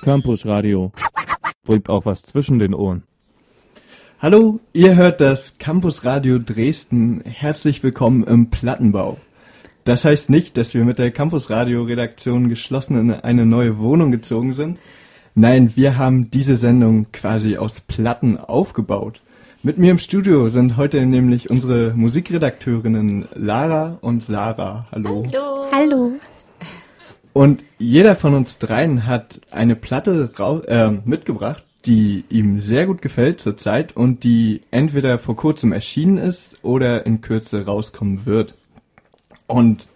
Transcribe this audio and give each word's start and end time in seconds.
Campus 0.00 0.46
Radio. 0.46 0.92
Bringt 1.64 1.88
auch 1.90 2.06
was 2.06 2.22
zwischen 2.22 2.58
den 2.58 2.74
Ohren. 2.74 3.02
Hallo, 4.20 4.60
ihr 4.72 4.96
hört 4.96 5.20
das 5.20 5.58
Campus 5.58 6.04
Radio 6.04 6.38
Dresden. 6.38 7.22
Herzlich 7.24 7.82
willkommen 7.82 8.24
im 8.24 8.50
Plattenbau. 8.50 9.18
Das 9.84 10.04
heißt 10.04 10.30
nicht, 10.30 10.56
dass 10.56 10.74
wir 10.74 10.84
mit 10.84 10.98
der 10.98 11.10
Campus 11.10 11.50
Radio 11.50 11.82
Redaktion 11.82 12.48
geschlossen 12.48 12.98
in 12.98 13.10
eine 13.12 13.46
neue 13.46 13.78
Wohnung 13.78 14.10
gezogen 14.10 14.52
sind. 14.52 14.78
Nein, 15.34 15.72
wir 15.74 15.96
haben 15.96 16.30
diese 16.30 16.56
Sendung 16.56 17.12
quasi 17.12 17.56
aus 17.56 17.80
Platten 17.80 18.36
aufgebaut. 18.38 19.20
Mit 19.62 19.76
mir 19.78 19.90
im 19.90 19.98
Studio 19.98 20.48
sind 20.48 20.76
heute 20.78 21.04
nämlich 21.04 21.50
unsere 21.50 21.92
Musikredakteurinnen 21.94 23.28
Lara 23.34 23.98
und 24.00 24.22
Sarah. 24.22 24.86
Hallo. 24.92 25.26
Hallo. 25.30 25.66
Hallo. 25.70 26.12
Und 27.32 27.62
jeder 27.78 28.16
von 28.16 28.34
uns 28.34 28.58
dreien 28.58 29.06
hat 29.06 29.40
eine 29.50 29.76
Platte 29.76 30.30
äh, 30.66 30.90
mitgebracht, 31.08 31.64
die 31.86 32.24
ihm 32.28 32.60
sehr 32.60 32.86
gut 32.86 33.02
gefällt 33.02 33.40
zurzeit 33.40 33.96
und 33.96 34.24
die 34.24 34.62
entweder 34.70 35.18
vor 35.18 35.36
kurzem 35.36 35.72
erschienen 35.72 36.18
ist 36.18 36.58
oder 36.62 37.06
in 37.06 37.20
Kürze 37.20 37.64
rauskommen 37.64 38.26
wird. 38.26 38.54
Und 39.46 39.86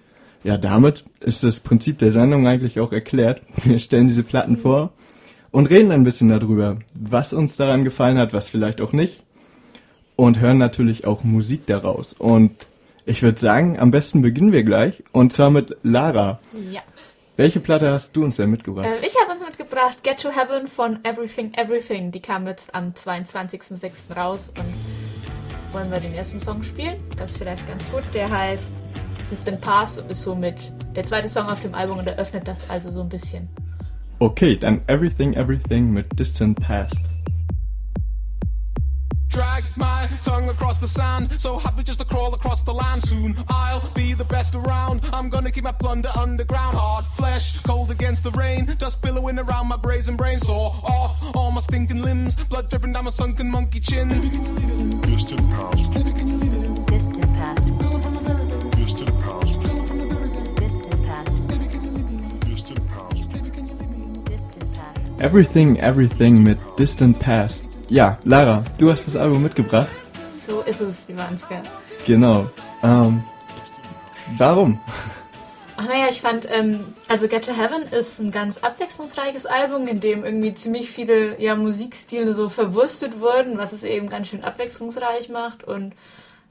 ja, 0.45 0.59
damit 0.59 1.05
ist 1.21 1.43
das 1.43 1.61
Prinzip 1.61 1.99
der 1.99 2.13
Sendung 2.13 2.47
eigentlich 2.47 2.79
auch 2.81 2.93
erklärt. 2.93 3.43
Wir 3.65 3.79
stellen 3.79 4.09
diese 4.09 4.23
Platten 4.23 4.57
vor 4.57 4.93
und 5.51 5.71
reden 5.71 5.91
ein 5.91 6.05
bisschen 6.05 6.29
darüber, 6.29 6.79
was 6.99 7.33
uns 7.33 7.57
daran 7.57 7.85
gefallen 7.85 8.19
hat, 8.19 8.33
was 8.33 8.49
vielleicht 8.49 8.81
auch 8.81 8.93
nicht. 8.93 9.23
Und 10.17 10.39
hören 10.39 10.59
natürlich 10.59 11.07
auch 11.07 11.25
Musik 11.25 11.67
daraus. 11.67 12.13
Und 12.13 12.53
ich 13.05 13.23
würde 13.23 13.41
sagen, 13.41 13.79
am 13.81 13.91
besten 13.91 14.23
beginnen 14.23 14.53
wir 14.53 14.63
gleich. 14.63 15.03
Und 15.13 15.33
zwar 15.33 15.51
mit 15.51 15.77
Lara. 15.83 16.39
Ja. 16.71 16.83
Welche 17.37 17.59
Platte 17.59 17.91
hast 17.91 18.15
du 18.15 18.23
uns 18.23 18.37
denn 18.37 18.51
mitgebracht? 18.51 18.87
Ähm, 18.87 19.03
ich 19.05 19.15
habe 19.21 19.33
uns 19.33 19.45
mitgebracht 19.45 20.05
Get 20.05 20.21
to 20.21 20.31
Heaven 20.31 20.69
von 20.69 21.05
Everything 21.05 21.53
Everything. 21.55 22.13
Die 22.13 22.21
kam 22.21 22.47
jetzt 22.47 22.73
am 22.75 22.91
22.06. 22.93 24.15
raus 24.17 24.53
und 24.57 25.73
wollen 25.73 25.91
wir 25.91 25.99
den 25.99 26.15
ersten 26.15 26.39
Song 26.39 26.63
spielen. 26.63 26.97
Das 27.19 27.33
ist 27.33 27.39
vielleicht 27.39 27.67
ganz 27.67 27.91
gut. 27.91 28.05
Der 28.15 28.31
heißt 28.31 28.73
Distant 29.29 29.61
Pass 29.61 29.99
und 29.99 30.13
ist 30.13 30.23
somit 30.23 30.73
der 30.95 31.03
zweite 31.03 31.27
Song 31.27 31.47
auf 31.47 31.61
dem 31.61 31.75
Album 31.75 31.99
und 31.99 32.07
eröffnet 32.07 32.47
das 32.47 32.71
also 32.71 32.93
so 32.93 33.01
ein 33.01 33.09
bisschen. 33.09 33.49
Okay, 34.21 34.57
dann 34.57 34.83
Everything 34.87 35.35
Everything 35.35 35.91
mit 35.91 36.17
Distant 36.17 36.61
Past. 36.61 37.01
Drag 39.35 39.65
my 39.75 40.09
tongue 40.23 40.49
across 40.49 40.79
the 40.79 40.87
sand, 40.87 41.35
so 41.39 41.59
happy 41.59 41.83
just 41.83 41.99
to 41.99 42.05
crawl 42.05 42.33
across 42.35 42.63
the 42.63 42.73
land. 42.73 43.03
Soon 43.03 43.35
I'll 43.49 43.81
be 43.91 44.15
the 44.15 44.25
best 44.25 44.55
around. 44.55 45.01
I'm 45.13 45.29
gonna 45.29 45.51
keep 45.51 45.65
my 45.65 45.73
plunder 45.73 46.11
underground. 46.17 46.77
Hard 46.77 47.05
flesh, 47.05 47.59
cold 47.63 47.91
against 47.91 48.23
the 48.23 48.31
rain, 48.31 48.77
dust 48.79 49.03
billowing 49.03 49.41
around 49.41 49.67
my 49.67 49.77
brazen 49.77 50.15
brain. 50.15 50.39
Saw 50.39 50.69
off 50.85 51.35
all 51.35 51.51
my 51.51 51.61
stinking 51.63 52.01
limbs, 52.01 52.37
blood 52.37 52.71
dripping 52.71 52.93
down 52.93 53.07
my 53.07 53.11
sunken 53.11 53.51
monkey 53.51 53.81
chin. 53.81 54.09
Distant 55.01 55.51
past. 55.51 55.91
Distant 56.87 57.35
past. 57.35 57.67
Distant 57.67 59.21
past. 59.21 59.57
Distant 60.57 61.05
past. 61.07 61.35
Distant 62.47 62.89
past. 62.89 63.29
Distant 64.25 64.75
past. 64.75 65.03
Everything 65.19 65.81
Everything 65.81 66.45
mit 66.45 66.59
Distant 66.77 67.19
Past. 67.19 67.74
Ja, 67.89 68.19
Lara, 68.25 68.65
du 68.79 68.91
hast 68.91 69.07
das 69.07 69.17
Album 69.17 69.43
mitgebracht. 69.43 69.89
So 70.47 70.63
ist 70.63 70.81
es, 70.81 71.07
die 71.07 71.17
Wanska. 71.17 71.63
Genau. 72.07 72.51
Ähm, 72.83 73.23
warum? 74.39 74.81
Ach 75.77 75.85
naja, 75.85 76.07
ich 76.11 76.21
fand, 76.21 76.49
ähm, 76.51 76.95
also 77.09 77.29
Get 77.29 77.45
to 77.45 77.53
Heaven 77.53 77.83
ist 77.91 78.21
ein 78.21 78.31
ganz 78.31 78.59
abwechslungsreiches 78.59 79.45
Album, 79.45 79.87
in 79.87 80.01
dem 80.01 80.25
irgendwie 80.25 80.55
ziemlich 80.55 80.91
viele 80.91 81.41
ja, 81.41 81.57
Musikstile 81.57 82.33
so 82.33 82.49
verwurstet 82.49 83.21
wurden, 83.21 83.59
was 83.59 83.73
es 83.73 83.83
eben 83.83 84.09
ganz 84.09 84.29
schön 84.29 84.45
abwechslungsreich 84.45 85.29
macht 85.29 85.65
und 85.65 85.95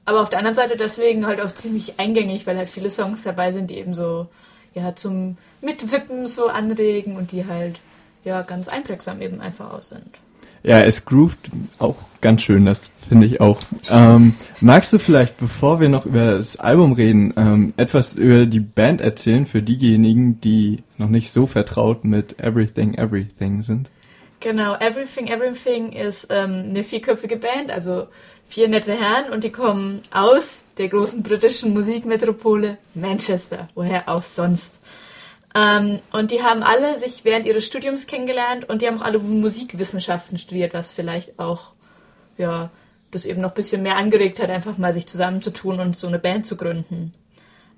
aber 0.04 0.20
auf 0.20 0.28
der 0.28 0.38
anderen 0.38 0.54
Seite 0.54 0.76
deswegen 0.76 1.26
halt 1.26 1.40
auch 1.40 1.52
ziemlich 1.52 1.98
eingängig, 1.98 2.46
weil 2.46 2.58
halt 2.58 2.68
viele 2.68 2.90
Songs 2.90 3.22
dabei 3.22 3.52
sind, 3.52 3.70
die 3.70 3.78
eben 3.78 3.94
so 3.94 4.28
ja 4.74 4.94
zum 4.94 5.38
Mitwippen 5.62 6.26
so 6.26 6.48
anregen 6.48 7.16
und 7.16 7.32
die 7.32 7.46
halt 7.46 7.80
ja 8.22 8.42
ganz 8.42 8.68
einprägsam 8.68 9.22
eben 9.22 9.40
einfach 9.40 9.72
aus 9.72 9.88
sind. 9.88 10.18
Ja, 10.64 10.80
es 10.80 11.04
groovt 11.04 11.50
auch 11.78 11.96
ganz 12.22 12.40
schön, 12.40 12.64
das 12.64 12.90
finde 13.06 13.26
ich 13.26 13.38
auch. 13.38 13.60
Ähm, 13.90 14.34
magst 14.62 14.94
du 14.94 14.98
vielleicht, 14.98 15.36
bevor 15.36 15.78
wir 15.78 15.90
noch 15.90 16.06
über 16.06 16.36
das 16.36 16.56
Album 16.56 16.94
reden, 16.94 17.34
ähm, 17.36 17.74
etwas 17.76 18.14
über 18.14 18.46
die 18.46 18.60
Band 18.60 19.02
erzählen 19.02 19.44
für 19.44 19.60
diejenigen, 19.60 20.40
die 20.40 20.82
noch 20.96 21.10
nicht 21.10 21.34
so 21.34 21.46
vertraut 21.46 22.04
mit 22.04 22.40
Everything 22.40 22.94
Everything 22.94 23.62
sind? 23.62 23.90
Genau, 24.40 24.74
Everything 24.76 25.28
Everything 25.28 25.92
ist 25.92 26.28
ähm, 26.30 26.64
eine 26.70 26.82
vierköpfige 26.82 27.36
Band, 27.36 27.70
also 27.70 28.06
vier 28.46 28.68
nette 28.68 28.92
Herren 28.92 29.32
und 29.34 29.44
die 29.44 29.50
kommen 29.50 30.00
aus 30.10 30.64
der 30.78 30.88
großen 30.88 31.22
britischen 31.22 31.74
Musikmetropole 31.74 32.78
Manchester. 32.94 33.68
Woher 33.74 34.08
auch 34.08 34.22
sonst? 34.22 34.80
Ähm, 35.54 36.00
und 36.12 36.30
die 36.32 36.42
haben 36.42 36.62
alle 36.62 36.98
sich 36.98 37.24
während 37.24 37.46
ihres 37.46 37.64
Studiums 37.64 38.06
kennengelernt 38.06 38.68
und 38.68 38.82
die 38.82 38.88
haben 38.88 38.98
auch 38.98 39.04
alle 39.04 39.18
Musikwissenschaften 39.20 40.36
studiert, 40.38 40.74
was 40.74 40.94
vielleicht 40.94 41.38
auch, 41.38 41.72
ja, 42.36 42.70
das 43.12 43.24
eben 43.24 43.40
noch 43.40 43.50
ein 43.50 43.54
bisschen 43.54 43.82
mehr 43.82 43.96
angeregt 43.96 44.40
hat, 44.40 44.50
einfach 44.50 44.76
mal 44.78 44.92
sich 44.92 45.06
zusammenzutun 45.06 45.78
und 45.78 45.96
so 45.96 46.08
eine 46.08 46.18
Band 46.18 46.46
zu 46.46 46.56
gründen. 46.56 47.14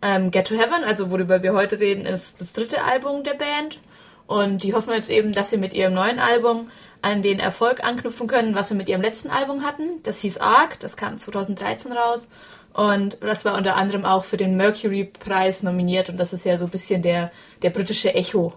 Ähm, 0.01 0.31
Get 0.31 0.47
to 0.49 0.55
Heaven, 0.55 0.85
also 0.85 1.11
worüber 1.11 1.43
wir 1.43 1.53
heute 1.53 1.79
reden, 1.79 2.07
ist 2.07 2.41
das 2.41 2.55
dritte 2.55 2.83
Album 2.83 3.25
der 3.25 3.35
Band. 3.35 3.81
Und 4.27 4.63
die 4.63 4.75
hoffen 4.75 4.93
jetzt 4.93 5.11
eben, 5.11 5.33
dass 5.33 5.51
sie 5.51 5.57
mit 5.57 5.73
ihrem 5.73 5.95
neuen 5.95 6.19
Album 6.19 6.71
an 7.03 7.23
den 7.23 7.39
Erfolg 7.39 7.85
anknüpfen 7.85 8.27
können, 8.27 8.55
was 8.55 8.69
sie 8.69 8.75
mit 8.75 8.89
ihrem 8.89 9.03
letzten 9.03 9.31
Album 9.31 9.63
hatten. 9.63 10.03
Das 10.03 10.21
hieß 10.21 10.39
Arc, 10.39 10.81
das 10.81 10.97
kam 10.97 11.19
2013 11.19 11.93
raus. 11.93 12.27
Und 12.73 13.19
das 13.21 13.45
war 13.45 13.55
unter 13.55 13.77
anderem 13.77 14.05
auch 14.05 14.25
für 14.25 14.37
den 14.37 14.57
Mercury-Preis 14.57 15.63
nominiert. 15.63 16.09
Und 16.09 16.19
das 16.19 16.33
ist 16.33 16.45
ja 16.45 16.59
so 16.59 16.65
ein 16.65 16.71
bisschen 16.71 17.03
der, 17.03 17.31
der 17.63 17.71
britische 17.71 18.15
Echo, 18.15 18.55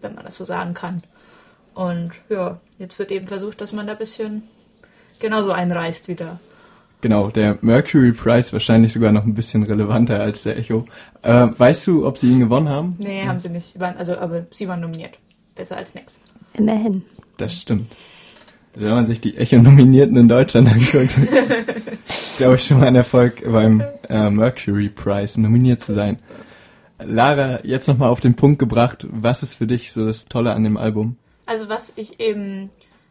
wenn 0.00 0.14
man 0.14 0.24
das 0.24 0.36
so 0.36 0.44
sagen 0.44 0.74
kann. 0.74 1.02
Und 1.74 2.12
ja, 2.28 2.60
jetzt 2.78 2.98
wird 2.98 3.10
eben 3.10 3.26
versucht, 3.26 3.60
dass 3.60 3.72
man 3.72 3.86
da 3.86 3.92
ein 3.92 3.98
bisschen 3.98 4.42
genauso 5.18 5.52
einreißt 5.52 6.08
wieder. 6.08 6.38
Genau, 7.00 7.28
der 7.28 7.58
Mercury 7.60 8.12
Prize 8.12 8.52
wahrscheinlich 8.52 8.94
sogar 8.94 9.12
noch 9.12 9.24
ein 9.24 9.34
bisschen 9.34 9.62
relevanter 9.62 10.20
als 10.20 10.44
der 10.44 10.56
Echo. 10.56 10.86
Äh, 11.20 11.48
weißt 11.54 11.86
du, 11.86 12.06
ob 12.06 12.16
sie 12.16 12.30
ihn 12.30 12.40
gewonnen 12.40 12.70
haben? 12.70 12.94
Nee, 12.98 13.26
haben 13.26 13.40
sie 13.40 13.50
nicht. 13.50 13.74
Sie 13.74 13.80
waren, 13.80 13.96
also, 13.98 14.16
aber 14.16 14.46
sie 14.50 14.68
waren 14.68 14.80
nominiert. 14.80 15.18
Besser 15.54 15.76
als 15.76 15.94
nix. 15.94 16.20
Immerhin. 16.54 17.02
Das 17.36 17.60
stimmt. 17.60 17.92
Also 18.74 18.86
wenn 18.86 18.94
man 18.94 19.06
sich 19.06 19.20
die 19.20 19.36
Echo-Nominierten 19.36 20.16
in 20.16 20.28
Deutschland 20.28 20.68
anguckt, 20.72 21.14
glaube 22.38 22.54
ich 22.54 22.64
schon 22.64 22.80
mal 22.80 22.86
ein 22.86 22.96
Erfolg 22.96 23.42
beim 23.44 23.84
äh, 24.08 24.30
Mercury 24.30 24.88
Prize 24.88 25.40
nominiert 25.40 25.80
zu 25.80 25.92
sein. 25.92 26.18
Lara, 27.06 27.60
jetzt 27.64 27.88
nochmal 27.88 28.10
auf 28.10 28.20
den 28.20 28.34
Punkt 28.34 28.58
gebracht, 28.58 29.06
was 29.10 29.42
ist 29.42 29.54
für 29.54 29.66
dich 29.66 29.92
so 29.92 30.06
das 30.06 30.26
Tolle 30.26 30.52
an 30.52 30.64
dem 30.64 30.76
Album? 30.76 31.16
Also 31.46 31.68
was 31.68 31.92
ich 31.96 32.20
eben 32.20 32.70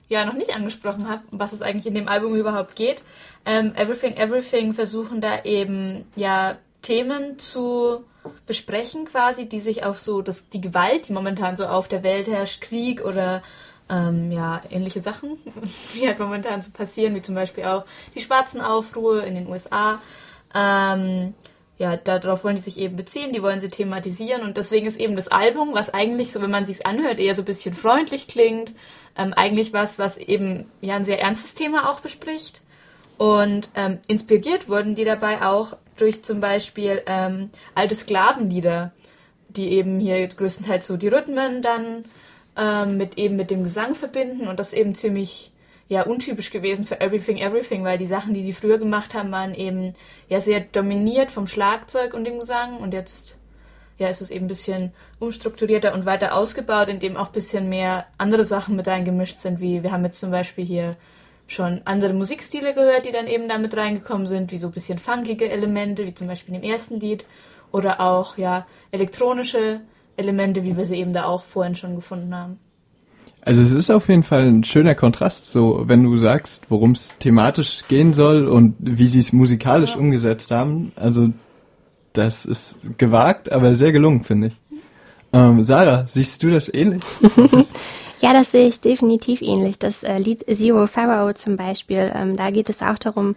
ja 0.09 0.25
noch 0.25 0.33
nicht 0.33 0.55
angesprochen 0.55 1.09
habe, 1.09 1.23
was 1.31 1.53
es 1.53 1.61
eigentlich 1.61 1.87
in 1.87 1.95
dem 1.95 2.07
Album 2.07 2.35
überhaupt 2.35 2.75
geht. 2.75 3.03
Ähm, 3.45 3.73
Everything 3.75 4.15
Everything 4.15 4.73
versuchen 4.73 5.21
da 5.21 5.43
eben 5.43 6.05
ja 6.15 6.57
Themen 6.81 7.39
zu 7.39 8.03
besprechen 8.45 9.05
quasi, 9.05 9.47
die 9.47 9.59
sich 9.59 9.83
auf 9.83 9.99
so 9.99 10.21
das, 10.21 10.49
die 10.49 10.61
Gewalt, 10.61 11.09
die 11.09 11.13
momentan 11.13 11.57
so 11.57 11.65
auf 11.65 11.87
der 11.87 12.03
Welt 12.03 12.27
herrscht, 12.27 12.61
Krieg 12.61 13.03
oder 13.03 13.41
ähm, 13.89 14.31
ja, 14.31 14.61
ähnliche 14.69 15.01
Sachen, 15.01 15.37
die 15.95 16.07
halt 16.07 16.19
momentan 16.19 16.61
so 16.61 16.71
passieren, 16.71 17.15
wie 17.15 17.21
zum 17.21 17.35
Beispiel 17.35 17.65
auch 17.65 17.85
die 18.15 18.21
schwarzen 18.21 18.61
Aufruhr 18.61 19.23
in 19.23 19.35
den 19.35 19.47
USA. 19.47 19.99
Ähm, 20.55 21.33
ja, 21.83 21.97
darauf 21.97 22.45
wollen 22.45 22.55
die 22.55 22.61
sich 22.61 22.79
eben 22.79 22.95
beziehen, 22.95 23.33
die 23.33 23.43
wollen 23.43 23.59
sie 23.59 23.69
thematisieren 23.69 24.43
und 24.43 24.55
deswegen 24.55 24.87
ist 24.87 25.01
eben 25.01 25.17
das 25.17 25.27
Album, 25.27 25.73
was 25.73 25.93
eigentlich 25.93 26.31
so, 26.31 26.41
wenn 26.41 26.49
man 26.49 26.63
sich's 26.63 26.85
anhört, 26.85 27.19
eher 27.19 27.35
so 27.35 27.41
ein 27.41 27.45
bisschen 27.45 27.73
freundlich 27.73 28.27
klingt, 28.27 28.71
ähm, 29.17 29.33
eigentlich 29.33 29.73
was, 29.73 29.99
was 29.99 30.17
eben 30.17 30.71
ja 30.79 30.95
ein 30.95 31.03
sehr 31.03 31.19
ernstes 31.21 31.55
Thema 31.55 31.91
auch 31.91 31.99
bespricht. 31.99 32.61
Und 33.17 33.69
ähm, 33.75 33.99
inspiriert 34.07 34.69
wurden 34.69 34.95
die 34.95 35.03
dabei 35.03 35.41
auch 35.41 35.75
durch 35.97 36.23
zum 36.23 36.39
Beispiel 36.39 37.01
ähm, 37.05 37.49
alte 37.75 37.95
Sklavenlieder, 37.95 38.93
die 39.49 39.73
eben 39.73 39.99
hier 39.99 40.25
größtenteils 40.27 40.87
so 40.87 40.95
die 40.95 41.09
Rhythmen 41.09 41.61
dann 41.61 42.05
ähm, 42.57 42.95
mit 42.95 43.17
eben 43.17 43.35
mit 43.35 43.51
dem 43.51 43.63
Gesang 43.63 43.93
verbinden 43.93 44.47
und 44.47 44.57
das 44.57 44.71
eben 44.71 44.95
ziemlich 44.95 45.51
ja 45.93 46.03
untypisch 46.03 46.51
gewesen 46.51 46.85
für 46.85 46.99
Everything 46.99 47.37
Everything, 47.37 47.83
weil 47.83 47.97
die 47.97 48.07
Sachen, 48.07 48.33
die 48.33 48.43
die 48.43 48.53
früher 48.53 48.77
gemacht 48.77 49.13
haben, 49.13 49.31
waren 49.31 49.53
eben 49.53 49.93
ja 50.27 50.41
sehr 50.41 50.59
dominiert 50.59 51.31
vom 51.31 51.47
Schlagzeug 51.47 52.13
und 52.13 52.25
dem 52.25 52.39
Gesang 52.39 52.77
und 52.77 52.93
jetzt 52.93 53.39
ja 53.99 54.07
ist 54.07 54.21
es 54.21 54.31
eben 54.31 54.45
ein 54.45 54.47
bisschen 54.47 54.91
umstrukturierter 55.19 55.93
und 55.93 56.05
weiter 56.05 56.35
ausgebaut, 56.35 56.89
indem 56.89 57.15
auch 57.15 57.27
ein 57.27 57.33
bisschen 57.33 57.69
mehr 57.69 58.07
andere 58.17 58.43
Sachen 58.43 58.75
mit 58.75 58.87
reingemischt 58.87 59.39
sind, 59.39 59.61
wie 59.61 59.83
wir 59.83 59.91
haben 59.91 60.03
jetzt 60.03 60.19
zum 60.19 60.31
Beispiel 60.31 60.65
hier 60.65 60.97
schon 61.47 61.81
andere 61.85 62.13
Musikstile 62.13 62.73
gehört, 62.73 63.05
die 63.05 63.11
dann 63.11 63.27
eben 63.27 63.47
da 63.47 63.57
mit 63.57 63.77
reingekommen 63.77 64.25
sind, 64.25 64.51
wie 64.51 64.57
so 64.57 64.67
ein 64.67 64.73
bisschen 64.73 64.97
funkige 64.97 65.49
Elemente, 65.49 66.07
wie 66.07 66.13
zum 66.13 66.27
Beispiel 66.27 66.55
im 66.55 66.63
ersten 66.63 66.99
Lied 66.99 67.25
oder 67.71 68.01
auch 68.01 68.37
ja 68.37 68.65
elektronische 68.91 69.81
Elemente, 70.17 70.63
wie 70.63 70.75
wir 70.75 70.85
sie 70.85 70.97
eben 70.97 71.13
da 71.13 71.25
auch 71.25 71.43
vorhin 71.43 71.75
schon 71.75 71.95
gefunden 71.95 72.35
haben. 72.35 72.59
Also 73.45 73.61
es 73.61 73.71
ist 73.71 73.89
auf 73.89 74.07
jeden 74.09 74.23
Fall 74.23 74.43
ein 74.43 74.63
schöner 74.63 74.95
Kontrast, 74.95 75.51
so 75.51 75.83
wenn 75.85 76.03
du 76.03 76.17
sagst, 76.17 76.63
worum 76.69 76.91
es 76.91 77.13
thematisch 77.19 77.83
gehen 77.87 78.13
soll 78.13 78.47
und 78.47 78.75
wie 78.79 79.07
sie 79.07 79.19
es 79.19 79.33
musikalisch 79.33 79.95
umgesetzt 79.95 80.51
haben. 80.51 80.93
Also 80.95 81.29
das 82.13 82.45
ist 82.45 82.77
gewagt, 82.97 83.51
aber 83.51 83.75
sehr 83.75 83.91
gelungen, 83.91 84.23
finde 84.23 84.47
ich. 84.47 84.53
Ähm, 85.33 85.63
Sarah, 85.63 86.05
siehst 86.07 86.43
du 86.43 86.51
das 86.51 86.73
ähnlich? 86.73 87.01
Das, 87.51 87.73
Ja, 88.23 88.31
das 88.31 88.51
sehe 88.51 88.69
ich 88.69 88.79
definitiv 88.79 89.41
ähnlich. 89.41 89.79
Das 89.79 90.03
äh, 90.03 90.17
Lied 90.17 90.45
Zero 90.49 90.87
Pharaoh 90.87 91.33
zum 91.33 91.57
Beispiel, 91.57 92.09
ähm, 92.15 92.37
da 92.37 92.51
geht 92.51 92.69
es 92.69 92.81
auch 92.81 92.97
darum, 92.97 93.35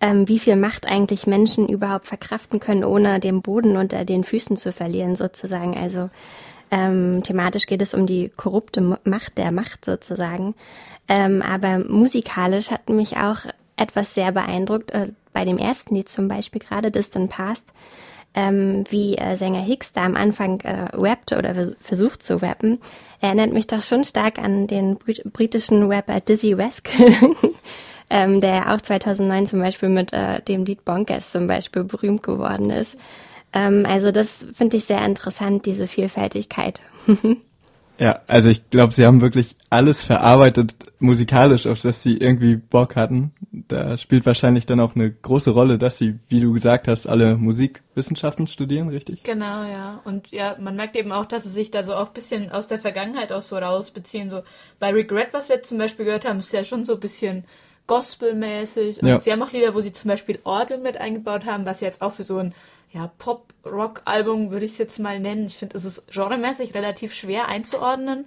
ähm, 0.00 0.28
wie 0.28 0.38
viel 0.38 0.54
Macht 0.54 0.86
eigentlich 0.86 1.26
Menschen 1.26 1.68
überhaupt 1.68 2.06
verkraften 2.06 2.60
können, 2.60 2.84
ohne 2.84 3.18
den 3.18 3.42
Boden 3.42 3.76
unter 3.76 4.04
den 4.04 4.22
Füßen 4.22 4.56
zu 4.56 4.70
verlieren, 4.70 5.16
sozusagen. 5.16 5.76
Also 5.76 6.08
ähm, 6.72 7.22
thematisch 7.22 7.66
geht 7.66 7.82
es 7.82 7.92
um 7.92 8.06
die 8.06 8.30
korrupte 8.34 8.80
Macht 9.04 9.36
der 9.36 9.52
Macht 9.52 9.84
sozusagen. 9.84 10.54
Ähm, 11.06 11.42
aber 11.42 11.78
musikalisch 11.78 12.70
hat 12.70 12.88
mich 12.88 13.18
auch 13.18 13.40
etwas 13.76 14.14
sehr 14.14 14.32
beeindruckt, 14.32 14.90
äh, 14.92 15.08
bei 15.34 15.44
dem 15.44 15.58
ersten 15.58 15.94
Lied 15.94 16.08
zum 16.08 16.28
Beispiel 16.28 16.60
gerade, 16.60 16.90
Distant 16.90 17.30
Past, 17.30 17.72
ähm, 18.34 18.84
wie 18.88 19.16
äh, 19.16 19.36
Sänger 19.36 19.60
Hicks 19.60 19.92
da 19.92 20.04
am 20.04 20.16
Anfang 20.16 20.60
äh, 20.60 20.96
rappte 20.96 21.36
oder 21.36 21.54
vers 21.54 21.76
versucht 21.78 22.22
zu 22.22 22.40
rappen, 22.40 22.78
erinnert 23.20 23.52
mich 23.52 23.66
doch 23.66 23.82
schon 23.82 24.04
stark 24.04 24.38
an 24.38 24.66
den 24.66 24.96
brit 24.96 25.22
britischen 25.30 25.86
Rapper 25.90 26.20
Dizzy 26.20 26.54
Rascal, 26.54 27.12
ähm, 28.10 28.40
der 28.40 28.72
auch 28.72 28.80
2009 28.80 29.46
zum 29.46 29.60
Beispiel 29.60 29.90
mit 29.90 30.14
äh, 30.14 30.40
dem 30.40 30.64
Lied 30.64 30.86
Bonkers 30.86 31.32
zum 31.32 31.46
Beispiel 31.46 31.84
berühmt 31.84 32.22
geworden 32.22 32.70
ist. 32.70 32.96
Ähm, 33.52 33.86
also 33.86 34.10
das 34.10 34.46
finde 34.52 34.76
ich 34.76 34.84
sehr 34.84 35.04
interessant, 35.04 35.66
diese 35.66 35.86
Vielfältigkeit. 35.86 36.80
ja, 37.98 38.20
also 38.26 38.48
ich 38.48 38.70
glaube, 38.70 38.92
sie 38.92 39.04
haben 39.04 39.20
wirklich 39.20 39.56
alles 39.70 40.02
verarbeitet 40.02 40.74
musikalisch, 40.98 41.66
auf 41.66 41.80
das 41.80 42.02
sie 42.02 42.16
irgendwie 42.16 42.56
Bock 42.56 42.96
hatten. 42.96 43.32
Da 43.50 43.98
spielt 43.98 44.24
wahrscheinlich 44.24 44.66
dann 44.66 44.80
auch 44.80 44.94
eine 44.94 45.10
große 45.10 45.50
Rolle, 45.50 45.76
dass 45.76 45.98
sie, 45.98 46.18
wie 46.28 46.40
du 46.40 46.52
gesagt 46.52 46.88
hast, 46.88 47.06
alle 47.06 47.36
Musikwissenschaften 47.36 48.46
studieren, 48.46 48.88
richtig? 48.88 49.22
Genau, 49.24 49.64
ja. 49.64 50.00
Und 50.04 50.30
ja, 50.30 50.56
man 50.58 50.76
merkt 50.76 50.96
eben 50.96 51.12
auch, 51.12 51.26
dass 51.26 51.44
sie 51.44 51.50
sich 51.50 51.70
da 51.70 51.84
so 51.84 51.94
auch 51.94 52.08
ein 52.08 52.14
bisschen 52.14 52.50
aus 52.50 52.68
der 52.68 52.78
Vergangenheit 52.78 53.32
auch 53.32 53.42
so 53.42 53.56
rausbeziehen. 53.56 54.30
So 54.30 54.42
bei 54.78 54.92
Regret, 54.92 55.28
was 55.32 55.48
wir 55.48 55.56
jetzt 55.56 55.68
zum 55.68 55.78
Beispiel 55.78 56.04
gehört 56.04 56.26
haben, 56.26 56.38
ist 56.38 56.52
ja 56.52 56.64
schon 56.64 56.84
so 56.84 56.94
ein 56.94 57.00
bisschen 57.00 57.44
gospelmäßig. 57.86 59.02
Und 59.02 59.08
Ja. 59.08 59.20
sie 59.20 59.32
haben 59.32 59.42
auch 59.42 59.52
Lieder, 59.52 59.74
wo 59.74 59.80
sie 59.80 59.92
zum 59.92 60.08
Beispiel 60.08 60.38
Orgel 60.44 60.78
mit 60.78 60.96
eingebaut 60.96 61.44
haben, 61.44 61.66
was 61.66 61.80
jetzt 61.80 62.00
auch 62.00 62.12
für 62.12 62.22
so 62.24 62.38
ein 62.38 62.54
ja, 62.92 63.10
Pop-Rock-Album 63.18 64.50
würde 64.50 64.66
ich 64.66 64.72
es 64.72 64.78
jetzt 64.78 64.98
mal 64.98 65.18
nennen. 65.18 65.46
Ich 65.46 65.56
finde, 65.56 65.76
es 65.76 65.84
ist 65.84 66.12
genremäßig 66.12 66.74
relativ 66.74 67.14
schwer 67.14 67.48
einzuordnen. 67.48 68.26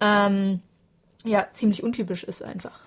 Ähm, 0.00 0.60
ja, 1.24 1.48
ziemlich 1.52 1.82
untypisch 1.82 2.22
ist 2.22 2.42
einfach. 2.42 2.80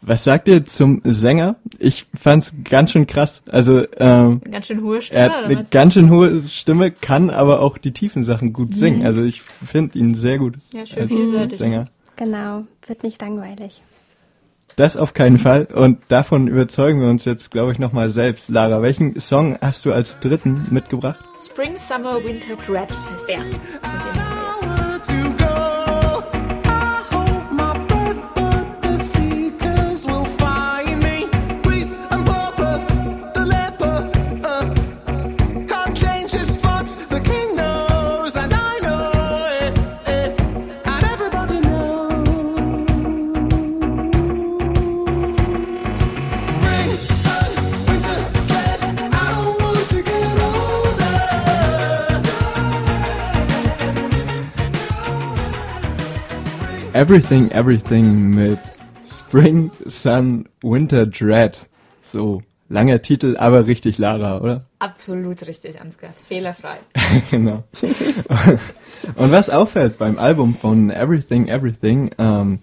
Was 0.00 0.22
sagt 0.22 0.48
ihr 0.48 0.64
zum 0.64 1.00
Sänger? 1.02 1.56
Ich 1.78 2.06
fand's 2.14 2.54
ganz 2.62 2.90
schön 2.90 3.06
krass. 3.06 3.42
Also 3.50 3.84
ähm, 3.96 4.40
Ganz 4.50 4.66
schön 4.66 4.82
hohe 4.82 5.00
Stimme. 5.00 5.20
er 5.20 5.30
hat 5.30 5.44
eine 5.44 5.64
ganz 5.64 5.94
schön 5.94 6.10
hohe 6.10 6.42
Stimme, 6.42 6.90
kann 6.90 7.30
aber 7.30 7.60
auch 7.60 7.78
die 7.78 7.92
tiefen 7.92 8.22
Sachen 8.22 8.52
gut 8.52 8.74
singen. 8.74 9.04
Also 9.06 9.22
ich 9.22 9.40
finde 9.42 9.98
ihn 9.98 10.14
sehr 10.14 10.38
gut 10.38 10.56
Mhm. 10.56 10.78
Ja, 10.78 10.86
schön 10.86 11.36
als 11.36 11.58
Sänger. 11.58 11.86
Genau, 12.16 12.64
wird 12.86 13.02
nicht 13.02 13.20
langweilig. 13.20 13.82
Das 14.76 14.96
auf 14.96 15.14
keinen 15.14 15.38
Fall. 15.38 15.66
Und 15.72 16.00
davon 16.08 16.48
überzeugen 16.48 17.00
wir 17.00 17.08
uns 17.08 17.24
jetzt, 17.24 17.50
glaube 17.50 17.72
ich, 17.72 17.78
nochmal 17.78 18.10
selbst. 18.10 18.48
Lara, 18.50 18.82
welchen 18.82 19.18
Song 19.20 19.56
hast 19.60 19.84
du 19.84 19.92
als 19.92 20.18
dritten 20.18 20.66
mitgebracht? 20.70 21.18
Spring, 21.44 21.78
Summer, 21.78 22.22
Winter, 22.24 22.56
Dread 22.56 22.88
heißt 23.10 23.28
der. 23.28 23.44
Everything, 56.94 57.50
Everything 57.50 58.36
mit 58.36 58.60
Spring, 59.04 59.72
Sun, 59.84 60.48
Winter, 60.62 61.06
Dread. 61.06 61.68
So, 62.00 62.40
langer 62.68 63.02
Titel, 63.02 63.36
aber 63.36 63.66
richtig 63.66 63.98
Lara, 63.98 64.38
oder? 64.38 64.60
Absolut 64.78 65.44
richtig, 65.44 65.80
Ansgar. 65.80 66.12
Fehlerfrei. 66.12 66.76
genau. 67.32 67.64
Und 69.16 69.32
was 69.32 69.50
auffällt 69.50 69.98
beim 69.98 70.20
Album 70.20 70.54
von 70.54 70.90
Everything, 70.90 71.48
Everything, 71.48 72.12
ähm, 72.16 72.60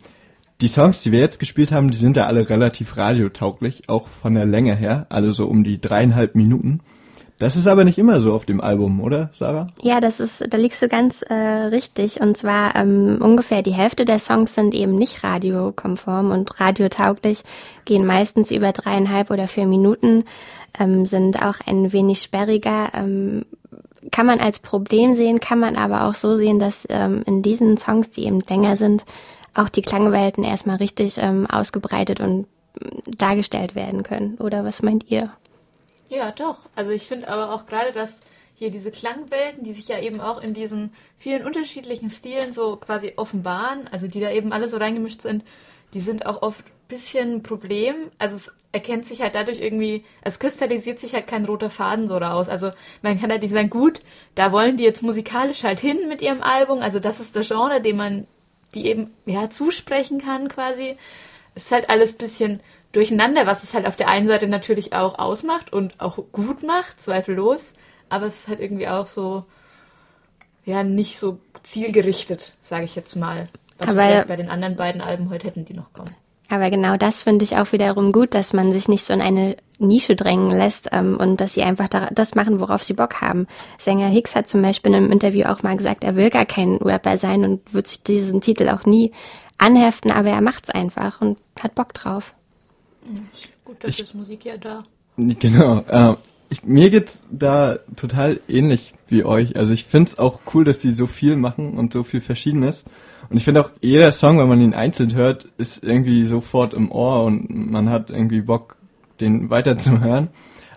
die 0.62 0.69
Songs, 0.69 1.04
die 1.04 1.12
wir 1.12 1.19
jetzt 1.19 1.39
gespielt 1.42 1.74
haben, 1.74 1.92
die 1.92 1.98
sind 1.98 2.16
ja 2.16 2.28
alle 2.28 2.50
relativ 2.50 2.95
radiotauglich, 2.95 3.89
auch 3.89 4.07
von 4.07 4.33
der 4.33 4.45
Länge 4.45 4.78
her, 4.78 5.07
alle 5.10 5.33
so 5.33 5.48
um 5.48 5.66
die 5.66 5.81
dreieinhalb 5.81 6.36
Minuten. 6.36 6.80
Das 7.41 7.55
ist 7.55 7.65
aber 7.65 7.83
nicht 7.83 7.97
immer 7.97 8.21
so 8.21 8.33
auf 8.33 8.45
dem 8.45 8.61
Album, 8.61 9.01
oder, 9.01 9.31
Sarah? 9.33 9.65
Ja, 9.81 9.99
das 9.99 10.19
ist, 10.19 10.45
da 10.47 10.57
liegst 10.57 10.79
du 10.79 10.88
ganz 10.88 11.23
äh, 11.23 11.33
richtig. 11.33 12.21
Und 12.21 12.38
zwar 12.38 12.75
ähm, 12.75 13.17
ungefähr 13.19 13.63
die 13.63 13.73
Hälfte 13.73 14.05
der 14.05 14.19
Songs 14.19 14.53
sind 14.53 14.75
eben 14.75 14.95
nicht 14.95 15.23
radiokonform 15.23 16.29
und 16.29 16.59
radiotauglich, 16.59 17.41
gehen 17.85 18.05
meistens 18.05 18.51
über 18.51 18.71
dreieinhalb 18.73 19.31
oder 19.31 19.47
vier 19.47 19.65
Minuten, 19.65 20.25
ähm, 20.79 21.07
sind 21.07 21.41
auch 21.41 21.55
ein 21.65 21.91
wenig 21.91 22.21
sperriger. 22.21 22.89
Ähm, 22.93 23.45
kann 24.11 24.27
man 24.27 24.39
als 24.39 24.59
Problem 24.59 25.15
sehen, 25.15 25.39
kann 25.39 25.57
man 25.57 25.77
aber 25.77 26.03
auch 26.03 26.13
so 26.13 26.35
sehen, 26.35 26.59
dass 26.59 26.85
ähm, 26.91 27.23
in 27.25 27.41
diesen 27.41 27.75
Songs, 27.75 28.11
die 28.11 28.25
eben 28.25 28.41
länger 28.41 28.75
sind, 28.75 29.03
auch 29.55 29.69
die 29.69 29.81
Klangwelten 29.81 30.44
erstmal 30.44 30.75
richtig 30.75 31.17
ähm, 31.17 31.47
ausgebreitet 31.47 32.19
und 32.19 32.45
ähm, 32.79 33.01
dargestellt 33.17 33.73
werden 33.73 34.03
können. 34.03 34.35
Oder 34.35 34.63
was 34.63 34.83
meint 34.83 35.09
ihr? 35.09 35.31
Ja, 36.11 36.31
doch. 36.31 36.67
Also 36.75 36.91
ich 36.91 37.07
finde 37.07 37.29
aber 37.29 37.53
auch 37.53 37.65
gerade, 37.65 37.93
dass 37.93 38.21
hier 38.53 38.69
diese 38.69 38.91
Klangwelten, 38.91 39.63
die 39.63 39.71
sich 39.71 39.87
ja 39.87 39.97
eben 39.97 40.19
auch 40.19 40.41
in 40.41 40.53
diesen 40.53 40.93
vielen 41.17 41.45
unterschiedlichen 41.45 42.09
Stilen 42.09 42.51
so 42.51 42.75
quasi 42.75 43.13
offenbaren, 43.15 43.87
also 43.87 44.07
die 44.07 44.19
da 44.19 44.30
eben 44.30 44.51
alle 44.51 44.68
so 44.68 44.75
reingemischt 44.75 45.21
sind, 45.21 45.45
die 45.94 46.01
sind 46.01 46.25
auch 46.25 46.41
oft 46.41 46.65
ein 46.65 46.87
bisschen 46.89 47.35
ein 47.35 47.44
Problem. 47.44 48.11
Also 48.18 48.35
es 48.35 48.53
erkennt 48.73 49.06
sich 49.06 49.21
halt 49.21 49.35
dadurch 49.35 49.61
irgendwie, 49.61 50.03
es 50.21 50.39
kristallisiert 50.39 50.99
sich 50.99 51.13
halt 51.13 51.27
kein 51.27 51.45
roter 51.45 51.69
Faden 51.69 52.09
so 52.09 52.18
raus. 52.18 52.49
Also 52.49 52.71
man 53.01 53.19
kann 53.19 53.31
halt 53.31 53.41
nicht 53.41 53.53
sagen, 53.53 53.69
gut, 53.69 54.01
da 54.35 54.51
wollen 54.51 54.75
die 54.75 54.83
jetzt 54.83 55.03
musikalisch 55.03 55.63
halt 55.63 55.80
hin 55.80 56.09
mit 56.09 56.21
ihrem 56.21 56.41
Album. 56.41 56.80
Also 56.81 56.99
das 56.99 57.21
ist 57.21 57.37
das 57.37 57.47
Genre, 57.47 57.80
dem 57.80 57.95
man 57.95 58.27
die 58.75 58.85
eben 58.85 59.11
ja 59.25 59.49
zusprechen 59.49 60.19
kann 60.19 60.49
quasi. 60.49 60.97
Es 61.56 61.63
ist 61.63 61.71
halt 61.71 61.89
alles 61.89 62.13
bisschen 62.13 62.59
durcheinander, 62.92 63.48
was 63.48 63.64
es 63.64 63.74
halt 63.74 63.88
auf 63.88 63.95
der 63.95 64.10
einen 64.10 64.28
Seite 64.28 64.48
natürlich 64.48 64.94
auch 64.94 65.18
ausmacht 65.19 65.71
und 65.71 66.00
auch 66.00 66.18
gut 66.31 66.64
macht, 66.64 67.02
zweifellos. 67.02 67.74
Aber 68.10 68.26
es 68.26 68.42
ist 68.42 68.48
halt 68.48 68.60
irgendwie 68.60 68.88
auch 68.88 69.07
so, 69.07 69.45
ja, 70.66 70.83
nicht 70.83 71.18
so 71.18 71.40
zielgerichtet, 71.64 72.56
sage 72.62 72.83
ich 72.83 72.95
jetzt 72.95 73.16
mal. 73.16 73.48
Was 73.78 73.90
Aber- 73.90 74.00
wir 74.00 74.06
vielleicht 74.06 74.28
bei 74.28 74.36
den 74.36 74.50
anderen 74.50 74.76
beiden 74.76 75.02
Alben 75.02 75.30
heute 75.30 75.48
hätten, 75.48 75.66
die 75.66 75.74
noch 75.74 75.94
kommen. 75.94 76.16
Aber 76.50 76.69
genau 76.69 76.98
das 76.98 77.24
finde 77.24 77.45
ich 77.45 77.56
auch 77.56 77.71
wiederum 77.71 78.12
gut, 78.12 78.33
dass 78.33 78.52
man 78.52 78.74
sich 78.74 78.90
nicht 78.90 79.06
so 79.06 79.14
in 79.14 79.21
eine 79.21 79.56
Nische 79.80 80.18
drängen 80.18 80.50
lässt 80.52 80.90
ähm, 80.92 81.16
und 81.18 81.40
dass 81.40 81.54
sie 81.54 81.64
einfach 81.64 81.88
da, 81.88 82.10
das 82.12 82.36
machen, 82.36 82.60
worauf 82.60 82.83
sie 82.83 82.94
Bock 82.94 83.21
haben. 83.21 83.48
Sänger 83.78 84.10
Hicks 84.10 84.36
hat 84.36 84.50
zum 84.50 84.62
Beispiel 84.62 84.92
in 84.92 84.98
einem 84.98 85.12
Interview 85.14 85.45
auch 85.45 85.64
mal 85.64 85.78
gesagt, 85.78 86.04
er 86.04 86.18
will 86.18 86.30
gar 86.30 86.45
kein 86.45 86.76
Rapper 86.76 87.16
sein 87.16 87.45
und 87.45 87.74
wird 87.74 87.88
sich 87.88 88.04
diesen 88.04 88.42
Titel 88.42 88.68
auch 88.68 88.86
nie 88.86 89.14
anheften, 89.57 90.12
aber 90.12 90.30
er 90.30 90.42
macht's 90.42 90.69
einfach 90.69 91.21
und 91.21 91.40
hat 91.57 91.74
Bock 91.74 91.94
drauf. 91.94 92.33
Gut, 93.65 93.77
dafür 93.83 94.03
ist 94.05 94.15
Musik 94.15 94.45
ja 94.45 94.57
da. 94.57 94.83
Genau. 95.17 95.79
Äh, 95.87 96.15
ich, 96.49 96.63
mir 96.63 96.89
geht's 96.89 97.23
da 97.31 97.79
total 97.95 98.39
ähnlich 98.47 98.93
wie 99.07 99.23
euch. 99.23 99.55
Also 99.57 99.73
ich 99.73 99.85
find's 99.85 100.19
auch 100.19 100.41
cool, 100.53 100.63
dass 100.65 100.79
die 100.79 100.91
so 100.91 101.07
viel 101.07 101.35
machen 101.37 101.77
und 101.77 101.93
so 101.93 102.03
viel 102.03 102.21
Verschiedenes. 102.21 102.83
Und 103.29 103.37
ich 103.37 103.43
finde 103.45 103.61
auch, 103.63 103.69
jeder 103.81 104.11
Song, 104.11 104.37
wenn 104.39 104.47
man 104.49 104.61
ihn 104.61 104.73
einzeln 104.73 105.13
hört, 105.15 105.47
ist 105.57 105.83
irgendwie 105.83 106.25
sofort 106.25 106.73
im 106.73 106.91
Ohr 106.91 107.23
und 107.23 107.71
man 107.71 107.89
hat 107.89 108.09
irgendwie 108.09 108.41
Bock, 108.41 108.75
den 109.19 109.49
weiterzuhören. 109.49 110.27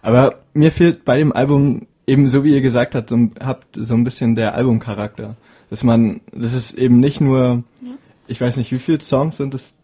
Aber 0.02 0.40
mir 0.52 0.70
fehlt 0.70 1.04
bei 1.04 1.16
dem 1.18 1.32
Album 1.32 1.86
eben, 2.06 2.28
so 2.28 2.44
wie 2.44 2.52
ihr 2.52 2.60
gesagt 2.60 2.94
habt, 2.94 3.08
so, 3.08 3.16
ein- 3.16 3.32
habt, 3.42 3.66
so 3.74 3.94
ein 3.94 4.04
bisschen 4.04 4.34
der 4.34 4.54
Albumcharakter. 4.54 5.36
Dass 5.70 5.82
man, 5.82 6.20
das 6.32 6.54
ist 6.54 6.74
eben 6.74 7.00
nicht 7.00 7.20
nur, 7.20 7.64
ich 8.28 8.40
weiß 8.40 8.58
nicht, 8.58 8.70
wie 8.70 8.78
viele 8.78 9.00
Songs 9.00 9.38
sind 9.38 9.54
es? 9.54 9.74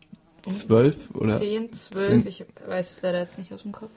Zwölf 0.43 0.97
oder? 1.15 1.39
Zehn, 1.39 1.73
zwölf, 1.73 2.27
ich 2.27 2.45
weiß 2.67 2.91
es 2.91 3.03
leider 3.03 3.21
jetzt 3.21 3.39
nicht 3.39 3.53
aus 3.53 3.63
dem 3.63 3.73
Kopf. 3.73 3.91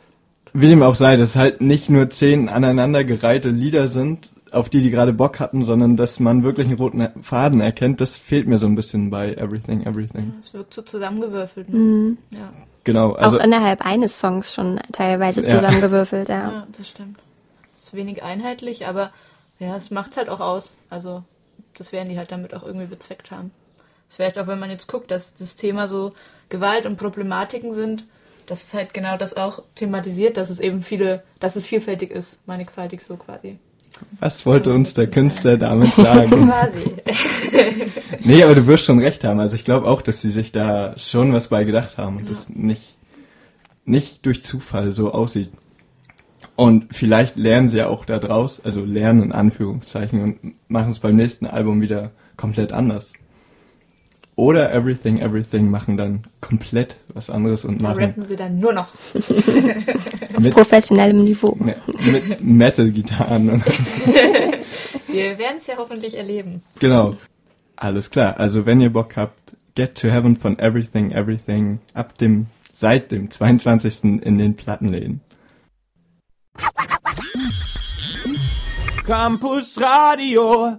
Wie 0.54 0.68
dem 0.68 0.84
auch 0.84 0.96
sei, 0.96 1.16
dass 1.16 1.36
halt 1.36 1.62
nicht 1.62 1.90
nur 1.90 2.10
zehn 2.10 2.50
aneinandergereihte 2.50 3.50
Lieder 3.50 3.88
sind, 3.88 4.32
auf 4.52 4.70
die 4.70 4.82
die 4.82 4.92
gerade 4.92 5.14
Bock 5.14 5.40
hatten, 5.40 5.66
sondern 5.66 5.98
dass 5.98 6.20
man 6.20 6.44
wirklich 6.44 6.68
einen 6.68 6.78
roten 6.78 7.08
Faden 7.22 7.60
erkennt, 7.60 8.02
das 8.02 8.18
fehlt 8.18 8.48
mir 8.48 8.60
so 8.60 8.68
ein 8.68 8.76
bisschen 8.76 9.10
bei 9.10 9.34
Everything, 9.34 9.86
Everything. 9.86 10.34
Es 10.40 10.54
wirkt 10.54 10.74
so 10.74 10.84
zusammengewürfelt. 10.84 11.70
Ne? 11.70 12.18
Ja. 12.32 12.54
Genau, 12.84 13.14
also 13.14 13.38
auch 13.38 13.44
innerhalb 13.44 13.86
eines 13.86 14.20
Songs 14.20 14.54
schon 14.54 14.80
teilweise 14.92 15.44
zusammengewürfelt, 15.44 16.30
ja. 16.30 16.36
ja, 16.52 16.68
das 16.76 16.90
stimmt. 16.90 17.18
Ist 17.76 17.94
wenig 17.96 18.24
einheitlich, 18.24 18.86
aber 18.88 19.12
ja, 19.60 19.76
es 19.76 19.90
macht's 19.90 20.18
halt 20.18 20.30
auch 20.30 20.42
aus. 20.42 20.76
Also, 20.90 21.24
das 21.78 21.92
werden 21.92 22.10
die 22.10 22.18
halt 22.18 22.32
damit 22.32 22.54
auch 22.54 22.64
irgendwie 22.64 22.88
bezweckt 22.88 23.32
haben. 23.32 23.52
Es 24.14 24.18
vielleicht 24.18 24.38
auch, 24.38 24.46
wenn 24.46 24.60
man 24.60 24.70
jetzt 24.70 24.86
guckt, 24.88 25.10
dass 25.10 25.34
das 25.34 25.56
Thema 25.56 25.88
so 25.88 26.12
Gewalt 26.50 26.86
und 26.86 26.98
Problematiken 26.98 27.74
sind, 27.74 28.06
dass 28.46 28.64
es 28.64 28.74
halt 28.76 28.94
genau 28.94 29.18
das 29.18 29.36
auch 29.36 29.64
thematisiert, 29.74 30.38
dass 30.38 30.52
es 30.52 30.60
eben 30.60 30.84
viele, 30.84 31.24
dass 31.40 31.56
es 31.56 31.66
vielfältig 31.66 32.12
ist, 32.12 32.48
mannigfaltig 32.48 33.02
so 33.02 33.18
quasi. 33.18 33.58
was 34.20 34.46
wollte 34.46 34.72
uns 34.72 34.94
der 34.94 35.08
Künstler 35.08 35.58
damit 35.58 35.96
sagen? 35.96 36.30
Quasi. 36.48 36.94
nee, 38.24 38.44
aber 38.44 38.54
du 38.54 38.68
wirst 38.68 38.86
schon 38.86 39.00
recht 39.00 39.24
haben. 39.24 39.40
Also 39.40 39.56
ich 39.56 39.66
glaube 39.66 39.88
auch, 39.88 40.04
dass 40.04 40.22
sie 40.22 40.30
sich 40.30 40.52
da 40.52 40.94
schon 41.00 41.34
was 41.34 41.48
bei 41.48 41.64
gedacht 41.64 41.98
haben 41.98 42.18
und 42.18 42.30
das 42.30 42.50
nicht, 42.50 43.00
nicht 43.84 44.28
durch 44.28 44.44
Zufall 44.44 44.92
so 44.92 45.12
aussieht. 45.12 45.50
Und 46.56 46.96
vielleicht 46.96 47.36
lernen 47.36 47.68
sie 47.68 47.78
ja 47.78 47.88
auch 47.88 48.06
da 48.06 48.20
draus, 48.20 48.62
also 48.64 48.86
lernen 48.86 49.24
in 49.24 49.32
Anführungszeichen 49.32 50.22
und 50.22 50.54
machen 50.68 50.92
es 50.92 51.00
beim 51.00 51.16
nächsten 51.16 51.48
Album 51.48 51.82
wieder 51.82 52.12
komplett 52.38 52.74
anders. 52.74 53.14
Oder 54.36 54.74
Everything, 54.74 55.20
Everything 55.20 55.70
machen 55.70 55.96
dann 55.96 56.24
komplett 56.42 56.98
was 57.14 57.30
anderes 57.30 57.66
und 57.66 57.82
Da 57.82 57.90
machen 57.90 58.04
rappen 58.04 58.26
sie 58.26 58.36
dann 58.36 58.60
nur 58.60 58.74
noch. 58.74 58.88
Auf 60.36 60.40
mit, 60.40 60.54
professionellem 60.54 61.24
Niveau. 61.24 61.56
ne, 61.60 61.76
mit 62.12 62.44
Metal-Gitarren 62.44 63.50
und 63.52 63.64
Wir 65.08 65.38
werden 65.38 65.58
es 65.58 65.68
ja 65.68 65.76
hoffentlich 65.78 66.18
erleben. 66.18 66.64
Genau. 66.80 67.16
Alles 67.76 68.10
klar. 68.10 68.40
Also 68.40 68.66
wenn 68.66 68.82
ihr 68.82 68.92
Bock 68.92 69.16
habt, 69.16 69.56
Get 69.76 69.96
to 70.00 70.08
Heaven 70.10 70.36
von 70.36 70.58
Everything 70.58 71.12
Everything 71.12 71.80
ab 71.94 72.18
dem 72.18 72.48
seit 72.74 73.12
dem 73.12 73.30
22. 73.30 74.04
in 74.04 74.38
den 74.38 74.56
Plattenläden. 74.56 75.22
Campus 79.06 79.80
Radio. 79.80 80.78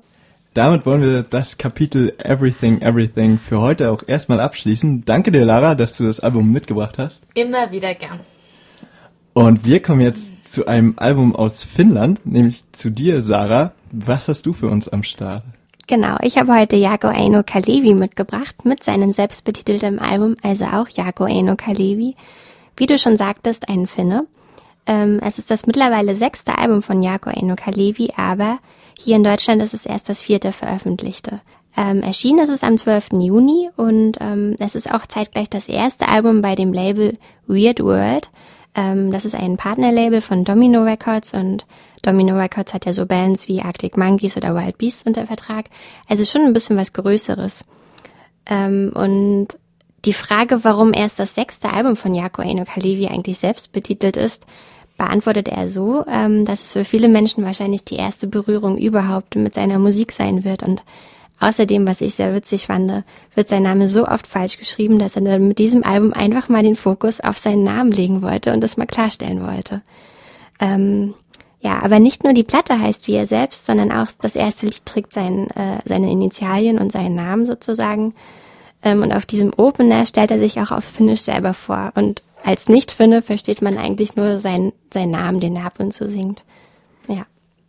Damit 0.55 0.87
wollen 0.87 1.03
wir 1.03 1.25
das 1.25 1.59
Kapitel 1.59 2.15
Everything 2.17 2.81
Everything 2.81 3.41
für 3.41 3.61
heute 3.61 3.91
auch 3.91 4.05
erstmal 4.07 4.39
abschließen. 4.39 5.05
Danke 5.05 5.33
dir, 5.33 5.45
Lara, 5.45 5.75
dass 5.75 5.97
du 5.97 6.05
das 6.05 6.21
Album 6.21 6.53
mitgebracht 6.53 6.97
hast. 6.97 7.27
Immer 7.35 7.73
wieder 7.73 7.93
gern. 7.97 8.21
Und 9.33 9.65
wir 9.65 9.83
kommen 9.83 10.01
jetzt 10.01 10.49
zu 10.49 10.69
einem 10.69 10.95
Album 10.97 11.35
aus 11.35 11.65
Finnland, 11.65 12.25
nämlich 12.25 12.63
zu 12.71 12.91
dir, 12.91 13.21
Sarah. 13.21 13.73
Was 13.91 14.29
hast 14.29 14.47
du 14.47 14.53
für 14.53 14.69
uns 14.69 14.89
am 14.89 15.03
Start? 15.03 15.43
Genau, 15.89 16.19
ich 16.23 16.39
habe 16.39 16.55
heute 16.55 16.77
Jago 16.77 17.09
Eino 17.09 17.43
Kalevi 17.43 17.95
mitgebracht 17.95 18.65
mit 18.65 18.85
seinem 18.85 19.13
selbstbetitelten 19.13 19.99
Album, 19.99 20.37
also 20.45 20.67
auch 20.67 20.89
Jago 20.89 21.25
Eino 21.25 21.57
Kalevi. 21.57 22.15
Wie 22.77 22.87
du 22.87 22.97
schon 22.97 23.17
sagtest, 23.17 23.69
ein 23.69 23.89
Finne. 23.89 24.29
Ähm, 24.87 25.19
es 25.21 25.41
ist 25.41 25.51
das 25.51 25.67
mittlerweile 25.67 26.15
sechste 26.15 26.57
Album 26.57 26.81
von 26.81 27.03
Jago 27.03 27.31
Eino 27.31 27.57
Kalevi, 27.57 28.13
aber 28.17 28.61
hier 28.99 29.17
in 29.17 29.25
Deutschland 29.25 29.63
ist 29.63 29.75
es 29.75 29.87
erst 29.87 30.09
das 30.09 30.23
vierte 30.23 30.53
veröffentlichte. 30.53 31.41
Ähm, 31.77 32.03
erschienen 32.03 32.39
ist 32.39 32.51
es 32.51 32.63
am 32.63 32.79
12. 32.79 33.15
Juni 33.15 33.71
und 33.77 34.19
ähm, 34.21 34.55
es 34.61 34.75
ist 34.77 34.91
auch 34.91 35.07
zeitgleich 35.07 35.51
das 35.51 35.69
erste 35.69 36.09
Album 36.09 36.41
bei 36.41 36.55
dem 36.55 36.73
Label 36.73 37.19
Weird 37.47 37.81
World. 37.81 38.31
Ähm, 38.77 39.11
das 39.11 39.25
ist 39.25 39.35
ein 39.35 39.57
Partnerlabel 39.57 40.21
von 40.21 40.45
Domino 40.45 40.83
Records 40.83 41.35
und 41.35 41.67
Domino 42.03 42.37
Records 42.37 42.75
hat 42.75 42.87
ja 42.87 42.93
so 42.93 43.07
Bands 43.07 43.49
wie 43.49 43.61
Arctic 43.61 43.97
Monkeys 43.97 44.37
oder 44.37 44.55
Wild 44.55 44.79
Beasts 44.79 45.05
unter 45.05 45.27
Vertrag. 45.27 45.67
Also 46.09 46.25
schon 46.25 46.43
ein 46.43 46.53
bisschen 46.53 46.77
was 46.77 46.93
Größeres. 46.93 47.65
Ähm, 48.47 48.93
und 48.95 49.49
die 50.05 50.13
Frage, 50.13 50.65
warum 50.65 50.93
erst 50.93 51.19
das 51.19 51.35
sechste 51.35 51.73
Album 51.73 51.97
von 51.97 52.15
Jaco 52.15 52.43
Eno 52.43 52.65
Kalevi 52.65 53.09
eigentlich 53.09 53.39
selbst 53.39 53.73
betitelt 53.73 54.17
ist, 54.17 54.45
beantwortet 54.97 55.49
er 55.49 55.69
so, 55.69 56.05
ähm, 56.09 56.45
dass 56.45 56.63
es 56.63 56.73
für 56.73 56.85
viele 56.85 57.09
Menschen 57.09 57.45
wahrscheinlich 57.45 57.85
die 57.85 57.97
erste 57.97 58.27
Berührung 58.27 58.79
überhaupt 58.79 59.37
mit 59.37 59.55
seiner 59.55 59.79
Musik 59.79 60.13
sein 60.13 60.45
wird. 60.45 60.63
Und 60.63 60.83
außerdem, 61.41 61.87
was 61.87 62.01
ich 62.01 62.15
sehr 62.15 62.35
witzig 62.35 62.67
fand, 62.67 63.05
wird 63.35 63.49
sein 63.49 63.63
Name 63.63 63.89
so 63.89 64.07
oft 64.07 64.27
falsch 64.27 64.59
geschrieben, 64.59 64.99
dass 64.99 65.17
er 65.17 65.39
mit 65.39 65.59
diesem 65.59 65.85
Album 65.85 66.13
einfach 66.13 66.49
mal 66.49 66.63
den 66.63 66.77
Fokus 66.77 67.21
auf 67.21 67.39
seinen 67.39 67.65
Namen 67.65 67.91
legen 67.91 68.23
wollte 68.23 68.53
und 68.53 68.61
das 68.61 68.77
mal 68.77 68.87
klarstellen 68.87 69.45
wollte. 69.45 69.83
Ähm, 70.61 71.15
ja, 71.61 71.83
aber 71.83 71.99
nicht 71.99 72.25
nur 72.25 72.35
die 72.35 72.45
Platte 72.45 72.79
heißt 72.79 73.09
wie 73.09 73.17
er 73.17 73.27
selbst, 73.27 73.67
sondern 73.67 73.91
auch 73.91 74.09
das 74.21 74.37
erste 74.37 74.67
Lied 74.67 74.85
trägt 74.85 75.13
sein, 75.13 75.49
äh, 75.53 75.79
seine 75.87 76.11
Initialien 76.11 76.79
und 76.79 76.93
seinen 76.93 77.15
Namen 77.15 77.47
sozusagen. 77.47 78.15
Ähm, 78.83 79.03
und 79.03 79.13
auf 79.13 79.25
diesem 79.25 79.53
Opener 79.57 80.05
stellt 80.05 80.31
er 80.31 80.39
sich 80.39 80.61
auch 80.61 80.71
auf 80.71 80.85
Finnisch 80.85 81.23
selber 81.23 81.55
vor. 81.55 81.91
Und 81.95 82.23
als 82.45 82.69
Nicht-Finne 82.69 83.23
versteht 83.23 83.63
man 83.63 83.79
eigentlich 83.79 84.17
nur 84.17 84.39
seinen, 84.39 84.73
seinen 84.93 85.13
Namen, 85.13 85.41
den 85.41 85.57
er 85.57 85.65
ab 85.65 85.81
und 85.81 85.93
zu 85.93 86.07
singt. 86.07 86.45
Ja. 87.09 87.27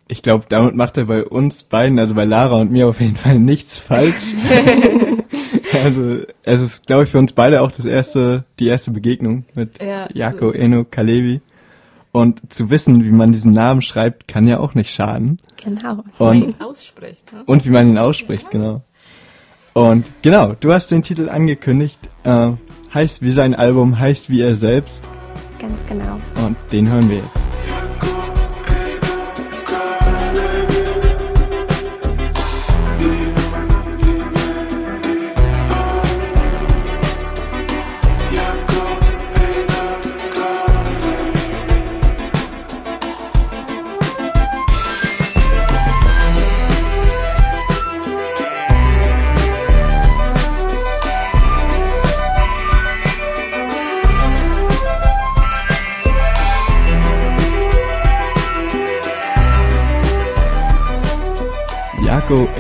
Ich 0.08 0.22
glaube, 0.22 0.46
damit 0.50 0.76
macht 0.76 0.98
er 0.98 1.06
bei 1.06 1.24
uns 1.24 1.64
beiden, 1.64 1.98
also 1.98 2.14
bei 2.14 2.26
Lara 2.26 2.58
und 2.58 2.72
mir 2.72 2.88
auf 2.88 3.00
jeden 3.00 3.16
Fall 3.16 3.40
nichts 3.40 3.78
falsch. 3.78 4.14
also 5.84 6.20
es 6.44 6.62
ist, 6.62 6.86
glaube 6.86 7.06
ich, 7.06 7.10
für 7.10 7.18
uns 7.18 7.34
beide 7.34 7.62
auch 7.62 7.72
das 7.72 7.86
erste, 7.86 8.44
die 8.60 8.68
erste 8.68 8.92
Begegnung 8.92 9.46
mit 9.56 9.82
Ja, 9.82 10.08
so 10.08 10.20
Jaco 10.20 10.50
ist 10.50 10.56
es. 10.56 10.62
Eno 10.62 10.84
Kalevi. 10.84 11.42
Und 12.12 12.54
zu 12.54 12.70
wissen, 12.70 13.04
wie 13.04 13.12
man 13.12 13.32
diesen 13.32 13.52
Namen 13.52 13.82
schreibt, 13.82 14.28
kann 14.28 14.48
ja 14.48 14.60
auch 14.60 14.74
nicht 14.74 14.94
schaden. 14.94 15.40
Genau. 15.62 16.04
Und, 16.18 16.62
Ausspricht. 16.62 17.34
Ne? 17.34 17.44
und 17.46 17.66
wie 17.66 17.70
man 17.70 17.90
ihn 17.90 17.98
ausspricht, 17.98 18.52
genau. 18.52 18.84
Und 19.74 20.06
genau, 20.22 20.54
du 20.58 20.72
hast 20.72 20.92
den 20.92 21.04
Titel 21.04 21.28
angekündigt. 21.28 22.00
Äh, 22.24 22.52
heißt 22.96 23.22
wie 23.22 23.32
sein 23.32 23.54
Album, 23.54 24.00
heißt 24.00 24.30
wie 24.30 24.42
er 24.42 24.56
selbst. 24.56 25.04
Ganz 25.60 25.86
genau. 25.88 26.18
Und 26.46 26.56
den 26.72 26.90
hören 26.90 27.10
wir 27.10 27.18
jetzt. 27.18 28.15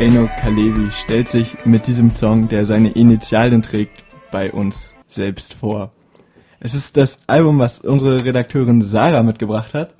Eno 0.05 0.29
Kalevi 0.39 0.91
stellt 0.91 1.29
sich 1.29 1.65
mit 1.65 1.87
diesem 1.87 2.11
Song, 2.11 2.47
der 2.47 2.67
seine 2.67 2.91
Initialien 2.91 3.63
trägt, 3.63 4.03
bei 4.31 4.51
uns 4.51 4.91
selbst 5.07 5.55
vor. 5.55 5.93
Es 6.59 6.75
ist 6.75 6.95
das 6.95 7.17
Album, 7.25 7.57
was 7.57 7.79
unsere 7.79 8.23
Redakteurin 8.23 8.83
Sarah 8.83 9.23
mitgebracht 9.23 9.73
hat. 9.73 9.95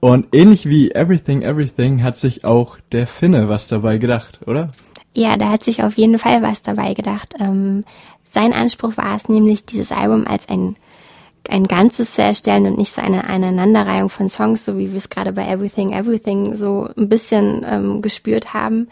Und 0.00 0.26
ähnlich 0.32 0.68
wie 0.68 0.90
Everything 0.90 1.40
Everything 1.40 2.02
hat 2.02 2.18
sich 2.18 2.44
auch 2.44 2.76
der 2.92 3.06
Finne 3.06 3.48
was 3.48 3.68
dabei 3.68 3.96
gedacht, 3.96 4.40
oder? 4.46 4.68
Ja, 5.14 5.38
da 5.38 5.48
hat 5.48 5.64
sich 5.64 5.82
auf 5.82 5.96
jeden 5.96 6.18
Fall 6.18 6.42
was 6.42 6.60
dabei 6.60 6.92
gedacht. 6.92 7.34
Ähm, 7.40 7.84
sein 8.24 8.52
Anspruch 8.52 8.98
war 8.98 9.16
es 9.16 9.30
nämlich, 9.30 9.64
dieses 9.64 9.92
Album 9.92 10.26
als 10.26 10.46
ein, 10.50 10.74
ein 11.48 11.64
Ganzes 11.64 12.12
zu 12.12 12.22
erstellen 12.22 12.66
und 12.66 12.76
nicht 12.76 12.92
so 12.92 13.00
eine 13.00 13.26
Aneinanderreihung 13.26 14.10
von 14.10 14.28
Songs, 14.28 14.66
so 14.66 14.76
wie 14.76 14.90
wir 14.90 14.98
es 14.98 15.08
gerade 15.08 15.32
bei 15.32 15.48
Everything 15.48 15.94
Everything 15.94 16.54
so 16.54 16.90
ein 16.98 17.08
bisschen 17.08 17.64
ähm, 17.66 18.02
gespürt 18.02 18.52
haben. 18.52 18.88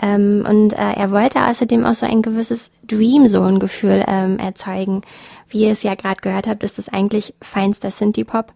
Ähm, 0.00 0.44
und 0.48 0.72
äh, 0.72 0.92
er 0.96 1.10
wollte 1.10 1.46
außerdem 1.46 1.84
auch 1.84 1.94
so 1.94 2.06
ein 2.06 2.22
gewisses 2.22 2.70
Dream 2.86 3.26
Zone 3.26 3.58
Gefühl 3.58 4.04
ähm, 4.06 4.38
erzeugen. 4.38 5.02
Wie 5.48 5.64
ihr 5.64 5.72
es 5.72 5.82
ja 5.82 5.94
gerade 5.94 6.20
gehört 6.20 6.46
habt, 6.46 6.62
ist 6.62 6.78
es 6.78 6.88
eigentlich 6.88 7.34
feinster 7.42 7.90
Synthie 7.90 8.24
Pop. 8.24 8.52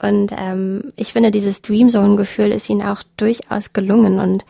Und 0.00 0.32
ähm, 0.36 0.90
ich 0.96 1.12
finde, 1.12 1.30
dieses 1.30 1.62
Dream 1.62 1.88
Zone 1.88 2.16
Gefühl 2.16 2.52
ist 2.52 2.68
ihm 2.68 2.82
auch 2.82 3.02
durchaus 3.16 3.72
gelungen 3.72 4.18
und 4.18 4.44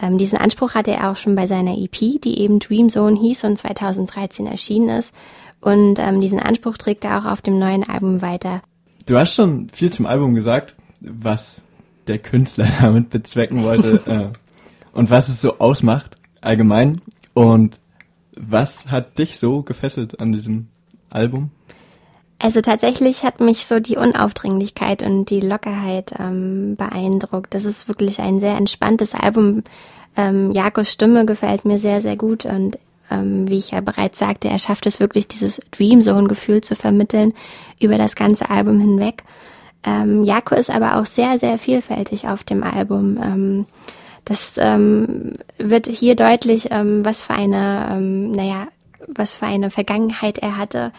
ähm, 0.00 0.18
diesen 0.18 0.38
Anspruch 0.38 0.74
hatte 0.74 0.92
er 0.92 1.10
auch 1.10 1.16
schon 1.16 1.34
bei 1.34 1.46
seiner 1.46 1.76
EP, 1.76 2.20
die 2.20 2.40
eben 2.40 2.58
Dream 2.58 2.88
Zone 2.88 3.18
hieß 3.18 3.44
und 3.44 3.56
2013 3.56 4.46
erschienen 4.46 4.88
ist. 4.88 5.14
Und 5.60 5.98
ähm, 5.98 6.20
diesen 6.20 6.40
Anspruch 6.40 6.76
trägt 6.76 7.04
er 7.04 7.18
auch 7.18 7.24
auf 7.24 7.40
dem 7.40 7.58
neuen 7.58 7.88
Album 7.88 8.20
weiter. 8.20 8.62
Du 9.06 9.16
hast 9.16 9.34
schon 9.34 9.68
viel 9.72 9.90
zum 9.90 10.06
Album 10.06 10.34
gesagt, 10.34 10.74
was 11.00 11.64
der 12.06 12.18
Künstler 12.18 12.68
damit 12.80 13.10
bezwecken 13.10 13.62
wollte 13.64 14.02
äh, 14.06 14.38
und 14.94 15.10
was 15.10 15.28
es 15.28 15.40
so 15.40 15.58
ausmacht 15.58 16.16
allgemein. 16.40 17.00
Und 17.34 17.78
was 18.36 18.86
hat 18.86 19.18
dich 19.18 19.38
so 19.38 19.62
gefesselt 19.62 20.20
an 20.20 20.32
diesem 20.32 20.68
Album? 21.10 21.50
Also 22.38 22.60
tatsächlich 22.60 23.22
hat 23.22 23.40
mich 23.40 23.64
so 23.66 23.80
die 23.80 23.96
Unaufdringlichkeit 23.96 25.02
und 25.02 25.30
die 25.30 25.40
Lockerheit 25.40 26.14
ähm, 26.18 26.76
beeindruckt. 26.76 27.54
Das 27.54 27.64
ist 27.64 27.88
wirklich 27.88 28.20
ein 28.20 28.38
sehr 28.38 28.56
entspanntes 28.56 29.14
Album. 29.14 29.62
Ähm, 30.16 30.50
Jakos 30.52 30.90
Stimme 30.90 31.24
gefällt 31.24 31.64
mir 31.64 31.78
sehr, 31.78 32.02
sehr 32.02 32.16
gut 32.16 32.44
und 32.44 32.78
ähm, 33.10 33.48
wie 33.48 33.58
ich 33.58 33.70
ja 33.70 33.80
bereits 33.80 34.18
sagte, 34.18 34.48
er 34.48 34.58
schafft 34.58 34.86
es 34.86 35.00
wirklich, 35.00 35.28
dieses 35.28 35.60
Dream 35.70 36.00
Zone-Gefühl 36.00 36.60
zu 36.62 36.74
vermitteln 36.74 37.34
über 37.80 37.98
das 37.98 38.14
ganze 38.14 38.50
Album 38.50 38.80
hinweg. 38.80 39.22
Ähm, 39.84 40.24
Jako 40.24 40.54
ist 40.54 40.70
aber 40.70 40.98
auch 40.98 41.06
sehr, 41.06 41.38
sehr 41.38 41.58
vielfältig 41.58 42.26
auf 42.28 42.44
dem 42.44 42.62
Album. 42.62 43.18
Ähm, 43.22 43.66
das 44.24 44.56
ähm, 44.58 45.32
wird 45.58 45.86
hier 45.86 46.16
deutlich, 46.16 46.68
ähm, 46.70 47.04
was 47.04 47.22
für 47.22 47.34
eine, 47.34 47.88
ähm, 47.92 48.32
naja, 48.32 48.68
was 49.06 49.34
für 49.34 49.46
eine 49.46 49.70
Vergangenheit 49.70 50.38
er 50.38 50.56
hatte. 50.56 50.92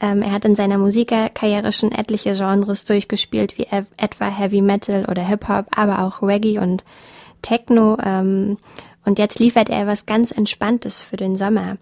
Ähm, 0.00 0.22
er 0.22 0.32
hat 0.32 0.46
in 0.46 0.54
seiner 0.54 0.78
Musikkarriere 0.78 1.72
schon 1.72 1.92
etliche 1.92 2.32
Genres 2.32 2.86
durchgespielt, 2.86 3.58
wie 3.58 3.66
ev- 3.66 3.86
etwa 3.98 4.28
Heavy 4.28 4.62
Metal 4.62 5.04
oder 5.04 5.22
Hip-Hop, 5.22 5.66
aber 5.76 6.04
auch 6.04 6.22
Reggae 6.22 6.58
und 6.58 6.84
Techno. 7.42 7.98
Ähm, 8.02 8.56
und 9.04 9.18
jetzt 9.18 9.38
liefert 9.38 9.68
er 9.68 9.86
was 9.86 10.06
ganz 10.06 10.30
Entspanntes 10.30 11.02
für 11.02 11.16
den 11.16 11.36
Sommer. 11.36 11.76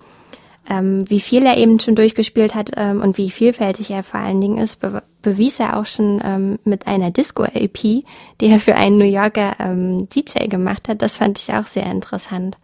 Ähm, 0.69 1.09
wie 1.09 1.21
viel 1.21 1.47
er 1.47 1.57
eben 1.57 1.81
schon 1.81 1.95
durchgespielt 1.95 2.55
hat 2.55 2.73
ähm, 2.77 3.01
und 3.01 3.17
wie 3.17 3.31
vielfältig 3.31 3.91
er 3.91 4.03
vor 4.03 4.21
allen 4.21 4.41
Dingen 4.41 4.59
ist, 4.59 4.81
be 4.81 5.03
bewies 5.21 5.59
er 5.59 5.77
auch 5.77 5.87
schon 5.87 6.21
ähm, 6.25 6.59
mit 6.65 6.87
einer 6.87 7.11
Disco-LP, 7.11 8.05
die 8.41 8.47
er 8.47 8.61
für 8.61 8.77
einen 8.77 8.99
New 8.99 9.05
Yorker 9.05 9.57
ähm, 9.59 10.09
DJ 10.09 10.47
gemacht 10.47 10.89
hat. 10.89 11.03
Das 11.03 11.17
fand 11.17 11.41
ich 11.41 11.53
auch 11.53 11.65
sehr 11.65 11.87
interessant. 11.87 12.57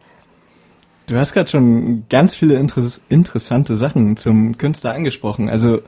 Du 1.07 1.17
hast 1.17 1.33
gerade 1.33 1.51
schon 1.51 2.05
ganz 2.09 2.35
viele 2.35 2.55
interess 2.55 3.01
interessante 3.09 3.77
Sachen 3.77 4.17
zum 4.17 4.57
Künstler 4.57 4.95
angesprochen. 4.95 5.49
Also 5.49 5.81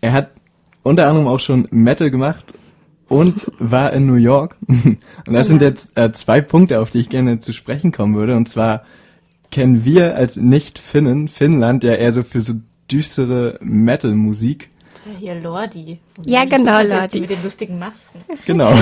er 0.00 0.12
hat 0.12 0.30
unter 0.82 1.08
anderem 1.08 1.26
auch 1.26 1.40
schon 1.40 1.66
Metal 1.70 2.10
gemacht 2.10 2.54
und 3.08 3.50
war 3.58 3.92
in 3.92 4.06
New 4.06 4.14
York. 4.14 4.56
Und 4.68 4.98
das 5.26 5.48
sind 5.48 5.62
jetzt 5.62 5.96
äh, 5.96 6.12
zwei 6.12 6.40
Punkte, 6.40 6.80
auf 6.80 6.90
die 6.90 7.00
ich 7.00 7.08
gerne 7.08 7.40
zu 7.40 7.52
sprechen 7.52 7.90
kommen 7.90 8.14
würde. 8.14 8.36
Und 8.36 8.48
zwar 8.48 8.84
kennen 9.50 9.84
wir 9.84 10.16
als 10.16 10.36
Nicht-Finnen 10.36 11.28
Finnland 11.28 11.84
ja 11.84 11.94
eher 11.94 12.12
so 12.12 12.22
für 12.22 12.40
so 12.40 12.54
düstere 12.90 13.58
Metal-Musik. 13.60 14.70
Ja, 15.04 15.18
Hier 15.18 15.34
Lordi. 15.40 15.98
Ja, 16.26 16.44
genau, 16.44 16.82
Lordi. 16.82 17.08
Die 17.14 17.20
mit 17.20 17.30
den 17.30 17.42
lustigen 17.42 17.78
Masken. 17.78 18.20
Genau. 18.46 18.72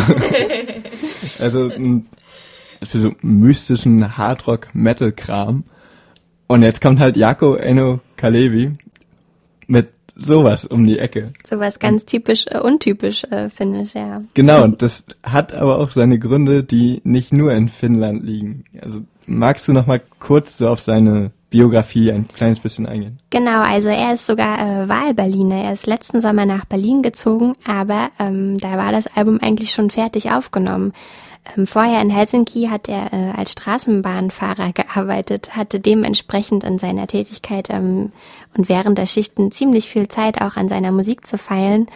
also 1.40 1.70
für 1.70 2.98
so 2.98 3.12
mystischen 3.22 4.16
Hardrock-Metal-Kram. 4.16 5.64
Und 6.46 6.62
jetzt 6.62 6.80
kommt 6.80 7.00
halt 7.00 7.16
Jako 7.16 7.56
Eno 7.56 8.00
Kalevi 8.16 8.72
mit 9.66 9.88
sowas 10.18 10.64
um 10.64 10.86
die 10.86 10.98
Ecke. 10.98 11.32
Sowas 11.44 11.78
ganz 11.78 12.04
typisch, 12.04 12.46
äh, 12.48 12.58
untypisch 12.58 13.24
äh, 13.24 13.48
finde 13.48 13.82
ich, 13.82 13.94
ja. 13.94 14.22
Genau, 14.34 14.64
und 14.64 14.82
das 14.82 15.04
hat 15.22 15.54
aber 15.54 15.78
auch 15.78 15.92
seine 15.92 16.18
Gründe, 16.18 16.64
die 16.64 17.00
nicht 17.04 17.32
nur 17.32 17.52
in 17.52 17.68
Finnland 17.68 18.24
liegen. 18.24 18.64
Also 18.80 19.02
magst 19.28 19.68
du 19.68 19.72
noch 19.72 19.86
mal 19.86 20.00
kurz 20.18 20.58
so 20.58 20.68
auf 20.68 20.80
seine 20.80 21.30
Biografie 21.50 22.12
ein 22.12 22.28
kleines 22.28 22.60
bisschen 22.60 22.86
eingehen? 22.86 23.18
Genau, 23.30 23.62
also 23.62 23.88
er 23.88 24.12
ist 24.14 24.26
sogar 24.26 24.58
äh, 24.58 24.88
Wahlberliner. 24.88 25.64
Er 25.64 25.72
ist 25.72 25.86
letzten 25.86 26.20
Sommer 26.20 26.46
nach 26.46 26.64
Berlin 26.64 27.02
gezogen, 27.02 27.54
aber 27.66 28.10
ähm, 28.18 28.58
da 28.58 28.76
war 28.76 28.92
das 28.92 29.06
Album 29.06 29.38
eigentlich 29.40 29.70
schon 29.72 29.90
fertig 29.90 30.30
aufgenommen. 30.30 30.92
Ähm, 31.56 31.66
vorher 31.66 32.02
in 32.02 32.10
Helsinki 32.10 32.68
hat 32.70 32.88
er 32.88 33.12
äh, 33.12 33.30
als 33.36 33.52
Straßenbahnfahrer 33.52 34.72
gearbeitet, 34.72 35.56
hatte 35.56 35.80
dementsprechend 35.80 36.64
in 36.64 36.78
seiner 36.78 37.06
Tätigkeit 37.06 37.70
ähm, 37.70 38.10
und 38.56 38.68
während 38.68 38.98
der 38.98 39.06
Schichten 39.06 39.50
ziemlich 39.50 39.88
viel 39.88 40.08
Zeit 40.08 40.40
auch 40.40 40.56
an 40.56 40.68
seiner 40.68 40.92
Musik 40.92 41.26
zu 41.26 41.38
feilen. 41.38 41.86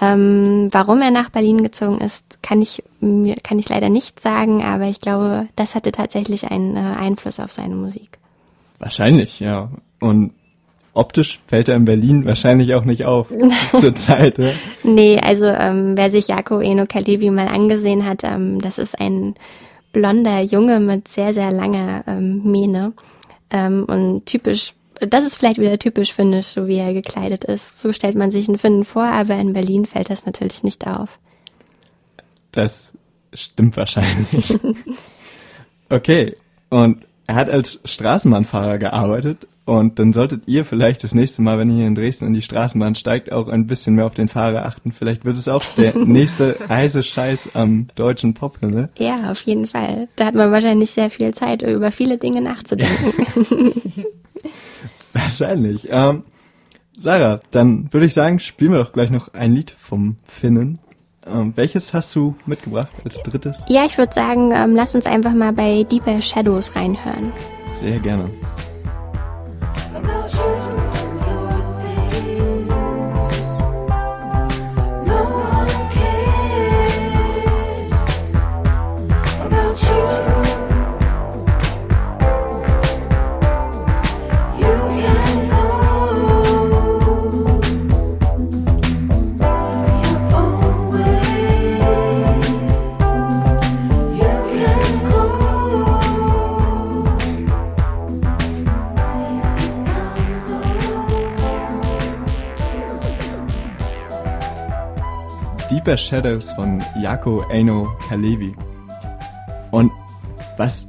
Ähm, 0.00 0.68
warum 0.72 1.00
er 1.02 1.10
nach 1.10 1.30
Berlin 1.30 1.62
gezogen 1.62 2.00
ist, 2.00 2.42
kann 2.42 2.60
ich 2.60 2.82
mir 3.00 3.36
kann 3.36 3.58
ich 3.58 3.68
leider 3.68 3.88
nicht 3.88 4.20
sagen, 4.20 4.62
aber 4.62 4.84
ich 4.84 5.00
glaube, 5.00 5.48
das 5.56 5.74
hatte 5.74 5.92
tatsächlich 5.92 6.50
einen 6.50 6.76
äh, 6.76 6.96
Einfluss 6.98 7.38
auf 7.38 7.52
seine 7.52 7.74
Musik. 7.74 8.18
Wahrscheinlich, 8.78 9.40
ja. 9.40 9.70
Und 10.00 10.32
optisch 10.94 11.40
fällt 11.46 11.68
er 11.68 11.76
in 11.76 11.84
Berlin 11.84 12.24
wahrscheinlich 12.24 12.74
auch 12.74 12.84
nicht 12.84 13.04
auf 13.04 13.28
zur 13.78 13.94
Zeit. 13.94 14.38
Ja? 14.38 14.50
Nee, 14.82 15.20
also 15.20 15.46
ähm, 15.46 15.96
wer 15.96 16.10
sich 16.10 16.28
Jako 16.28 16.60
Eno 16.60 16.86
Kalevi 16.86 17.30
mal 17.30 17.48
angesehen 17.48 18.04
hat, 18.04 18.24
ähm, 18.24 18.60
das 18.60 18.78
ist 18.78 18.98
ein 18.98 19.34
blonder 19.92 20.40
Junge 20.40 20.80
mit 20.80 21.08
sehr, 21.08 21.32
sehr 21.32 21.50
langer 21.52 22.04
ähm, 22.06 22.42
Mähne. 22.44 22.92
Ähm, 23.50 23.84
und 23.84 24.26
typisch, 24.26 24.74
das 25.00 25.24
ist 25.24 25.36
vielleicht 25.36 25.58
wieder 25.58 25.78
typisch 25.78 26.12
finnisch, 26.12 26.46
so 26.46 26.66
wie 26.66 26.78
er 26.78 26.92
gekleidet 26.92 27.44
ist. 27.44 27.80
So 27.80 27.92
stellt 27.92 28.16
man 28.16 28.30
sich 28.30 28.48
einen 28.48 28.58
Finnen 28.58 28.84
vor, 28.84 29.04
aber 29.04 29.34
in 29.36 29.52
Berlin 29.52 29.86
fällt 29.86 30.10
das 30.10 30.26
natürlich 30.26 30.62
nicht 30.62 30.86
auf. 30.86 31.18
Das 32.52 32.92
stimmt 33.32 33.76
wahrscheinlich. 33.76 34.58
Okay, 35.90 36.32
und 36.70 37.04
er 37.26 37.34
hat 37.34 37.50
als 37.50 37.78
Straßenbahnfahrer 37.84 38.78
gearbeitet 38.78 39.46
und 39.66 39.98
dann 39.98 40.12
solltet 40.12 40.42
ihr 40.46 40.64
vielleicht 40.64 41.04
das 41.04 41.14
nächste 41.14 41.40
Mal, 41.40 41.58
wenn 41.58 41.70
ihr 41.70 41.76
hier 41.76 41.86
in 41.86 41.94
Dresden 41.94 42.26
in 42.26 42.34
die 42.34 42.42
Straßenbahn 42.42 42.94
steigt, 42.94 43.32
auch 43.32 43.48
ein 43.48 43.66
bisschen 43.66 43.94
mehr 43.94 44.04
auf 44.06 44.14
den 44.14 44.28
Fahrer 44.28 44.66
achten. 44.66 44.92
Vielleicht 44.92 45.24
wird 45.24 45.36
es 45.36 45.48
auch 45.48 45.64
der 45.76 45.96
nächste 46.04 46.56
heiße 46.68 47.02
Scheiß 47.02 47.54
am 47.54 47.88
deutschen 47.94 48.34
Pophimmel. 48.34 48.90
Ja, 48.98 49.30
auf 49.30 49.40
jeden 49.42 49.66
Fall. 49.66 50.08
Da 50.16 50.26
hat 50.26 50.34
man 50.34 50.50
wahrscheinlich 50.50 50.90
sehr 50.90 51.08
viel 51.08 51.32
Zeit, 51.32 51.62
über 51.62 51.92
viele 51.92 52.18
Dinge 52.18 52.42
nachzudenken. 52.42 53.14
Wahrscheinlich. 55.22 55.88
Ähm, 55.90 56.24
Sarah, 56.96 57.40
dann 57.50 57.92
würde 57.92 58.06
ich 58.06 58.14
sagen, 58.14 58.38
spielen 58.38 58.72
wir 58.72 58.78
doch 58.82 58.92
gleich 58.92 59.10
noch 59.10 59.32
ein 59.34 59.52
Lied 59.52 59.70
vom 59.70 60.16
Finnen. 60.24 60.78
Ähm, 61.26 61.52
welches 61.56 61.94
hast 61.94 62.14
du 62.14 62.36
mitgebracht 62.46 62.90
als 63.04 63.22
drittes? 63.22 63.64
ja, 63.68 63.84
ich 63.86 63.96
würde 63.96 64.12
sagen, 64.12 64.52
ähm, 64.54 64.74
lass 64.76 64.94
uns 64.94 65.06
einfach 65.06 65.32
mal 65.32 65.52
bei 65.52 65.84
Deeper 65.84 66.20
Shadows 66.20 66.76
reinhören. 66.76 67.32
Sehr 67.80 67.98
gerne. 67.98 68.30
Deeper 105.94 105.96
Shadows 105.96 106.50
von 106.50 106.82
Jako 107.00 107.44
Eino 107.50 107.88
Kalevi. 108.08 108.52
Und 109.70 109.92
was 110.56 110.88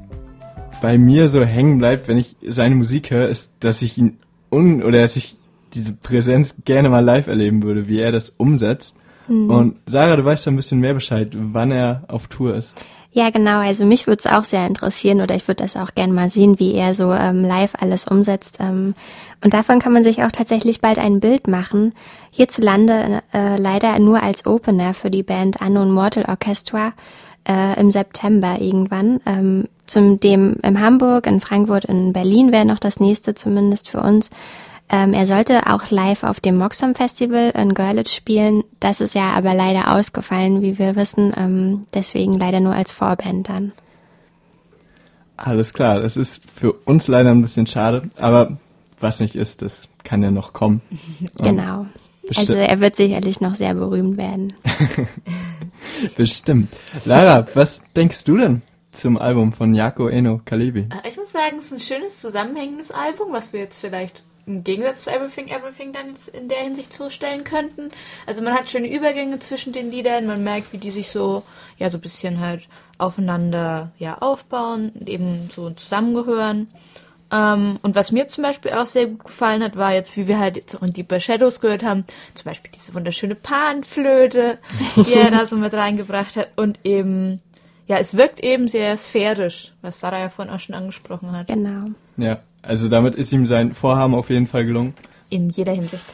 bei 0.81 0.97
mir 0.97 1.29
so 1.29 1.43
hängen 1.43 1.77
bleibt, 1.77 2.07
wenn 2.07 2.17
ich 2.17 2.35
seine 2.47 2.73
Musik 2.73 3.11
höre, 3.11 3.29
ist, 3.29 3.51
dass 3.59 3.83
ich 3.83 3.99
ihn 3.99 4.17
un 4.49 4.81
oder 4.81 5.01
dass 5.01 5.15
ich 5.15 5.37
diese 5.75 5.93
Präsenz 5.93 6.55
gerne 6.65 6.89
mal 6.89 7.03
live 7.03 7.27
erleben 7.27 7.61
würde, 7.61 7.87
wie 7.87 7.99
er 7.99 8.11
das 8.11 8.31
umsetzt. 8.31 8.95
Und 9.27 9.75
Sarah, 9.85 10.15
du 10.15 10.25
weißt 10.25 10.47
ja 10.47 10.51
ein 10.51 10.55
bisschen 10.55 10.79
mehr 10.79 10.95
Bescheid, 10.95 11.29
wann 11.35 11.71
er 11.71 12.05
auf 12.07 12.27
Tour 12.27 12.55
ist. 12.55 12.73
Ja, 13.15 13.30
genau. 13.30 13.60
Also 13.60 13.86
mich 13.86 14.08
würde 14.08 14.19
es 14.19 14.28
auch 14.28 14.43
sehr 14.43 14.67
interessieren 14.67 15.21
oder 15.21 15.36
ich 15.36 15.47
würde 15.47 15.63
das 15.63 15.78
auch 15.78 15.95
gerne 15.95 16.12
mal 16.12 16.30
sehen, 16.30 16.60
wie 16.60 16.73
er 16.73 16.93
so 16.93 17.13
ähm, 17.13 17.45
live 17.45 17.71
alles 17.80 18.06
umsetzt. 18.06 18.58
Ähm, 18.60 18.93
und 19.41 19.54
davon 19.54 19.80
kann 19.80 19.93
man 19.93 20.04
sich 20.04 20.21
auch 20.21 20.34
tatsächlich 20.34 20.82
bald 20.82 20.99
ein 20.99 21.21
Bild 21.21 21.47
machen. 21.47 21.93
Hierzulande 22.30 23.21
äh, 23.34 23.56
leider 23.56 23.97
nur 23.99 24.21
als 24.21 24.45
Opener 24.45 24.93
für 24.93 25.10
die 25.10 25.23
Band 25.23 25.62
Unknown 25.62 25.91
Mortal 25.91 26.25
Orchestra 26.28 26.91
äh, 27.47 27.80
im 27.80 27.89
September 27.89 28.58
irgendwann. 28.60 29.21
Ähm, 29.25 29.69
zum 29.86 30.19
dem 30.19 30.58
in 30.62 30.82
Hamburg, 30.82 31.25
in 31.25 31.39
Frankfurt, 31.39 31.86
in 31.86 32.12
Berlin 32.12 32.51
wäre 32.51 32.65
noch 32.65 32.80
das 32.80 32.99
nächste 32.99 33.34
zumindest 33.34 33.88
für 33.88 34.01
uns. 34.01 34.30
Ähm, 34.89 35.13
er 35.13 35.25
sollte 35.25 35.65
auch 35.67 35.89
live 35.89 36.23
auf 36.23 36.39
dem 36.39 36.57
Moxham 36.57 36.93
Festival 36.93 37.49
in 37.51 37.73
Görlitz 37.73 38.13
spielen. 38.13 38.63
Das 38.79 39.01
ist 39.01 39.15
ja 39.15 39.31
aber 39.33 39.53
leider 39.55 39.95
ausgefallen, 39.95 40.61
wie 40.61 40.77
wir 40.77 40.95
wissen. 40.95 41.33
Ähm, 41.35 41.85
deswegen 41.93 42.33
leider 42.35 42.59
nur 42.59 42.73
als 42.75 42.91
Vorband 42.91 43.49
dann. 43.49 43.71
Alles 45.37 45.73
klar, 45.73 45.99
das 45.99 46.15
ist 46.17 46.39
für 46.53 46.71
uns 46.71 47.07
leider 47.07 47.31
ein 47.31 47.41
bisschen 47.41 47.67
schade, 47.67 48.09
aber 48.17 48.57
was 48.99 49.19
nicht 49.19 49.35
ist, 49.35 49.61
das 49.61 49.89
kann 50.03 50.23
ja 50.23 50.31
noch 50.31 50.53
kommen. 50.53 50.81
Genau. 51.43 51.87
besti- 52.27 52.37
Also 52.39 52.53
er 52.53 52.79
wird 52.79 52.95
sicherlich 52.95 53.41
noch 53.41 53.55
sehr 53.55 53.73
berühmt 53.73 54.17
werden. 54.17 54.53
Bestimmt. 56.17 56.69
Lara, 57.05 57.45
was 57.53 57.83
denkst 57.95 58.23
du 58.23 58.37
denn 58.37 58.61
zum 58.91 59.17
Album 59.17 59.51
von 59.53 59.73
Jako 59.73 60.07
Eno 60.07 60.41
Kalevi? 60.45 60.81
Äh, 61.03 61.07
Ich 61.09 61.17
muss 61.17 61.31
sagen, 61.31 61.57
es 61.59 61.65
ist 61.65 61.73
ein 61.73 61.79
schönes, 61.79 62.21
zusammenhängendes 62.21 62.91
Album, 62.91 63.27
was 63.31 63.51
wir 63.53 63.59
jetzt 63.59 63.79
vielleicht 63.81 64.23
im 64.45 64.63
Gegensatz 64.63 65.05
zu 65.05 65.12
Everything 65.12 65.47
Everything 65.47 65.91
dann 65.91 66.10
jetzt 66.10 66.29
in 66.29 66.47
der 66.47 66.60
Hinsicht 66.60 66.93
so 66.93 67.10
stellen 67.10 67.43
könnten. 67.43 67.91
Also 68.25 68.43
man 68.43 68.53
hat 68.53 68.69
schöne 68.69 68.91
Übergänge 68.91 69.39
zwischen 69.39 69.73
den 69.73 69.91
Liedern, 69.91 70.27
man 70.27 70.43
merkt, 70.43 70.73
wie 70.73 70.77
die 70.77 70.91
sich 70.91 71.10
so, 71.10 71.43
ja, 71.77 71.89
so 71.89 71.97
ein 71.97 72.01
bisschen 72.01 72.39
halt 72.39 72.67
aufeinander 72.97 73.91
ja, 73.97 74.17
aufbauen, 74.19 74.91
und 74.99 75.10
eben 75.10 75.49
so 75.53 75.69
zusammengehören. 75.71 76.69
Ähm, 77.31 77.79
und 77.81 77.95
was 77.95 78.12
mir 78.12 78.27
zum 78.27 78.43
Beispiel 78.43 78.71
auch 78.71 78.86
sehr 78.86 79.08
gut 79.08 79.25
gefallen 79.25 79.63
hat, 79.63 79.75
war 79.75 79.93
jetzt, 79.93 80.15
wie 80.15 80.27
wir 80.27 80.39
halt 80.39 80.58
jetzt 80.58 80.75
auch 80.75 80.84
in 80.84 80.93
Deeper 80.93 81.19
Shadows 81.19 81.60
gehört 81.60 81.84
haben, 81.84 82.05
zum 82.36 82.45
Beispiel 82.45 82.71
diese 82.73 82.93
wunderschöne 82.93 83.36
Panflöte, 83.36 84.60
die 84.95 85.13
er 85.13 85.31
da 85.31 85.45
so 85.45 85.55
mit 85.55 85.73
reingebracht 85.73 86.38
hat. 86.38 86.49
Und 86.55 86.79
eben, 86.84 87.41
ja, 87.88 87.97
es 87.97 88.15
wirkt 88.15 88.41
eben 88.41 88.67
sehr 88.67 88.95
sphärisch, 88.95 89.73
was 89.81 89.99
Sarah 89.99 90.19
ja 90.19 90.29
vorhin 90.29 90.53
auch 90.53 90.60
schon 90.60 90.75
angesprochen 90.75 91.31
hat. 91.31 91.47
Genau. 91.47 91.86
Ja, 92.17 92.39
also 92.67 92.89
damit 92.89 93.15
ist 93.15 93.32
ihm 93.34 93.47
sein 93.47 93.73
Vorhaben 93.73 94.13
auf 94.15 94.30
jeden 94.30 94.47
Fall 94.47 94.65
gelungen. 94.65 94.93
In 95.30 95.49
jeder 95.49 95.73
Hinsicht. 95.73 96.06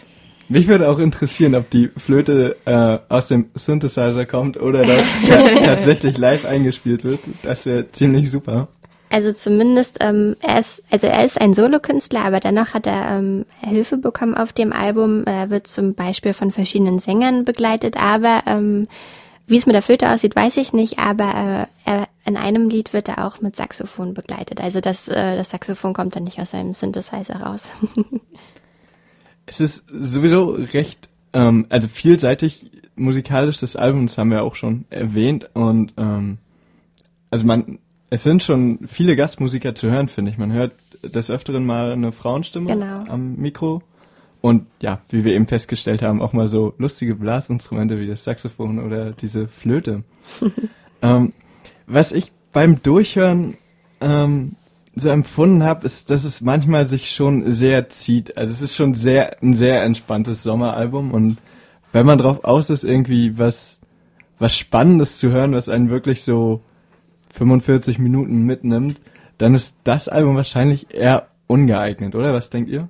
Mich 0.49 0.67
würde 0.67 0.89
auch 0.89 0.99
interessieren, 0.99 1.55
ob 1.55 1.69
die 1.69 1.89
Flöte 1.95 2.57
äh, 2.65 2.97
aus 3.07 3.27
dem 3.27 3.49
Synthesizer 3.55 4.25
kommt 4.25 4.59
oder 4.59 4.81
das 4.81 5.05
ta- 5.29 5.49
tatsächlich 5.65 6.17
live 6.17 6.43
eingespielt 6.45 7.03
wird. 7.05 7.21
Das 7.43 7.65
wäre 7.65 7.89
ziemlich 7.91 8.29
super. 8.29 8.67
Also 9.09 9.33
zumindest, 9.33 9.97
ähm, 10.01 10.35
er 10.41 10.57
ist, 10.59 10.83
also 10.89 11.07
er 11.07 11.23
ist 11.23 11.39
ein 11.39 11.53
Solokünstler, 11.53 12.23
aber 12.23 12.39
dennoch 12.39 12.73
hat 12.73 12.87
er 12.87 13.17
ähm, 13.17 13.45
Hilfe 13.61 13.97
bekommen 13.97 14.35
auf 14.35 14.53
dem 14.53 14.71
Album. 14.73 15.25
Er 15.25 15.49
wird 15.49 15.67
zum 15.67 15.95
Beispiel 15.95 16.33
von 16.33 16.51
verschiedenen 16.51 16.97
Sängern 16.99 17.43
begleitet, 17.45 17.95
aber 17.97 18.43
ähm, 18.45 18.87
wie 19.51 19.57
es 19.57 19.65
mit 19.65 19.75
der 19.75 19.81
Flöte 19.81 20.09
aussieht, 20.09 20.35
weiß 20.35 20.57
ich 20.57 20.73
nicht, 20.73 20.97
aber 20.97 21.67
äh, 21.85 22.05
in 22.25 22.37
einem 22.37 22.69
Lied 22.69 22.93
wird 22.93 23.09
er 23.09 23.25
auch 23.27 23.41
mit 23.41 23.55
Saxophon 23.55 24.13
begleitet. 24.13 24.61
Also 24.61 24.79
das, 24.79 25.07
äh, 25.09 25.35
das 25.37 25.49
Saxophon 25.51 25.93
kommt 25.93 26.15
dann 26.15 26.23
nicht 26.23 26.39
aus 26.39 26.51
seinem 26.51 26.73
Synthesizer 26.73 27.35
raus. 27.41 27.69
Es 29.47 29.59
ist 29.59 29.83
sowieso 29.89 30.51
recht, 30.51 31.09
ähm, 31.33 31.65
also 31.67 31.89
vielseitig 31.89 32.71
musikalisch 32.95 33.59
das 33.59 33.75
Album, 33.75 34.05
das 34.05 34.17
haben 34.17 34.31
wir 34.31 34.43
auch 34.43 34.55
schon 34.55 34.85
erwähnt 34.89 35.49
und 35.53 35.93
ähm, 35.97 36.37
also 37.31 37.45
man, 37.45 37.79
es 38.09 38.23
sind 38.23 38.43
schon 38.43 38.79
viele 38.85 39.17
Gastmusiker 39.17 39.75
zu 39.75 39.89
hören, 39.89 40.07
finde 40.07 40.31
ich. 40.31 40.37
Man 40.37 40.53
hört 40.53 40.73
des 41.03 41.29
Öfteren 41.29 41.65
mal 41.65 41.91
eine 41.91 42.13
Frauenstimme 42.13 42.67
Genau. 42.67 43.03
am 43.09 43.35
Mikro 43.35 43.81
und 44.41 44.65
ja, 44.81 45.01
wie 45.09 45.23
wir 45.23 45.35
eben 45.35 45.47
festgestellt 45.47 46.01
haben, 46.01 46.21
auch 46.21 46.33
mal 46.33 46.47
so 46.47 46.73
lustige 46.77 47.15
Blasinstrumente 47.15 47.99
wie 47.99 48.07
das 48.07 48.23
Saxophon 48.23 48.79
oder 48.79 49.11
diese 49.11 49.47
Flöte. 49.47 50.03
ähm, 51.01 51.33
was 51.85 52.11
ich 52.11 52.31
beim 52.51 52.81
Durchhören 52.81 53.57
ähm, 54.01 54.55
so 54.95 55.09
empfunden 55.09 55.63
habe, 55.63 55.85
ist, 55.85 56.09
dass 56.09 56.23
es 56.23 56.41
manchmal 56.41 56.87
sich 56.87 57.11
schon 57.11 57.53
sehr 57.53 57.89
zieht. 57.89 58.35
Also 58.37 58.51
es 58.51 58.61
ist 58.61 58.75
schon 58.75 58.93
sehr 58.93 59.41
ein 59.41 59.53
sehr 59.53 59.83
entspanntes 59.83 60.43
Sommeralbum 60.43 61.11
und 61.11 61.37
wenn 61.91 62.05
man 62.05 62.17
drauf 62.17 62.43
aus 62.43 62.69
ist, 62.69 62.83
irgendwie 62.83 63.37
was 63.37 63.79
was 64.39 64.57
Spannendes 64.57 65.19
zu 65.19 65.29
hören, 65.29 65.53
was 65.53 65.69
einen 65.69 65.91
wirklich 65.91 66.23
so 66.23 66.61
45 67.31 67.99
Minuten 67.99 68.43
mitnimmt, 68.43 68.99
dann 69.37 69.53
ist 69.53 69.75
das 69.83 70.09
Album 70.09 70.35
wahrscheinlich 70.35 70.93
eher 70.93 71.27
ungeeignet, 71.45 72.15
oder? 72.15 72.33
Was 72.33 72.49
denkt 72.49 72.69
ihr? 72.69 72.87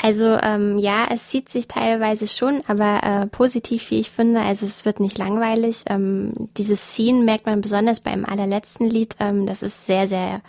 Also 0.00 0.38
ähm, 0.40 0.78
ja, 0.78 1.08
es 1.10 1.28
zieht 1.28 1.48
sich 1.48 1.66
teilweise 1.66 2.28
schon, 2.28 2.62
aber 2.68 3.02
äh, 3.02 3.26
positiv, 3.26 3.90
wie 3.90 3.98
ich 3.98 4.10
finde. 4.10 4.40
Also 4.40 4.64
es 4.64 4.84
wird 4.84 5.00
nicht 5.00 5.18
langweilig. 5.18 5.82
Ähm, 5.86 6.32
dieses 6.56 6.92
Scene 6.94 7.24
merkt 7.24 7.46
man 7.46 7.60
besonders 7.60 8.00
beim 8.00 8.24
allerletzten 8.24 8.88
Lied. 8.88 9.16
Ähm, 9.18 9.46
das 9.46 9.64
ist 9.64 9.86
sehr, 9.86 10.06
sehr 10.06 10.40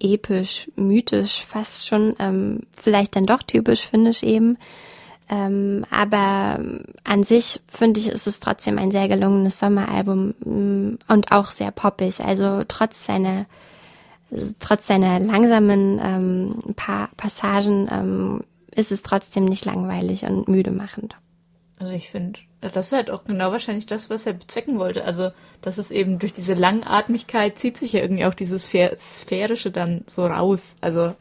episch, 0.00 0.68
mythisch, 0.74 1.44
fast 1.44 1.86
schon. 1.86 2.16
Ähm, 2.18 2.62
vielleicht 2.72 3.14
dann 3.14 3.26
doch 3.26 3.42
typisch 3.44 3.86
finnisch 3.86 4.24
eben. 4.24 4.58
Ähm, 5.30 5.84
aber 5.90 6.58
an 7.04 7.22
sich 7.22 7.60
finde 7.68 8.00
ich, 8.00 8.08
ist 8.08 8.26
es 8.26 8.40
trotzdem 8.40 8.78
ein 8.78 8.90
sehr 8.90 9.06
gelungenes 9.06 9.60
Sommeralbum 9.60 10.34
mm, 10.40 10.98
und 11.06 11.30
auch 11.30 11.52
sehr 11.52 11.70
poppig. 11.70 12.20
Also 12.24 12.64
trotz 12.66 13.04
seiner 13.04 13.46
trotz 14.58 14.86
seiner 14.86 15.20
langsamen 15.20 16.00
ähm, 16.02 16.74
pa 16.76 17.08
Passagen 17.16 17.88
ähm, 17.90 18.40
ist 18.78 18.92
es 18.92 19.02
trotzdem 19.02 19.44
nicht 19.44 19.64
langweilig 19.64 20.24
und 20.24 20.46
müde 20.46 20.70
machend. 20.70 21.16
Also 21.80 21.92
ich 21.92 22.10
finde, 22.10 22.38
das 22.60 22.86
ist 22.86 22.92
halt 22.92 23.10
auch 23.10 23.24
genau 23.24 23.50
wahrscheinlich 23.50 23.86
das, 23.86 24.08
was 24.08 24.24
er 24.24 24.34
bezwecken 24.34 24.78
wollte. 24.78 25.04
Also, 25.04 25.30
das 25.62 25.78
ist 25.78 25.90
eben 25.90 26.18
durch 26.18 26.32
diese 26.32 26.54
Langatmigkeit 26.54 27.58
zieht 27.58 27.76
sich 27.76 27.92
ja 27.92 28.00
irgendwie 28.00 28.24
auch 28.24 28.34
dieses 28.34 28.66
Sphär 28.66 28.96
Sphärische 28.96 29.72
dann 29.72 30.04
so 30.06 30.26
raus. 30.26 30.76
Also, 30.80 31.14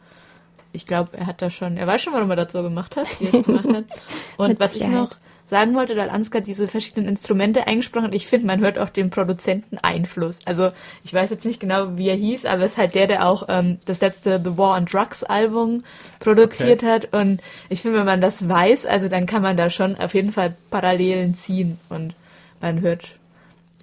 ich 0.71 0.85
glaube, 0.85 1.17
er 1.17 1.25
hat 1.25 1.41
da 1.41 1.49
schon, 1.49 1.77
er 1.77 1.87
weiß 1.87 2.01
schon, 2.01 2.13
warum 2.13 2.29
er 2.29 2.35
das 2.35 2.53
so 2.53 2.61
gemacht 2.61 2.95
hat, 2.95 3.07
wie 3.19 3.25
er 3.25 3.33
es 3.33 3.45
gemacht 3.45 3.67
hat. 3.67 3.85
Und 4.37 4.59
was 4.59 4.75
ich 4.75 4.87
noch 4.87 5.11
sagen 5.47 5.73
wollte, 5.75 5.95
weil 5.95 6.10
Ansgar 6.10 6.41
diese 6.41 6.67
verschiedenen 6.67 7.07
Instrumente 7.07 7.67
eingesprochen 7.67 8.07
hat, 8.07 8.13
ich 8.13 8.27
finde, 8.27 8.47
man 8.47 8.60
hört 8.60 8.77
auch 8.77 8.89
den 8.89 9.10
Produzenten 9.10 9.77
Einfluss. 9.77 10.39
Also, 10.45 10.71
ich 11.03 11.13
weiß 11.13 11.29
jetzt 11.29 11.45
nicht 11.45 11.60
genau, 11.60 11.97
wie 11.97 12.10
er 12.10 12.15
hieß, 12.15 12.45
aber 12.45 12.63
es 12.63 12.73
ist 12.73 12.77
halt 12.77 12.95
der, 12.95 13.07
der 13.07 13.25
auch 13.25 13.43
ähm, 13.47 13.79
das 13.86 14.01
letzte 14.01 14.41
The 14.43 14.57
War 14.57 14.77
on 14.77 14.86
Drugs 14.86 15.23
Album 15.23 15.83
produziert 16.19 16.83
hat. 16.83 17.13
Und 17.13 17.41
ich 17.69 17.81
finde, 17.81 17.99
wenn 17.99 18.05
man 18.05 18.21
das 18.21 18.47
weiß, 18.47 18.86
also 18.86 19.07
dann 19.07 19.25
kann 19.25 19.41
man 19.41 19.57
da 19.57 19.69
schon 19.69 19.97
auf 19.97 20.13
jeden 20.13 20.31
Fall 20.31 20.53
Parallelen 20.69 21.33
ziehen 21.33 21.79
und 21.89 22.13
man 22.62 22.81
hört 22.81 23.16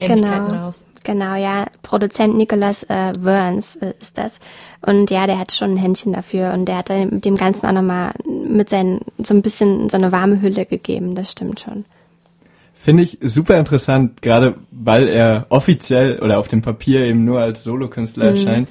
Ähnlichkeiten 0.01 0.47
Genau. 0.47 0.65
raus. 0.67 0.87
Genau, 1.05 1.35
ja. 1.35 1.67
Produzent 1.83 2.37
Nicholas 2.37 2.83
äh, 2.85 3.13
Burns 3.19 3.77
äh, 3.77 3.93
ist 4.01 4.17
das. 4.17 4.41
Und 4.81 5.11
ja, 5.11 5.27
der 5.27 5.39
hat 5.39 5.53
schon 5.53 5.73
ein 5.73 5.77
Händchen 5.77 6.13
dafür 6.15 6.53
und 6.55 6.67
der 6.67 6.79
hat 6.79 6.91
dann 6.91 7.11
mit 7.11 7.25
dem 7.25 7.37
Ganzen 7.37 7.67
auch 7.67 7.73
nochmal 7.73 8.13
mit 8.27 8.71
seinen, 8.71 9.01
so 9.19 9.35
ein 9.35 9.43
bisschen 9.43 9.89
so 9.91 9.97
eine 9.97 10.13
warme 10.13 10.41
Hülle 10.41 10.65
gegeben, 10.67 11.15
das 11.15 11.31
stimmt 11.33 11.61
schon. 11.61 11.85
Finde 12.75 13.03
ich 13.03 13.19
super 13.23 13.59
interessant, 13.59 14.21
gerade 14.21 14.57
weil 14.71 15.09
er 15.09 15.47
offiziell 15.49 16.19
oder 16.21 16.39
auf 16.39 16.49
dem 16.49 16.61
Papier 16.61 17.01
eben 17.01 17.25
nur 17.25 17.41
als 17.41 17.65
Solokünstler 17.65 18.27
erscheint, 18.33 18.69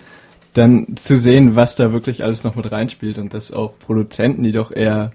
dann 0.53 0.95
zu 0.97 1.17
sehen, 1.17 1.55
was 1.55 1.75
da 1.75 1.93
wirklich 1.93 2.23
alles 2.23 2.43
noch 2.43 2.55
mit 2.55 2.71
reinspielt 2.71 3.17
und 3.17 3.33
dass 3.33 3.51
auch 3.51 3.73
Produzenten, 3.79 4.43
die 4.43 4.51
doch 4.51 4.71
eher 4.71 5.13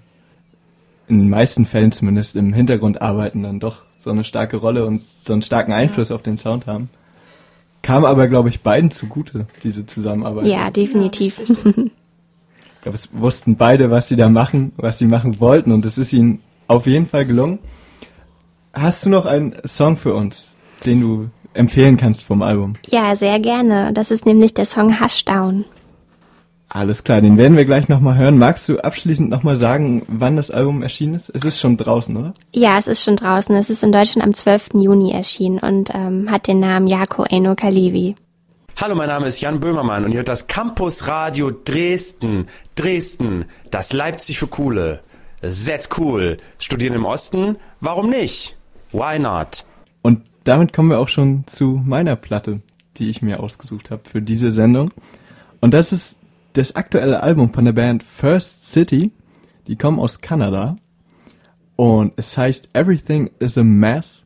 in 1.09 1.19
den 1.19 1.29
meisten 1.29 1.65
Fällen 1.65 1.91
zumindest 1.91 2.35
im 2.35 2.53
Hintergrund 2.53 3.01
arbeiten, 3.01 3.43
dann 3.43 3.59
doch 3.59 3.83
so 3.97 4.11
eine 4.11 4.23
starke 4.23 4.57
Rolle 4.57 4.85
und 4.85 5.01
so 5.25 5.33
einen 5.33 5.41
starken 5.41 5.73
Einfluss 5.73 6.11
auf 6.11 6.21
den 6.21 6.37
Sound 6.37 6.67
haben. 6.67 6.89
Kam 7.81 8.05
aber, 8.05 8.27
glaube 8.27 8.49
ich, 8.49 8.61
beiden 8.61 8.91
zugute, 8.91 9.47
diese 9.63 9.85
Zusammenarbeit. 9.85 10.47
Ja, 10.47 10.69
definitiv. 10.69 11.39
Ja. 11.39 11.83
Ich 12.75 12.83
glaube, 12.83 12.97
es 12.97 13.09
wussten 13.11 13.57
beide, 13.57 13.91
was 13.91 14.07
sie 14.07 14.15
da 14.15 14.29
machen, 14.29 14.71
was 14.77 14.99
sie 14.99 15.05
machen 15.05 15.41
wollten 15.41 15.73
und 15.73 15.83
es 15.83 15.97
ist 15.97 16.13
ihnen 16.13 16.39
auf 16.67 16.87
jeden 16.87 17.07
Fall 17.07 17.25
gelungen. 17.25 17.59
Hast 18.71 19.05
du 19.05 19.09
noch 19.09 19.25
einen 19.25 19.53
Song 19.65 19.97
für 19.97 20.13
uns, 20.13 20.53
den 20.85 21.01
du 21.01 21.29
empfehlen 21.53 21.97
kannst 21.97 22.23
vom 22.23 22.41
Album? 22.41 22.75
ja, 22.87 23.17
sehr 23.17 23.39
gerne. 23.41 23.91
Das 23.91 24.11
ist 24.11 24.25
nämlich 24.25 24.53
der 24.53 24.63
Song 24.63 25.01
Hushdown. 25.01 25.65
Alles 26.71 27.03
klar, 27.03 27.19
den 27.19 27.37
werden 27.37 27.57
wir 27.57 27.65
gleich 27.65 27.89
nochmal 27.89 28.15
hören. 28.15 28.37
Magst 28.37 28.69
du 28.69 28.77
abschließend 28.77 29.27
nochmal 29.27 29.57
sagen, 29.57 30.03
wann 30.07 30.35
das 30.35 30.51
Album 30.51 30.83
erschienen 30.83 31.15
ist? 31.15 31.31
Es 31.33 31.43
ist 31.43 31.59
schon 31.59 31.77
draußen, 31.77 32.15
oder? 32.15 32.33
Ja, 32.53 32.77
es 32.77 32.85
ist 32.85 33.03
schon 33.03 33.15
draußen. 33.15 33.55
Es 33.55 33.71
ist 33.71 33.83
in 33.83 33.91
Deutschland 33.91 34.23
am 34.23 34.35
12. 34.35 34.69
Juni 34.75 35.11
erschienen 35.11 35.57
und 35.57 35.89
ähm, 35.95 36.29
hat 36.29 36.47
den 36.47 36.59
Namen 36.59 36.85
Jako 36.87 37.25
Eino 37.27 37.55
Kalivi. 37.55 38.15
Hallo, 38.79 38.93
mein 38.93 39.07
Name 39.07 39.25
ist 39.25 39.41
Jan 39.41 39.59
Böhmermann 39.59 40.05
und 40.05 40.11
ihr 40.11 40.17
hört 40.17 40.29
das 40.29 40.45
Campus 40.45 41.07
Radio 41.07 41.51
Dresden. 41.51 42.47
Dresden, 42.75 43.45
das 43.71 43.91
Leipzig 43.91 44.37
für 44.37 44.47
Coole. 44.47 44.99
That's 45.41 45.89
cool. 45.97 46.37
Studieren 46.59 46.93
im 46.93 47.05
Osten? 47.05 47.57
Warum 47.81 48.11
nicht? 48.11 48.57
Why 48.91 49.17
not? 49.17 49.65
Und 50.03 50.21
damit 50.43 50.71
kommen 50.71 50.91
wir 50.91 50.99
auch 50.99 51.07
schon 51.07 51.45
zu 51.47 51.81
meiner 51.83 52.15
Platte, 52.15 52.61
die 52.97 53.09
ich 53.09 53.23
mir 53.23 53.39
ausgesucht 53.39 53.89
habe 53.89 54.07
für 54.07 54.21
diese 54.21 54.51
Sendung. 54.51 54.91
Und 55.61 55.73
das 55.73 55.91
ist 55.91 56.18
das 56.53 56.75
aktuelle 56.75 57.21
Album 57.21 57.51
von 57.51 57.65
der 57.65 57.73
Band 57.73 58.03
First 58.03 58.71
City. 58.71 59.11
Die 59.67 59.75
kommen 59.75 59.99
aus 59.99 60.21
Kanada. 60.21 60.75
Und 61.75 62.13
es 62.17 62.37
heißt 62.37 62.69
Everything 62.73 63.29
is 63.39 63.57
a 63.57 63.63
Mess. 63.63 64.25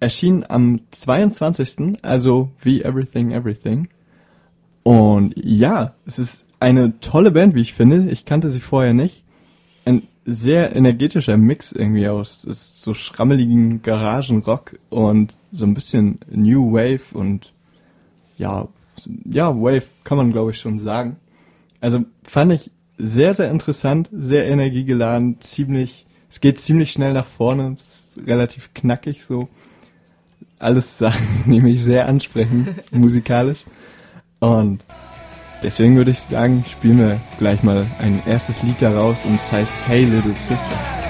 Erschien 0.00 0.44
am 0.48 0.80
22. 0.90 1.98
Also 2.02 2.50
wie 2.60 2.82
Everything 2.82 3.32
Everything. 3.32 3.88
Und 4.82 5.34
ja, 5.36 5.94
es 6.06 6.18
ist 6.18 6.46
eine 6.60 6.98
tolle 7.00 7.30
Band, 7.30 7.54
wie 7.54 7.60
ich 7.60 7.74
finde. 7.74 8.10
Ich 8.10 8.24
kannte 8.24 8.50
sie 8.50 8.60
vorher 8.60 8.94
nicht. 8.94 9.24
Ein 9.84 10.02
sehr 10.24 10.74
energetischer 10.74 11.36
Mix 11.36 11.72
irgendwie 11.72 12.08
aus 12.08 12.42
so 12.42 12.94
schrammeligen 12.94 13.82
Garagenrock 13.82 14.78
und 14.88 15.36
so 15.52 15.66
ein 15.66 15.74
bisschen 15.74 16.20
New 16.30 16.72
Wave 16.72 17.16
und 17.16 17.52
ja, 18.38 18.68
ja, 19.24 19.48
Wave 19.54 19.88
kann 20.04 20.18
man 20.18 20.32
glaube 20.32 20.52
ich 20.52 20.60
schon 20.60 20.78
sagen. 20.78 21.16
Also 21.82 22.04
fand 22.22 22.52
ich 22.52 22.70
sehr, 22.96 23.34
sehr 23.34 23.50
interessant, 23.50 24.08
sehr 24.12 24.46
energiegeladen, 24.46 25.40
ziemlich, 25.40 26.06
es 26.30 26.40
geht 26.40 26.58
ziemlich 26.58 26.92
schnell 26.92 27.12
nach 27.12 27.26
vorne, 27.26 27.74
ist 27.76 28.14
relativ 28.24 28.72
knackig 28.72 29.24
so. 29.24 29.48
Alles 30.60 30.96
Sachen, 30.96 31.26
die 31.46 31.60
mich 31.60 31.82
sehr 31.82 32.06
ansprechen, 32.06 32.76
musikalisch. 32.92 33.64
Und 34.38 34.84
deswegen 35.64 35.96
würde 35.96 36.12
ich 36.12 36.20
sagen, 36.20 36.64
spielen 36.70 37.00
wir 37.00 37.20
gleich 37.40 37.64
mal 37.64 37.84
ein 37.98 38.22
erstes 38.26 38.62
Lied 38.62 38.80
daraus 38.80 39.16
und 39.24 39.34
es 39.34 39.50
heißt 39.50 39.74
Hey 39.88 40.04
Little 40.04 40.36
Sister. 40.36 41.01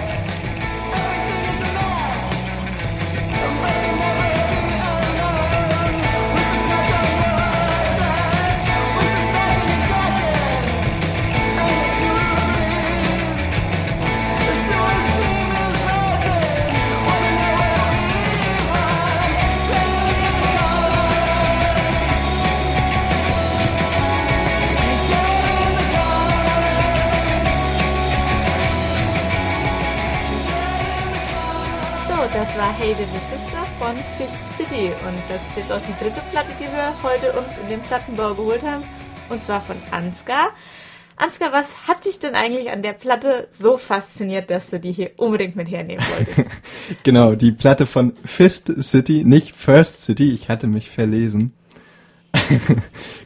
Ist 35.53 35.59
jetzt 35.59 35.73
auch 35.73 35.83
die 35.87 36.03
dritte 36.03 36.23
Platte, 36.31 36.49
die 36.59 36.65
wir 36.65 36.95
heute 37.03 37.39
uns 37.39 37.59
in 37.63 37.69
den 37.69 37.83
Plattenbau 37.83 38.33
geholt 38.33 38.63
haben 38.63 38.85
und 39.29 39.43
zwar 39.43 39.61
von 39.61 39.77
Ansgar. 39.91 40.49
Ansgar, 41.17 41.53
was 41.53 41.87
hat 41.87 42.07
dich 42.07 42.19
denn 42.19 42.35
eigentlich 42.35 42.71
an 42.71 42.81
der 42.81 42.95
Platte 42.95 43.49
so 43.51 43.77
fasziniert, 43.77 44.49
dass 44.49 44.71
du 44.71 44.81
die 44.81 44.93
hier 44.93 45.11
unbedingt 45.19 45.55
mit 45.55 45.71
hernehmen 45.71 46.03
wolltest? 46.17 46.47
Genau, 47.03 47.35
die 47.35 47.53
Platte 47.53 47.85
von 47.85 48.15
Fist 48.25 48.73
City, 48.83 49.25
nicht 49.25 49.55
First 49.55 50.05
City, 50.05 50.31
ich 50.31 50.49
hatte 50.49 50.69
mich 50.69 50.89
verlesen. 50.89 51.53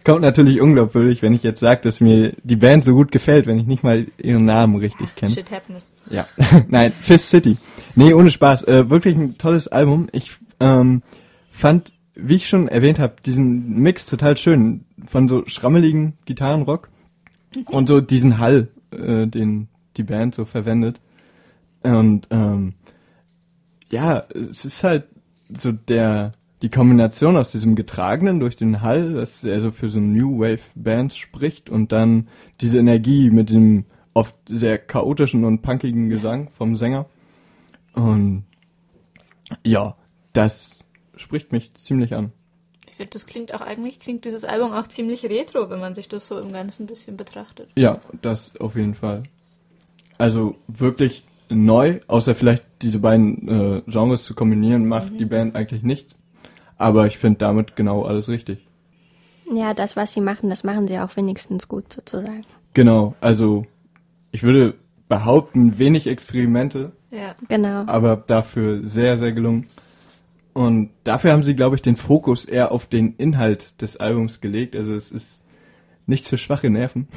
Kommt 0.05 0.23
natürlich 0.23 0.61
unglaubwürdig, 0.61 1.23
wenn 1.23 1.33
ich 1.33 1.45
jetzt 1.45 1.61
sage, 1.61 1.83
dass 1.83 2.01
mir 2.01 2.33
die 2.43 2.57
Band 2.57 2.83
so 2.83 2.93
gut 2.93 3.13
gefällt, 3.13 3.47
wenn 3.47 3.61
ich 3.61 3.67
nicht 3.67 3.85
mal 3.85 4.09
ihren 4.19 4.47
Namen 4.47 4.75
richtig 4.75 5.15
kenne. 5.15 5.33
Shit 5.33 5.53
happens. 5.53 5.93
Ja, 6.11 6.27
nein, 6.69 6.91
Fist 6.91 7.31
City. 7.31 7.57
Nee, 7.95 8.15
ohne 8.15 8.33
Spaß. 8.33 8.65
Äh, 8.65 8.91
wirklich 8.91 9.15
ein 9.15 9.39
tolles 9.39 9.69
Album. 9.69 10.09
Ich 10.11 10.33
ähm, 10.59 11.03
fand, 11.53 11.93
wie 12.17 12.35
ich 12.35 12.49
schon 12.49 12.69
erwähnt 12.69 12.99
habe, 12.99 13.17
diesen 13.25 13.81
Mix 13.81 14.07
total 14.07 14.37
schön 14.37 14.85
von 15.05 15.29
so 15.29 15.45
schrammeligen 15.47 16.15
Gitarrenrock 16.25 16.89
und 17.67 17.89
so 17.89 18.01
diesen 18.01 18.39
Hall, 18.39 18.69
äh, 18.91 19.27
den 19.27 19.69
die 19.97 20.03
Band 20.03 20.35
so 20.35 20.45
verwendet. 20.45 21.01
Und 21.83 22.29
ähm, 22.31 22.75
ja, 23.91 24.25
es 24.35 24.65
ist 24.65 24.83
halt 24.83 25.05
so 25.49 25.73
der 25.73 26.33
die 26.63 26.71
Kombination 26.71 27.37
aus 27.37 27.53
diesem 27.53 27.77
getragenen 27.77 28.41
durch 28.41 28.57
den 28.57 28.81
Hall, 28.81 29.13
das 29.13 29.45
er 29.45 29.61
so 29.61 29.71
für 29.71 29.89
so 29.89 30.01
New 30.01 30.41
Wave 30.41 30.63
Bands 30.75 31.17
spricht 31.17 31.69
und 31.69 31.93
dann 31.93 32.29
diese 32.63 32.79
Energie 32.79 33.31
mit 33.31 33.51
dem 33.51 33.85
oft 34.15 34.35
sehr 34.49 34.79
chaotischen 34.79 35.45
und 35.45 35.61
punkigen 35.61 36.09
Gesang 36.09 36.49
vom 36.51 36.75
Sänger. 36.75 37.07
Und 37.93 38.45
ja, 39.63 39.97
das 40.33 40.76
spricht 41.17 41.53
mich 41.53 41.75
ziemlich 41.75 42.15
an. 42.15 42.33
Ich 42.89 42.95
finde, 42.95 43.11
das 43.11 43.27
klingt 43.27 43.53
auch 43.55 43.61
eigentlich, 43.61 44.01
klingt 44.01 44.25
dieses 44.25 44.45
Album 44.45 44.73
auch 44.73 44.87
ziemlich 44.87 45.25
retro, 45.25 45.69
wenn 45.71 45.81
man 45.81 45.95
sich 45.95 46.09
das 46.09 46.27
so 46.27 46.39
im 46.39 46.53
Ganzen 46.53 46.85
ein 46.85 46.87
bisschen 46.87 47.17
betrachtet. 47.17 47.69
Ja, 47.77 48.01
das 48.23 48.57
auf 48.59 48.77
jeden 48.77 48.95
Fall. 48.95 49.25
Also 50.19 50.57
wirklich 50.67 51.25
neu, 51.51 52.01
außer 52.07 52.35
vielleicht 52.35 52.65
diese 52.83 52.99
beiden 53.01 53.49
äh, 53.49 53.83
Genres 53.91 54.25
zu 54.25 54.35
kombinieren, 54.35 54.87
macht 54.87 55.19
die 55.19 55.25
Band 55.27 55.55
eigentlich 55.57 55.83
nichts. 55.83 56.17
Aber 56.79 57.07
ich 57.07 57.19
finde 57.19 57.39
damit 57.39 57.77
genau 57.77 58.05
alles 58.05 58.29
richtig. 58.29 58.67
Ja, 59.53 59.75
das, 59.75 59.97
was 59.97 60.13
sie 60.13 60.21
machen, 60.21 60.51
das 60.51 60.65
machen 60.65 60.89
sie 60.89 60.99
auch 60.99 61.17
wenigstens 61.17 61.69
gut 61.69 61.93
sozusagen. 61.93 62.43
Genau, 62.75 63.15
also 63.21 63.67
ich 64.33 64.43
würde 64.43 64.75
behaupten, 65.09 65.79
wenig 65.79 66.07
Experimente, 66.09 66.93
Ja. 67.11 67.35
Genau. 67.49 67.85
aber 67.87 68.17
dafür 68.17 68.85
sehr, 68.85 69.17
sehr 69.17 69.33
gelungen. 69.33 69.67
Und 70.57 70.89
dafür 71.05 71.33
haben 71.33 71.43
sie, 71.43 71.55
glaube 71.55 71.77
ich, 71.77 71.83
den 71.83 71.97
Fokus 71.97 72.47
eher 72.47 72.73
auf 72.73 72.87
den 72.87 73.15
Inhalt 73.17 73.83
des 73.83 73.99
Albums 73.99 74.41
gelegt. 74.41 74.75
Also 74.75 74.95
es 74.95 75.13
ist 75.13 75.43
nichts 76.07 76.31
für 76.31 76.39
schwache 76.39 76.71
Nerven. 76.71 77.09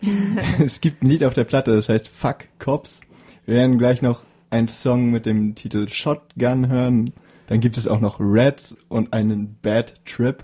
es 0.62 0.82
gibt 0.82 1.02
ein 1.02 1.08
Lied 1.08 1.24
auf 1.24 1.32
der 1.32 1.44
Platte, 1.44 1.74
das 1.74 1.88
heißt 1.88 2.06
Fuck 2.06 2.48
Cops. 2.58 3.00
Wir 3.46 3.54
werden 3.54 3.78
gleich 3.78 4.02
noch 4.02 4.24
einen 4.50 4.68
Song 4.68 5.10
mit 5.10 5.24
dem 5.24 5.54
Titel 5.54 5.88
Shotgun 5.88 6.68
hören. 6.68 7.14
Dann 7.46 7.60
gibt 7.60 7.78
es 7.78 7.88
auch 7.88 7.98
noch 8.00 8.20
Reds 8.20 8.76
und 8.90 9.14
einen 9.14 9.56
Bad 9.62 9.94
Trip. 10.04 10.42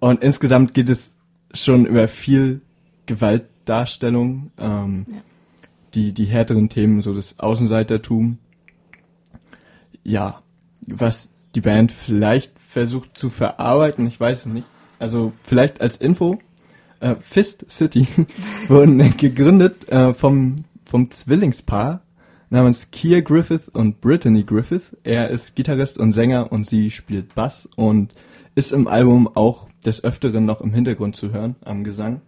Und 0.00 0.24
insgesamt 0.24 0.74
geht 0.74 0.88
es 0.88 1.14
schon 1.54 1.86
über 1.86 2.08
viel 2.08 2.62
Gewaltdarstellung, 3.06 4.50
ähm, 4.58 5.04
Ja. 5.08 5.18
die, 5.94 6.12
die 6.14 6.24
härteren 6.24 6.68
Themen, 6.68 7.00
so 7.00 7.14
das 7.14 7.38
Außenseitertum. 7.38 8.38
Ja, 10.02 10.42
was 10.88 11.30
die 11.54 11.60
Band 11.60 11.92
vielleicht 11.92 12.58
versucht 12.58 13.16
zu 13.16 13.30
verarbeiten, 13.30 14.06
ich 14.06 14.18
weiß 14.18 14.40
es 14.40 14.46
nicht. 14.46 14.68
Also 14.98 15.32
vielleicht 15.42 15.80
als 15.80 15.96
Info, 15.96 16.38
äh, 17.00 17.16
Fist 17.20 17.64
City 17.70 18.06
wurden 18.68 19.16
gegründet 19.16 19.88
äh, 19.88 20.14
vom, 20.14 20.56
vom 20.84 21.10
Zwillingspaar 21.10 22.02
namens 22.50 22.90
Keir 22.90 23.22
Griffith 23.22 23.68
und 23.68 24.00
Brittany 24.00 24.44
Griffith. 24.44 24.96
Er 25.02 25.30
ist 25.30 25.54
Gitarrist 25.56 25.98
und 25.98 26.12
Sänger 26.12 26.52
und 26.52 26.66
sie 26.66 26.90
spielt 26.90 27.34
Bass 27.34 27.68
und 27.76 28.12
ist 28.54 28.72
im 28.72 28.88
Album 28.88 29.28
auch 29.34 29.68
des 29.84 30.04
Öfteren 30.04 30.44
noch 30.44 30.60
im 30.60 30.74
Hintergrund 30.74 31.16
zu 31.16 31.32
hören 31.32 31.56
am 31.64 31.84
Gesang. 31.84 32.20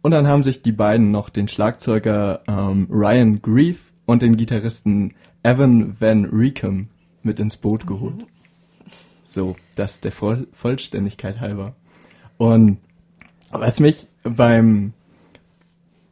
Und 0.00 0.12
dann 0.12 0.26
haben 0.26 0.42
sich 0.42 0.62
die 0.62 0.72
beiden 0.72 1.10
noch 1.10 1.28
den 1.28 1.48
Schlagzeuger 1.48 2.42
ähm, 2.48 2.88
Ryan 2.90 3.42
Grief 3.42 3.92
und 4.06 4.22
den 4.22 4.36
Gitarristen 4.36 5.14
Evan 5.42 6.00
Van 6.00 6.24
Reekum 6.24 6.88
mit 7.22 7.38
ins 7.38 7.56
Boot 7.56 7.86
geholt. 7.86 8.26
So, 9.32 9.56
das 9.76 10.00
der 10.00 10.12
Voll 10.12 10.46
Vollständigkeit 10.52 11.40
halber. 11.40 11.74
Und 12.36 12.76
was 13.50 13.80
mich 13.80 14.08
beim 14.22 14.92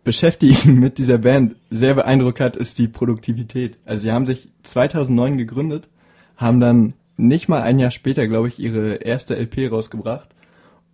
Beschäftigen 0.05 0.79
mit 0.79 0.97
dieser 0.97 1.19
Band 1.19 1.57
sehr 1.69 1.95
beeindruckt 1.95 2.41
hat, 2.41 2.57
ist 2.57 2.79
die 2.79 2.89
Produktivität. 2.89 3.77
Also 3.85 4.05
sie 4.05 4.13
haben 4.13 4.25
sich 4.25 4.49
2009 4.63 5.37
gegründet, 5.37 5.89
haben 6.37 6.61
dann 6.61 6.95
nicht 7.19 7.49
mal 7.49 7.61
ein 7.61 7.79
Jahr 7.79 7.91
später, 7.91 8.27
glaube 8.27 8.49
ich, 8.49 8.59
ihre 8.59 8.95
erste 8.95 9.37
LP 9.37 9.71
rausgebracht 9.71 10.31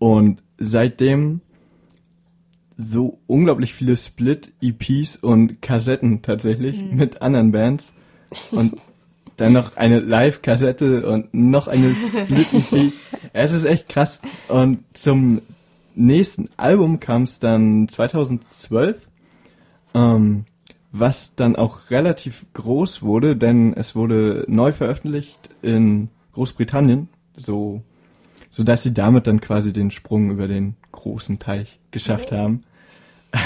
und 0.00 0.42
seitdem 0.58 1.42
so 2.76 3.20
unglaublich 3.28 3.72
viele 3.72 3.96
Split-EPs 3.96 5.16
und 5.16 5.62
Kassetten 5.62 6.22
tatsächlich 6.22 6.82
mit 6.90 7.22
anderen 7.22 7.52
Bands 7.52 7.94
und 8.50 8.76
dann 9.36 9.52
noch 9.52 9.76
eine 9.76 10.00
Live-Kassette 10.00 11.06
und 11.06 11.32
noch 11.34 11.68
eine 11.68 11.94
Split-EP. 11.94 12.92
es 13.32 13.52
ist 13.52 13.64
echt 13.64 13.88
krass. 13.88 14.20
Und 14.48 14.78
zum 14.92 15.42
nächsten 15.94 16.48
Album 16.56 17.00
kam 17.00 17.22
es 17.22 17.38
dann 17.38 17.88
2012, 17.88 19.08
ähm, 19.94 20.44
was 20.92 21.34
dann 21.34 21.56
auch 21.56 21.90
relativ 21.90 22.46
groß 22.54 23.02
wurde, 23.02 23.36
denn 23.36 23.74
es 23.74 23.94
wurde 23.94 24.44
neu 24.48 24.72
veröffentlicht 24.72 25.50
in 25.62 26.08
Großbritannien, 26.32 27.08
so, 27.36 27.82
so 28.50 28.62
dass 28.62 28.82
sie 28.82 28.94
damit 28.94 29.26
dann 29.26 29.40
quasi 29.40 29.72
den 29.72 29.90
Sprung 29.90 30.30
über 30.30 30.48
den 30.48 30.76
großen 30.92 31.38
Teich 31.38 31.78
geschafft 31.90 32.32
haben 32.32 32.62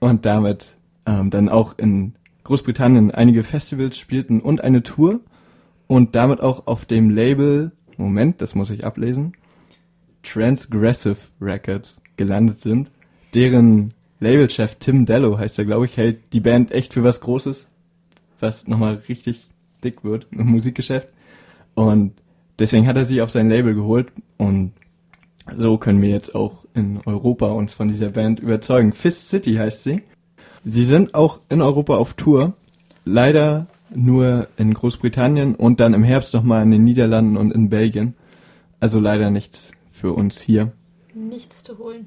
und 0.00 0.26
damit 0.26 0.76
ähm, 1.06 1.30
dann 1.30 1.48
auch 1.48 1.78
in 1.78 2.14
Großbritannien 2.48 3.10
einige 3.10 3.44
Festivals 3.44 3.98
spielten 3.98 4.40
und 4.40 4.62
eine 4.62 4.82
Tour 4.82 5.20
und 5.86 6.14
damit 6.14 6.40
auch 6.40 6.66
auf 6.66 6.86
dem 6.86 7.10
Label, 7.10 7.72
Moment, 7.98 8.40
das 8.40 8.54
muss 8.54 8.70
ich 8.70 8.86
ablesen, 8.86 9.34
Transgressive 10.22 11.18
Records 11.42 12.00
gelandet 12.16 12.58
sind, 12.60 12.90
deren 13.34 13.92
Labelchef 14.18 14.76
Tim 14.76 15.04
Dello 15.04 15.36
heißt 15.36 15.58
er, 15.58 15.66
glaube 15.66 15.84
ich, 15.84 15.98
hält 15.98 16.32
die 16.32 16.40
Band 16.40 16.72
echt 16.72 16.94
für 16.94 17.04
was 17.04 17.20
Großes, 17.20 17.68
was 18.40 18.66
nochmal 18.66 19.02
richtig 19.10 19.50
dick 19.84 20.02
wird 20.02 20.26
im 20.30 20.46
Musikgeschäft. 20.46 21.08
Und 21.74 22.14
deswegen 22.58 22.86
hat 22.86 22.96
er 22.96 23.04
sie 23.04 23.20
auf 23.20 23.30
sein 23.30 23.50
Label 23.50 23.74
geholt 23.74 24.10
und 24.38 24.72
so 25.54 25.76
können 25.76 26.00
wir 26.00 26.08
jetzt 26.08 26.34
auch 26.34 26.64
in 26.72 27.02
Europa 27.04 27.48
uns 27.48 27.74
von 27.74 27.88
dieser 27.88 28.08
Band 28.08 28.40
überzeugen. 28.40 28.94
Fist 28.94 29.28
City 29.28 29.56
heißt 29.56 29.84
sie. 29.84 30.02
Sie 30.64 30.84
sind 30.84 31.14
auch 31.14 31.40
in 31.48 31.62
Europa 31.62 31.96
auf 31.96 32.14
Tour. 32.14 32.54
Leider 33.04 33.66
nur 33.94 34.48
in 34.56 34.74
Großbritannien 34.74 35.54
und 35.54 35.80
dann 35.80 35.94
im 35.94 36.04
Herbst 36.04 36.34
nochmal 36.34 36.62
in 36.62 36.70
den 36.70 36.84
Niederlanden 36.84 37.36
und 37.36 37.52
in 37.52 37.70
Belgien. 37.70 38.14
Also 38.80 39.00
leider 39.00 39.30
nichts 39.30 39.72
für 39.90 40.12
uns 40.12 40.40
hier. 40.40 40.72
Nichts 41.14 41.62
zu 41.64 41.78
holen. 41.78 42.06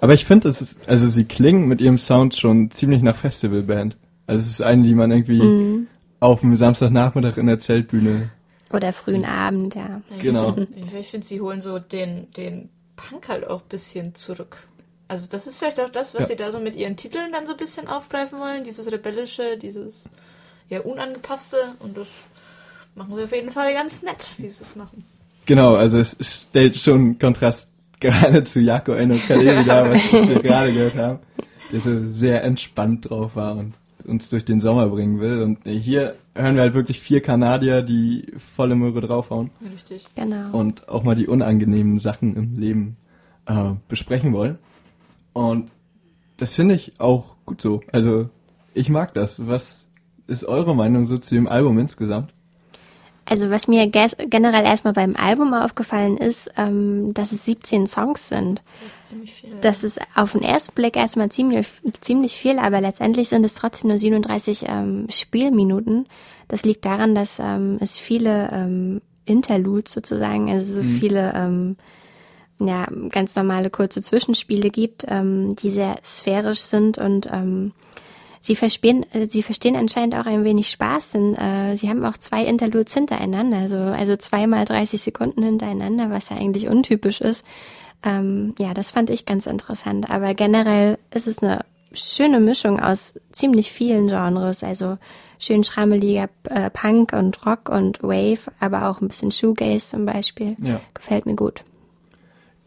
Aber 0.00 0.14
ich 0.14 0.24
finde, 0.24 0.48
es 0.48 0.62
ist, 0.62 0.88
also 0.88 1.08
sie 1.08 1.24
klingen 1.24 1.68
mit 1.68 1.80
ihrem 1.80 1.98
Sound 1.98 2.34
schon 2.34 2.70
ziemlich 2.70 3.02
nach 3.02 3.16
Festivalband. 3.16 3.96
Also 4.26 4.40
es 4.40 4.50
ist 4.50 4.62
eine, 4.62 4.84
die 4.84 4.94
man 4.94 5.10
irgendwie 5.10 5.42
Mhm. 5.42 5.86
auf 6.20 6.40
dem 6.40 6.54
Samstagnachmittag 6.56 7.36
in 7.36 7.46
der 7.46 7.58
Zeltbühne. 7.58 8.30
Oder 8.72 8.92
frühen 8.92 9.24
Abend, 9.24 9.74
ja. 9.74 10.02
Genau. 10.20 10.56
Ich, 11.00 11.08
finde, 11.08 11.26
sie 11.26 11.40
holen 11.40 11.60
so 11.60 11.78
den, 11.78 12.30
den 12.32 12.68
Punk 12.96 13.28
halt 13.28 13.46
auch 13.46 13.62
ein 13.62 13.68
bisschen 13.68 14.14
zurück. 14.14 14.58
Also 15.08 15.26
das 15.30 15.46
ist 15.46 15.58
vielleicht 15.58 15.80
auch 15.80 15.88
das, 15.88 16.14
was 16.14 16.22
Ja. 16.22 16.26
sie 16.28 16.36
da 16.36 16.50
so 16.50 16.60
mit 16.60 16.76
ihren 16.76 16.96
Titeln 16.96 17.32
dann 17.32 17.46
so 17.46 17.52
ein 17.52 17.58
bisschen 17.58 17.88
aufgreifen 17.88 18.38
wollen. 18.38 18.64
Dieses 18.64 18.90
rebellische, 18.92 19.56
dieses 19.56 20.08
ja 20.68 20.80
unangepasste. 20.80 21.56
Und 21.80 21.96
das 21.96 22.08
machen 22.94 23.14
sie 23.16 23.24
auf 23.24 23.32
jeden 23.32 23.50
Fall 23.50 23.72
ganz 23.72 24.02
nett, 24.02 24.28
wie 24.36 24.48
sie 24.48 24.62
es 24.62 24.76
machen. 24.76 25.04
Genau, 25.46 25.74
also 25.76 25.98
es 25.98 26.14
stellt 26.20 26.76
schon 26.76 26.94
einen 27.00 27.18
Kontrast 27.18 27.68
gerade 28.00 28.44
zu 28.44 28.60
Jaco 28.60 28.92
Eno 28.92 29.16
Kalevi 29.26 29.64
da, 29.64 29.86
was 29.86 30.12
wir 30.12 30.42
gerade 30.42 30.72
gehört 30.74 30.94
haben, 30.96 31.18
der 31.72 31.80
so 31.80 32.10
sehr 32.10 32.44
entspannt 32.44 33.08
drauf 33.08 33.34
war 33.34 33.56
und 33.56 33.72
uns 34.04 34.28
durch 34.28 34.44
den 34.44 34.60
Sommer 34.60 34.88
bringen 34.88 35.20
will. 35.20 35.42
Und 35.42 35.66
hier 35.66 36.16
hören 36.34 36.54
wir 36.54 36.62
halt 36.62 36.74
wirklich 36.74 37.00
vier 37.00 37.22
Kanadier, 37.22 37.80
die 37.82 38.30
volle 38.36 38.74
Möhre 38.74 39.00
draufhauen 39.00 39.50
Richtig. 39.72 40.04
Genau. 40.14 40.56
und 40.56 40.86
auch 40.88 41.02
mal 41.02 41.14
die 41.16 41.26
unangenehmen 41.26 41.98
Sachen 41.98 42.36
im 42.36 42.58
Leben 42.60 42.96
äh, 43.46 43.70
besprechen 43.88 44.32
wollen. 44.34 44.58
Und 45.32 45.70
das 46.36 46.54
finde 46.54 46.74
ich 46.74 46.98
auch 46.98 47.36
gut 47.44 47.60
so. 47.60 47.80
Also 47.92 48.28
ich 48.74 48.88
mag 48.88 49.14
das. 49.14 49.46
Was 49.46 49.88
ist 50.26 50.44
eure 50.44 50.74
Meinung 50.74 51.04
so 51.04 51.18
zu 51.18 51.34
dem 51.34 51.48
Album 51.48 51.78
insgesamt? 51.78 52.32
Also 53.30 53.50
was 53.50 53.68
mir 53.68 53.86
generell 53.88 54.64
erstmal 54.64 54.94
beim 54.94 55.14
Album 55.14 55.52
aufgefallen 55.52 56.16
ist, 56.16 56.50
ähm, 56.56 57.12
dass 57.12 57.32
es 57.32 57.44
17 57.44 57.86
Songs 57.86 58.30
sind. 58.30 58.62
Das 58.86 58.94
ist 58.94 59.06
ziemlich 59.08 59.34
viel. 59.34 59.50
Das 59.60 59.84
ist 59.84 60.00
auf 60.14 60.32
den 60.32 60.42
ersten 60.42 60.74
Blick 60.74 60.96
erstmal 60.96 61.28
ziemlich, 61.28 61.68
ziemlich 62.00 62.36
viel, 62.36 62.58
aber 62.58 62.80
letztendlich 62.80 63.28
sind 63.28 63.44
es 63.44 63.54
trotzdem 63.54 63.88
nur 63.88 63.98
37 63.98 64.64
ähm, 64.66 65.06
Spielminuten. 65.10 66.06
Das 66.48 66.64
liegt 66.64 66.86
daran, 66.86 67.14
dass 67.14 67.38
ähm, 67.38 67.76
es 67.80 67.98
viele 67.98 68.50
ähm, 68.50 69.02
Interludes 69.26 69.92
sozusagen, 69.92 70.50
also 70.50 70.76
so 70.76 70.82
viele 70.82 71.34
ähm, 71.34 71.76
ja, 72.58 72.86
ganz 73.10 73.36
normale 73.36 73.70
kurze 73.70 74.02
Zwischenspiele 74.02 74.70
gibt, 74.70 75.04
ähm, 75.08 75.54
die 75.56 75.70
sehr 75.70 75.96
sphärisch 76.04 76.60
sind 76.60 76.98
und 76.98 77.28
ähm, 77.32 77.72
sie 78.40 78.56
verstehen, 78.56 79.06
äh, 79.12 79.26
sie 79.26 79.42
verstehen 79.42 79.76
anscheinend 79.76 80.14
auch 80.14 80.26
ein 80.26 80.44
wenig 80.44 80.68
Spaß, 80.68 81.10
denn 81.10 81.34
äh, 81.34 81.76
sie 81.76 81.88
haben 81.88 82.04
auch 82.04 82.16
zwei 82.16 82.44
Interludes 82.44 82.94
hintereinander, 82.94 83.58
also, 83.58 83.78
also 83.78 84.16
zweimal 84.16 84.64
30 84.64 85.00
Sekunden 85.00 85.42
hintereinander, 85.42 86.10
was 86.10 86.30
ja 86.30 86.36
eigentlich 86.36 86.68
untypisch 86.68 87.20
ist. 87.20 87.44
Ähm, 88.02 88.54
ja, 88.58 88.74
das 88.74 88.90
fand 88.90 89.10
ich 89.10 89.26
ganz 89.26 89.46
interessant. 89.46 90.10
Aber 90.10 90.34
generell 90.34 90.98
ist 91.12 91.26
es 91.26 91.42
eine 91.42 91.64
schöne 91.92 92.40
Mischung 92.40 92.80
aus 92.80 93.14
ziemlich 93.32 93.72
vielen 93.72 94.08
Genres, 94.08 94.62
also 94.62 94.98
schön 95.38 95.64
schrammeliger 95.64 96.28
äh, 96.44 96.70
Punk 96.70 97.12
und 97.12 97.44
Rock 97.46 97.68
und 97.68 98.02
Wave, 98.02 98.50
aber 98.60 98.88
auch 98.88 99.00
ein 99.00 99.08
bisschen 99.08 99.30
Shoegaze 99.30 99.90
zum 99.90 100.04
Beispiel. 100.04 100.56
Ja. 100.60 100.80
Gefällt 100.94 101.26
mir 101.26 101.34
gut. 101.34 101.64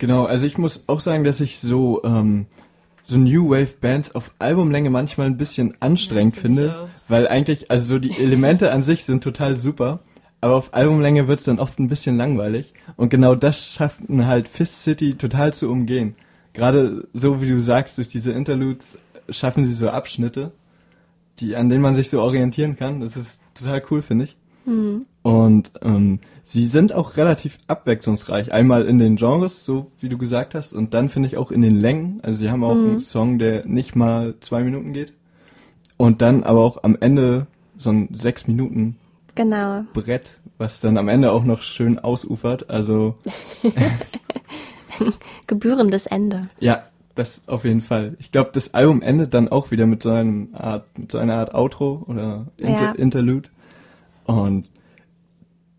Genau, 0.02 0.26
also 0.26 0.48
ich 0.48 0.58
muss 0.58 0.86
auch 0.88 1.00
sagen, 1.00 1.24
dass 1.24 1.40
ich 1.42 1.60
so 1.60 2.02
ähm, 2.04 2.48
so 3.04 3.18
New 3.18 3.52
Wave 3.52 3.76
Bands 3.80 4.16
auf 4.16 4.32
Albumlänge 4.40 4.90
manchmal 4.90 5.28
ein 5.28 5.38
bisschen 5.38 5.78
anstrengend 5.80 6.38
Ja, 6.38 6.42
find 6.42 6.58
finde, 6.58 6.90
weil 7.08 7.28
eigentlich 7.28 7.70
also 7.70 7.86
so 7.86 8.00
die 8.00 8.18
Elemente 8.20 8.72
an 8.72 8.82
sich 8.82 9.06
sind 9.06 9.24
total 9.24 9.58
super, 9.58 10.00
aber 10.42 10.56
auf 10.56 10.74
Albumlänge 10.74 11.28
wird's 11.28 11.44
dann 11.44 11.60
oft 11.60 11.78
ein 11.78 11.88
bisschen 11.88 12.18
langweilig 12.18 12.74
und 12.98 13.10
genau 13.10 13.36
das 13.36 13.64
schaffen 13.64 14.26
halt 14.26 14.50
Fist 14.50 14.82
City 14.82 15.14
total 15.20 15.54
zu 15.54 15.70
umgehen. 15.70 16.16
Gerade 16.54 17.08
so 17.14 17.40
wie 17.44 17.50
du 17.50 17.62
sagst, 17.62 18.00
durch 18.00 18.08
diese 18.08 18.32
Interludes 18.32 18.98
schaffen 19.30 19.66
sie 19.66 19.74
so 19.74 19.92
Abschnitte, 19.92 20.52
die 21.38 21.56
an 21.56 21.70
denen 21.70 21.84
man 21.84 21.94
sich 21.94 22.10
so 22.10 22.20
orientieren 22.24 22.76
kann. 22.76 23.02
Das 23.02 23.16
ist 23.16 23.44
total 23.54 23.84
cool, 23.92 24.02
finde 24.02 24.26
ich. 24.26 24.36
Und 25.24 25.72
ähm, 25.84 26.20
sie 26.44 26.66
sind 26.66 26.94
auch 26.94 27.16
relativ 27.18 27.60
abwechslungsreich. 27.68 28.52
Einmal 28.52 28.86
in 28.86 28.98
den 28.98 29.18
Genres, 29.18 29.64
so 29.66 29.92
wie 30.00 30.10
du 30.10 30.18
gesagt 30.18 30.56
hast, 30.56 30.74
und 30.74 30.94
dann 30.96 31.10
finde 31.10 31.28
ich 31.28 31.38
auch 31.38 31.52
in 31.52 31.62
den 31.62 31.76
Längen. 31.80 32.20
Also 32.24 32.40
sie 32.40 32.50
haben 32.50 32.64
auch 32.64 32.72
einen 32.76 33.00
Song, 33.00 33.38
der 33.38 33.66
nicht 33.66 33.96
mal 33.96 34.34
zwei 34.40 34.64
Minuten 34.64 34.94
geht. 34.94 35.14
Und 35.98 36.22
dann 36.24 36.44
aber 36.44 36.62
auch 36.62 36.84
am 36.84 36.98
Ende 37.00 37.46
so 37.78 37.92
ein 37.92 38.10
sechs 38.14 38.48
Minuten 38.48 38.98
Genau. 39.36 39.84
Brett, 39.94 40.40
was 40.58 40.82
dann 40.82 40.98
am 40.98 41.08
Ende 41.08 41.32
auch 41.32 41.44
noch 41.44 41.62
schön 41.62 42.00
ausufert. 42.00 42.70
Also 42.70 43.16
Gebührendes 45.48 46.06
Ende. 46.08 46.50
ja, 46.60 46.84
das 47.16 47.42
auf 47.48 47.64
jeden 47.66 47.82
Fall. 47.82 48.16
Ich 48.20 48.32
glaube, 48.32 48.52
das 48.54 48.74
Album 48.74 49.02
endet 49.02 49.34
dann 49.34 49.50
auch 49.50 49.70
wieder 49.72 49.86
mit 49.86 50.02
so 50.04 50.10
einem 50.12 50.50
Art, 50.54 50.86
mit 50.98 51.12
so 51.12 51.18
einer 51.18 51.36
Art 51.36 51.54
Outro 51.54 52.04
oder 52.08 52.48
Inter 52.58 52.82
Ja. 52.84 52.92
Interlude. 52.94 53.50
Und 54.26 54.70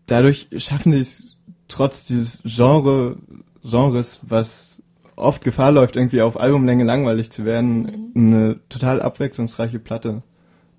dadurch 0.05 0.47
schaffen 0.57 0.91
die 0.91 0.99
es 0.99 1.37
trotz 1.67 2.05
dieses 2.05 2.41
Genre, 2.43 3.17
Genres, 3.63 4.19
was 4.23 4.81
oft 5.15 5.43
Gefahr 5.43 5.71
läuft, 5.71 5.95
irgendwie 5.95 6.21
auf 6.21 6.39
Albumlänge 6.39 6.83
langweilig 6.83 7.29
zu 7.29 7.45
werden, 7.45 8.11
eine 8.15 8.59
total 8.69 9.01
abwechslungsreiche 9.01 9.79
Platte 9.79 10.23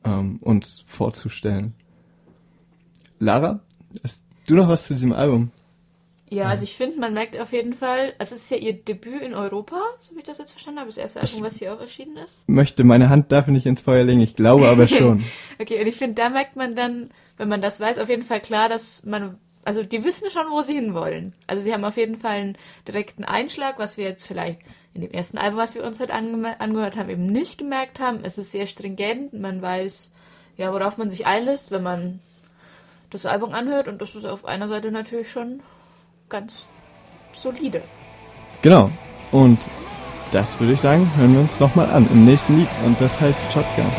ähm, 0.05 0.39
uns 0.41 0.85
vorzustellen. 0.87 1.75
Lara, 3.19 3.61
hast 4.03 4.25
du 4.47 4.55
noch 4.55 4.69
was 4.69 4.87
zu 4.87 4.95
diesem 4.95 5.13
Album? 5.13 5.51
Ja, 6.31 6.47
also 6.47 6.65
ich 6.65 6.75
finde, 6.75 6.99
man 6.99 7.15
merkt 7.15 7.39
auf 7.39 7.53
jeden 7.53 7.75
Fall, 7.75 8.15
also 8.19 8.35
es 8.35 8.43
ist 8.43 8.51
ja 8.51 8.57
ihr 8.57 8.73
Debüt 8.73 9.23
in 9.23 9.35
Europa, 9.35 9.77
so 10.01 10.15
wie 10.15 10.19
ich 10.19 10.25
das 10.25 10.39
jetzt 10.39 10.51
verstanden 10.51 10.81
habe, 10.81 10.89
das 10.89 10.97
erste 10.97 11.21
Album, 11.21 11.43
was 11.43 11.57
hier 11.57 11.73
auch 11.73 11.81
erschienen 11.81 12.17
ist. 12.17 12.49
Möchte 12.49 12.83
meine 12.83 13.09
Hand 13.09 13.31
dafür 13.31 13.53
nicht 13.53 13.67
ins 13.67 13.83
Feuer 13.83 14.03
legen, 14.05 14.21
ich 14.21 14.35
glaube 14.35 14.69
aber 14.69 14.89
schon. 14.89 15.25
Okay, 15.61 15.81
und 15.81 15.87
ich 15.87 15.97
finde, 15.97 16.15
da 16.15 16.31
merkt 16.31 16.57
man 16.57 16.75
dann, 16.75 17.11
wenn 17.37 17.49
man 17.49 17.63
das 17.63 17.81
weiß, 17.81 17.99
auf 17.99 18.09
jeden 18.09 18.23
Fall 18.23 18.41
klar, 18.41 18.69
dass 18.69 19.05
man, 19.05 19.39
also 19.65 19.83
die 19.83 20.05
wissen 20.05 20.31
schon, 20.31 20.51
wo 20.51 20.63
sie 20.63 20.75
hinwollen. 20.75 21.35
Also 21.47 21.63
sie 21.63 21.73
haben 21.73 21.85
auf 21.85 21.97
jeden 21.97 22.17
Fall 22.17 22.37
einen 22.37 22.59
direkten 22.87 23.25
Einschlag, 23.25 23.79
was 23.79 23.97
wir 23.97 24.05
jetzt 24.05 24.27
vielleicht 24.27 24.61
in 24.95 25.01
dem 25.01 25.11
ersten 25.11 25.39
Album, 25.39 25.59
was 25.59 25.75
wir 25.75 25.85
uns 25.85 25.99
heute 25.99 26.15
ange 26.15 26.61
angehört 26.61 26.97
haben, 26.97 27.11
eben 27.11 27.27
nicht 27.27 27.59
gemerkt 27.59 27.99
haben. 27.99 28.21
Es 28.23 28.39
ist 28.39 28.53
sehr 28.53 28.67
stringent, 28.67 29.33
man 29.33 29.61
weiß, 29.61 30.13
ja, 30.57 30.73
worauf 30.73 30.97
man 30.97 31.11
sich 31.11 31.27
einlässt, 31.27 31.73
wenn 31.73 31.83
man 31.83 32.21
das 33.11 33.27
Album 33.27 33.53
anhört 33.53 33.89
und 33.89 34.01
das 34.01 34.15
ist 34.15 34.25
auf 34.25 34.45
einer 34.45 34.69
Seite 34.69 34.91
natürlich 34.91 35.31
schon 35.31 35.61
ganz 36.29 36.67
solide. 37.33 37.83
Genau. 38.63 38.91
Und 39.31 39.59
das 40.33 40.59
würde 40.59 40.73
ich 40.73 40.81
sagen, 40.81 41.11
hören 41.17 41.33
wir 41.33 41.41
uns 41.41 41.61
nochmal 41.61 41.91
an 41.91 42.09
im 42.11 42.25
nächsten 42.25 42.59
Lied. 42.59 42.69
Und 42.85 43.01
das 43.01 43.21
heißt 43.21 43.53
Shotgun. 43.53 43.91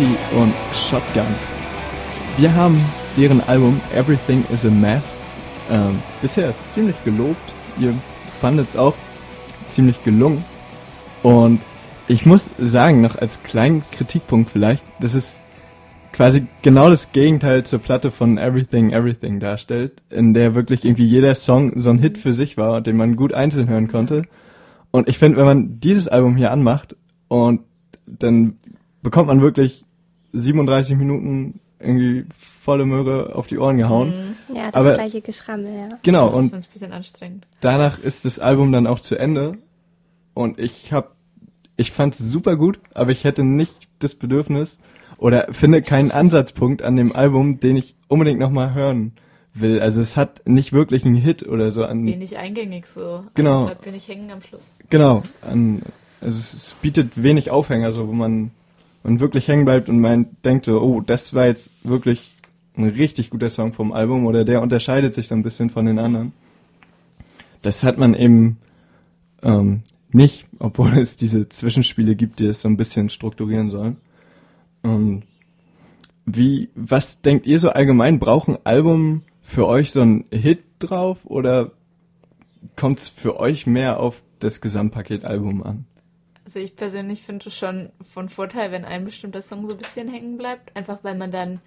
City 0.00 0.16
und 0.34 0.54
Shotgun. 0.72 1.26
Wir 2.38 2.54
haben 2.54 2.80
deren 3.18 3.42
Album 3.42 3.80
Everything 3.94 4.44
is 4.50 4.64
a 4.64 4.70
Mess 4.70 5.18
ähm, 5.70 6.02
bisher 6.22 6.54
ziemlich 6.68 6.96
gelobt. 7.04 7.54
Ihr 7.78 7.94
fandet 8.40 8.70
es 8.70 8.76
auch 8.76 8.94
ziemlich 9.68 10.02
gelungen. 10.02 10.42
Und 11.22 11.60
ich 12.08 12.24
muss 12.24 12.50
sagen, 12.58 13.02
noch 13.02 13.16
als 13.16 13.42
kleinen 13.42 13.82
Kritikpunkt 13.92 14.50
vielleicht, 14.50 14.82
dass 15.00 15.12
es 15.12 15.38
quasi 16.14 16.46
genau 16.62 16.88
das 16.88 17.12
Gegenteil 17.12 17.66
zur 17.66 17.80
Platte 17.80 18.10
von 18.10 18.38
Everything 18.38 18.92
Everything 18.92 19.38
darstellt, 19.38 20.00
in 20.08 20.32
der 20.32 20.54
wirklich 20.54 20.84
irgendwie 20.84 21.06
jeder 21.06 21.34
Song 21.34 21.78
so 21.78 21.90
ein 21.90 21.98
Hit 21.98 22.16
für 22.16 22.32
sich 22.32 22.56
war, 22.56 22.80
den 22.80 22.96
man 22.96 23.16
gut 23.16 23.34
einzeln 23.34 23.68
hören 23.68 23.88
konnte. 23.88 24.22
Und 24.92 25.08
ich 25.08 25.18
finde, 25.18 25.36
wenn 25.36 25.46
man 25.46 25.80
dieses 25.80 26.08
Album 26.08 26.36
hier 26.36 26.52
anmacht 26.52 26.96
und 27.28 27.60
dann 28.06 28.56
bekommt 29.02 29.28
man 29.28 29.40
wirklich 29.40 29.84
37 30.32 30.96
Minuten 30.96 31.60
irgendwie 31.78 32.26
volle 32.62 32.84
Möhre 32.84 33.34
auf 33.34 33.46
die 33.46 33.58
Ohren 33.58 33.78
gehauen. 33.78 34.36
Ja, 34.54 34.70
das 34.70 34.74
Aber- 34.86 34.94
gleiche 34.94 35.20
Geschrammel, 35.22 35.74
ja. 35.74 35.88
Genau, 36.02 36.26
das 36.30 36.38
und 36.38 36.44
ist 36.54 36.68
ein 36.68 36.72
bisschen 36.72 36.92
anstrengend. 36.92 37.46
danach 37.60 37.98
ist 37.98 38.24
das 38.24 38.38
Album 38.38 38.70
dann 38.72 38.86
auch 38.86 39.00
zu 39.00 39.16
Ende. 39.16 39.56
Und 40.34 40.58
ich 40.58 40.92
hab, 40.92 41.16
ich 41.76 41.90
fand's 41.92 42.18
super 42.18 42.56
gut, 42.56 42.78
aber 42.94 43.10
ich 43.12 43.24
hätte 43.24 43.42
nicht 43.44 43.88
das 43.98 44.14
Bedürfnis 44.14 44.78
oder 45.18 45.48
finde 45.52 45.82
keinen 45.82 46.10
Ansatzpunkt 46.10 46.82
an 46.82 46.96
dem 46.96 47.14
Album, 47.14 47.60
den 47.60 47.76
ich 47.76 47.96
unbedingt 48.08 48.38
nochmal 48.40 48.74
hören 48.74 49.12
will. 49.54 49.80
Also 49.80 50.00
es 50.00 50.16
hat 50.16 50.42
nicht 50.46 50.72
wirklich 50.72 51.04
einen 51.04 51.16
Hit 51.16 51.46
oder 51.46 51.70
so 51.70 51.84
an, 51.84 52.06
Wenig 52.06 52.36
eingängig 52.38 52.86
so. 52.86 53.24
Genau. 53.34 53.54
Also 53.62 53.66
bleibt 53.66 53.86
wenig 53.86 54.08
hängen 54.08 54.30
am 54.30 54.40
Schluss. 54.42 54.72
genau, 54.90 55.22
an, 55.42 55.82
also 56.20 56.38
es, 56.38 56.54
es 56.54 56.76
bietet 56.80 57.22
wenig 57.22 57.50
Aufhänger, 57.50 57.92
so 57.92 58.06
wo 58.08 58.12
man, 58.12 58.50
man 59.02 59.20
wirklich 59.20 59.48
hängen 59.48 59.64
bleibt 59.64 59.88
und 59.88 60.00
man 60.00 60.26
denkt 60.44 60.66
so, 60.66 60.80
oh, 60.80 61.00
das 61.00 61.34
war 61.34 61.46
jetzt 61.46 61.70
wirklich 61.82 62.32
ein 62.76 62.84
richtig 62.84 63.30
guter 63.30 63.50
Song 63.50 63.72
vom 63.72 63.92
Album 63.92 64.26
oder 64.26 64.44
der 64.44 64.62
unterscheidet 64.62 65.14
sich 65.14 65.28
so 65.28 65.34
ein 65.34 65.42
bisschen 65.42 65.70
von 65.70 65.86
den 65.86 65.98
anderen. 65.98 66.32
Das 67.62 67.84
hat 67.84 67.98
man 67.98 68.14
eben 68.14 68.58
ähm, 69.42 69.82
nicht, 70.12 70.46
obwohl 70.58 70.90
es 70.98 71.16
diese 71.16 71.48
Zwischenspiele 71.48 72.16
gibt, 72.16 72.40
die 72.40 72.46
es 72.46 72.60
so 72.60 72.68
ein 72.68 72.76
bisschen 72.76 73.08
strukturieren 73.08 73.70
sollen. 73.70 73.96
Und 74.82 75.24
wie, 76.24 76.70
was 76.74 77.22
denkt 77.22 77.46
ihr 77.46 77.58
so 77.58 77.70
allgemein? 77.70 78.18
Braucht 78.18 78.48
ein 78.48 78.58
Album 78.64 79.22
für 79.42 79.66
euch 79.66 79.90
so 79.92 80.02
ein 80.02 80.24
Hit 80.30 80.64
drauf 80.78 81.24
oder 81.24 81.72
kommt 82.76 83.00
es 83.00 83.08
für 83.08 83.40
euch 83.40 83.66
mehr 83.66 84.00
auf 84.00 84.22
das 84.38 84.60
Gesamtpaketalbum 84.60 85.62
an? 85.62 85.86
Also 86.50 86.58
ich 86.58 86.74
persönlich 86.74 87.22
finde 87.22 87.48
es 87.48 87.54
schon 87.54 87.90
von 88.02 88.28
Vorteil, 88.28 88.72
wenn 88.72 88.84
ein 88.84 89.04
bestimmter 89.04 89.40
Song 89.40 89.68
so 89.68 89.72
ein 89.72 89.78
bisschen 89.78 90.08
hängen 90.08 90.36
bleibt. 90.36 90.76
Einfach 90.76 90.98
weil 91.02 91.14
man 91.14 91.30
dann. 91.30 91.60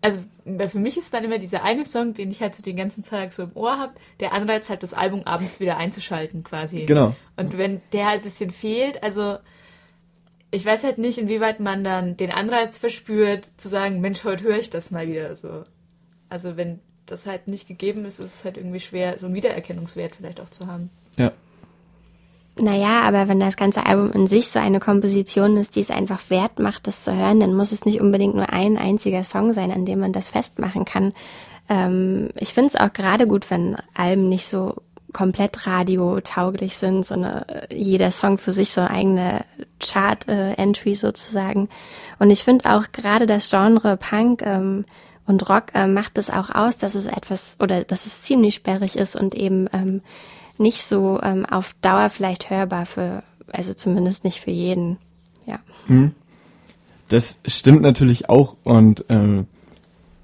Also 0.00 0.18
für 0.68 0.80
mich 0.80 0.98
ist 0.98 1.14
dann 1.14 1.22
immer 1.22 1.38
dieser 1.38 1.62
eine 1.62 1.84
Song, 1.84 2.12
den 2.12 2.32
ich 2.32 2.42
halt 2.42 2.56
so 2.56 2.64
den 2.64 2.76
ganzen 2.76 3.04
Tag 3.04 3.32
so 3.32 3.44
im 3.44 3.52
Ohr 3.54 3.78
habe, 3.78 3.92
der 4.18 4.32
Anreiz 4.32 4.68
halt 4.68 4.82
das 4.82 4.92
Album 4.92 5.22
abends 5.22 5.60
wieder 5.60 5.76
einzuschalten 5.76 6.42
quasi. 6.42 6.84
Genau. 6.84 7.14
Und 7.36 7.56
wenn 7.56 7.80
der 7.92 8.06
halt 8.06 8.22
ein 8.22 8.24
bisschen 8.24 8.50
fehlt, 8.50 9.04
also 9.04 9.38
ich 10.50 10.66
weiß 10.66 10.82
halt 10.82 10.98
nicht, 10.98 11.18
inwieweit 11.18 11.60
man 11.60 11.84
dann 11.84 12.16
den 12.16 12.32
Anreiz 12.32 12.78
verspürt, 12.78 13.46
zu 13.56 13.68
sagen, 13.68 14.00
Mensch, 14.00 14.24
heute 14.24 14.44
höre 14.44 14.58
ich 14.58 14.70
das 14.70 14.90
mal 14.90 15.06
wieder 15.06 15.36
so. 15.36 15.62
Also 16.28 16.56
wenn 16.56 16.80
das 17.06 17.24
halt 17.26 17.46
nicht 17.46 17.68
gegeben 17.68 18.04
ist, 18.04 18.18
ist 18.18 18.34
es 18.34 18.44
halt 18.44 18.56
irgendwie 18.56 18.80
schwer, 18.80 19.16
so 19.18 19.26
einen 19.26 19.36
Wiedererkennungswert 19.36 20.16
vielleicht 20.16 20.40
auch 20.40 20.50
zu 20.50 20.66
haben. 20.66 20.90
Ja. 21.16 21.32
Naja, 22.58 23.02
aber 23.02 23.28
wenn 23.28 23.38
das 23.38 23.56
ganze 23.56 23.84
Album 23.84 24.12
in 24.12 24.26
sich 24.26 24.48
so 24.48 24.58
eine 24.58 24.80
Komposition 24.80 25.58
ist, 25.58 25.76
die 25.76 25.80
es 25.80 25.90
einfach 25.90 26.30
wert 26.30 26.58
macht, 26.58 26.86
das 26.86 27.04
zu 27.04 27.14
hören, 27.14 27.40
dann 27.40 27.54
muss 27.54 27.70
es 27.70 27.84
nicht 27.84 28.00
unbedingt 28.00 28.34
nur 28.34 28.50
ein 28.50 28.78
einziger 28.78 29.24
Song 29.24 29.52
sein, 29.52 29.70
an 29.70 29.84
dem 29.84 30.00
man 30.00 30.12
das 30.12 30.30
festmachen 30.30 30.86
kann. 30.86 31.12
Ähm, 31.68 32.30
ich 32.36 32.54
finde 32.54 32.68
es 32.68 32.76
auch 32.76 32.92
gerade 32.92 33.26
gut, 33.26 33.50
wenn 33.50 33.76
Alben 33.94 34.30
nicht 34.30 34.46
so 34.46 34.74
komplett 35.12 35.66
radiotauglich 35.66 36.76
sind, 36.76 37.04
sondern 37.04 37.42
äh, 37.42 37.74
jeder 37.74 38.10
Song 38.10 38.38
für 38.38 38.52
sich 38.52 38.72
so 38.72 38.80
eine 38.80 38.90
eigene 38.90 39.44
Chart-Entry 39.80 40.94
sozusagen. 40.94 41.68
Und 42.18 42.30
ich 42.30 42.42
finde 42.42 42.70
auch 42.70 42.84
gerade 42.92 43.26
das 43.26 43.50
Genre 43.50 43.96
Punk 43.96 44.42
ähm, 44.42 44.84
und 45.26 45.48
Rock 45.48 45.74
äh, 45.74 45.86
macht 45.86 46.18
es 46.18 46.30
auch 46.30 46.54
aus, 46.54 46.78
dass 46.78 46.94
es 46.94 47.06
etwas 47.06 47.56
oder 47.60 47.84
dass 47.84 48.06
es 48.06 48.22
ziemlich 48.22 48.56
sperrig 48.56 48.96
ist 48.96 49.16
und 49.16 49.34
eben 49.34 49.68
ähm, 49.72 50.02
nicht 50.58 50.82
so 50.82 51.20
ähm, 51.22 51.46
auf 51.46 51.74
Dauer 51.82 52.08
vielleicht 52.10 52.50
hörbar 52.50 52.86
für, 52.86 53.22
also 53.52 53.74
zumindest 53.74 54.24
nicht 54.24 54.40
für 54.40 54.50
jeden. 54.50 54.98
Ja. 55.46 55.58
Das 57.08 57.38
stimmt 57.46 57.82
natürlich 57.82 58.28
auch 58.28 58.56
und 58.64 59.04
ähm, 59.08 59.46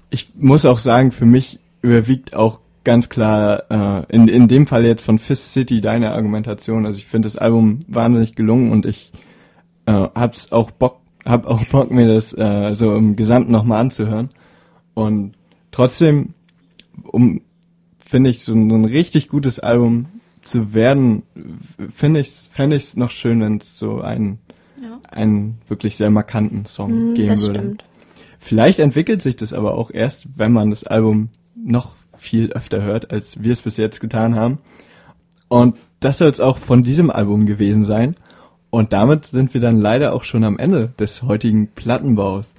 ich 0.09 0.31
muss 0.35 0.65
auch 0.65 0.79
sagen, 0.79 1.11
für 1.11 1.25
mich 1.25 1.59
überwiegt 1.81 2.35
auch 2.35 2.59
ganz 2.83 3.09
klar 3.09 3.63
äh, 3.69 4.15
in, 4.15 4.27
in 4.27 4.47
dem 4.47 4.67
Fall 4.67 4.85
jetzt 4.85 5.03
von 5.03 5.17
Fist 5.17 5.53
City 5.53 5.81
deine 5.81 6.11
Argumentation. 6.11 6.85
Also 6.85 6.99
ich 6.99 7.05
finde 7.05 7.27
das 7.27 7.37
Album 7.37 7.79
wahnsinnig 7.87 8.35
gelungen 8.35 8.71
und 8.71 8.85
ich 8.85 9.11
äh, 9.85 9.91
hab's 9.91 10.51
auch 10.51 10.71
Bock, 10.71 10.99
hab 11.25 11.45
auch 11.45 11.63
Bock 11.71 11.91
mir 11.91 12.07
das 12.07 12.33
äh, 12.37 12.73
so 12.73 12.95
im 12.95 13.15
Gesamten 13.15 13.51
nochmal 13.51 13.81
anzuhören. 13.81 14.29
Und 14.93 15.33
trotzdem, 15.71 16.33
um 17.03 17.41
finde 17.99 18.29
ich 18.29 18.43
so 18.43 18.53
ein, 18.53 18.69
so 18.69 18.75
ein 18.75 18.85
richtig 18.85 19.29
gutes 19.29 19.59
Album 19.59 20.07
zu 20.43 20.73
werden, 20.73 21.23
finde 21.93 22.19
ich 22.19 22.29
fände 22.51 22.75
ich 22.75 22.83
es 22.83 22.97
noch 22.97 23.09
schön, 23.11 23.41
wenn 23.41 23.57
es 23.57 23.77
so 23.79 24.01
einen 24.01 24.39
Ja. 24.81 24.99
einen 25.09 25.59
wirklich 25.67 25.95
sehr 25.95 26.09
markanten 26.09 26.65
Song 26.65 27.11
Mm, 27.11 27.13
geben 27.15 27.27
das 27.29 27.41
würde. 27.47 27.59
stimmt. 27.59 27.83
Vielleicht 28.39 28.79
entwickelt 28.79 29.21
sich 29.21 29.35
das 29.37 29.53
aber 29.53 29.75
auch 29.75 29.89
erst, 29.91 30.27
wenn 30.35 30.51
man 30.51 30.69
das 30.69 30.83
Album 30.83 31.27
noch 31.55 31.95
viel 32.17 32.51
öfter 32.51 32.81
hört, 32.81 33.11
als 33.11 33.41
wir 33.43 33.53
es 33.53 33.61
bis 33.61 33.77
jetzt 33.77 34.01
getan 34.01 34.35
haben. 34.35 34.57
Und 35.47 35.75
das 36.01 36.17
soll 36.17 36.29
es 36.29 36.39
auch 36.41 36.57
von 36.57 36.81
diesem 36.83 37.09
Album 37.09 37.45
gewesen 37.45 37.83
sein. 37.85 38.15
Und 38.69 38.91
damit 38.91 39.25
sind 39.25 39.53
wir 39.53 39.61
dann 39.61 39.77
leider 39.79 40.13
auch 40.13 40.23
schon 40.23 40.43
am 40.43 40.57
Ende 40.57 40.89
des 40.99 41.23
heutigen 41.23 41.67
Plattenbaus. 41.69 42.53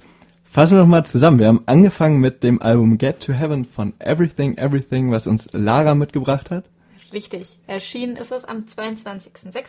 Fassen 0.45 0.77
wir 0.77 0.81
noch 0.81 0.87
mal 0.89 1.05
zusammen. 1.05 1.37
Wir 1.39 1.47
haben 1.47 1.61
angefangen 1.65 2.19
mit 2.19 2.41
dem 2.43 2.61
Album 2.61 2.97
Get 2.97 3.19
to 3.19 3.33
Heaven 3.33 3.65
von 3.65 3.93
Everything 3.99 4.57
Everything, 4.57 5.11
was 5.11 5.27
uns 5.27 5.49
Lara 5.51 5.93
mitgebracht 5.93 6.49
hat. 6.49 6.65
Richtig. 7.15 7.57
Erschienen 7.65 8.17
ist 8.17 8.31
es 8.31 8.43
am 8.45 8.65
22.06. 8.65 9.63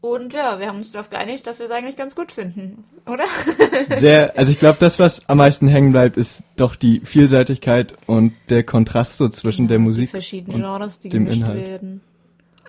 Und 0.00 0.34
ja, 0.34 0.58
wir 0.58 0.66
haben 0.66 0.78
uns 0.78 0.92
darauf 0.92 1.08
geeinigt, 1.08 1.46
dass 1.46 1.58
wir 1.60 1.66
es 1.66 1.72
eigentlich 1.72 1.96
ganz 1.96 2.14
gut 2.16 2.32
finden, 2.32 2.84
oder? 3.06 3.24
Sehr, 3.96 4.36
also 4.36 4.50
ich 4.50 4.58
glaube, 4.58 4.76
das, 4.78 4.98
was 4.98 5.28
am 5.28 5.38
meisten 5.38 5.68
hängen 5.68 5.92
bleibt, 5.92 6.16
ist 6.16 6.44
doch 6.56 6.76
die 6.76 7.00
Vielseitigkeit 7.04 7.94
und 8.06 8.32
der 8.50 8.64
Kontrast 8.64 9.16
so 9.18 9.28
zwischen 9.28 9.68
der 9.68 9.78
Musik 9.78 10.06
Die 10.08 10.10
verschiedenen 10.10 10.56
und 10.56 10.62
Genres, 10.62 11.00
die 11.00 11.08
dem 11.10 11.24
gemischt 11.24 11.40
Inhalt. 11.42 11.58
werden. 11.60 12.00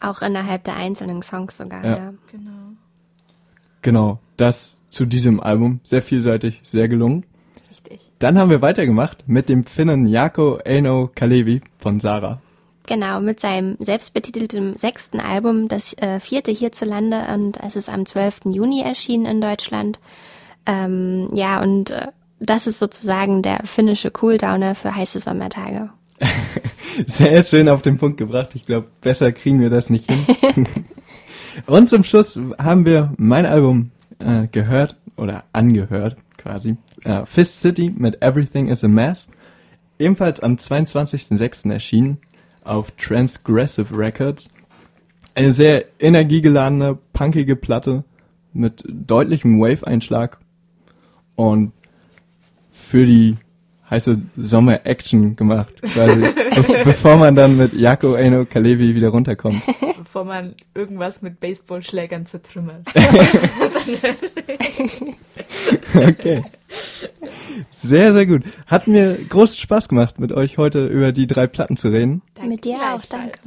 Auch 0.02 0.22
innerhalb 0.22 0.64
der 0.66 0.76
einzelnen 0.76 1.22
Songs 1.22 1.58
sogar, 1.58 1.84
Ja. 1.84 1.98
ja. 1.98 2.14
Genau. 2.32 2.52
Genau, 3.82 4.20
das 4.38 4.78
zu 4.90 5.06
diesem 5.06 5.40
Album. 5.42 5.80
Sehr 5.84 6.02
vielseitig, 6.02 6.62
sehr 6.64 6.88
gelungen. 6.88 7.26
Richtig. 7.70 8.12
Dann 8.20 8.38
haben 8.38 8.50
wir 8.50 8.62
weitergemacht 8.62 9.28
mit 9.28 9.50
dem 9.50 9.66
Finnen 9.66 10.08
Jako 10.08 10.60
Eino 10.66 11.10
Kalevi 11.14 11.62
von 11.80 12.00
Sarah. 12.00 12.42
Genau, 12.88 13.20
mit 13.20 13.40
seinem 13.40 13.78
selbstbetitelten 13.80 14.76
sechsten 14.76 15.20
Album, 15.20 15.68
das 15.68 15.94
äh, 15.98 16.20
vierte 16.20 16.52
hierzulande 16.52 17.28
und 17.34 17.58
es 17.64 17.76
ist 17.76 17.90
am 17.90 18.06
12. 18.06 18.42
Juni 18.46 18.82
erschienen 18.82 19.26
in 19.26 19.42
Deutschland. 19.42 20.00
Ähm, 20.68 21.30
ja, 21.34 21.62
und 21.62 21.90
äh, 21.90 22.08
das 22.40 22.68
ist 22.68 22.80
sozusagen 22.80 23.42
der 23.42 23.62
finnische 23.66 24.12
Cooldowner 24.12 24.76
für 24.76 24.96
heiße 24.96 25.20
Sommertage. 25.20 25.90
Sehr 27.08 27.44
schön 27.44 27.70
auf 27.70 27.82
den 27.82 27.98
Punkt 27.98 28.18
gebracht. 28.18 28.50
Ich 28.54 28.66
glaube, 28.66 28.88
besser 29.02 29.32
kriegen 29.32 29.60
wir 29.60 29.70
das 29.70 29.90
nicht 29.90 30.10
hin. 30.10 30.68
und 31.66 31.90
zum 31.90 32.04
Schluss 32.04 32.40
haben 32.60 32.86
wir 32.86 33.14
mein 33.18 33.46
Album 33.46 33.92
äh, 34.20 34.48
gehört 34.48 34.96
oder 35.18 35.44
angehört 35.54 36.18
quasi. 36.38 36.78
Äh, 37.04 37.26
Fist 37.26 37.62
City 37.62 37.94
mit 37.96 38.22
Everything 38.22 38.68
is 38.68 38.84
a 38.84 38.88
Mess. 38.88 39.30
Ebenfalls 39.98 40.42
am 40.42 40.56
22.06. 40.56 41.72
erschienen 41.72 42.20
auf 42.66 42.92
Transgressive 42.92 43.98
Records. 43.98 44.50
Eine 45.34 45.52
sehr 45.52 45.86
energiegeladene, 46.00 46.98
punkige 47.14 47.56
Platte 47.56 48.04
mit 48.54 48.84
deutlichem 48.88 49.60
Wave-Einschlag 49.60 50.40
und 51.36 51.72
für 52.72 53.06
die 53.06 53.36
heiße 53.90 54.20
Sommer-Action 54.38 55.36
gemacht, 55.36 55.82
quasi, 55.82 56.22
be 56.68 56.82
bevor 56.84 57.18
man 57.18 57.36
dann 57.36 57.58
mit 57.58 57.74
Jako 57.74 58.16
Eno 58.16 58.46
Kalevi 58.46 58.96
wieder 58.96 59.10
runterkommt. 59.10 59.62
Bevor 60.16 60.28
man 60.28 60.56
irgendwas 60.74 61.22
mit 61.22 61.42
Baseballschlägern 61.42 62.26
zertrümmert. 62.26 62.88
Okay. 65.94 66.44
Sehr, 67.72 68.14
sehr 68.14 68.26
gut. 68.26 68.44
Hat 68.66 68.88
mir 68.88 69.18
großen 69.30 69.58
Spaß 69.58 69.90
gemacht, 69.90 70.20
mit 70.20 70.32
euch 70.32 70.58
heute 70.58 70.88
über 70.88 71.12
die 71.12 71.28
drei 71.28 71.48
Platten 71.48 71.76
zu 71.76 71.90
reden. 71.90 72.22
Mit 72.48 72.64
dir 72.64 72.78
auch, 72.94 73.04
danke. 73.06 73.40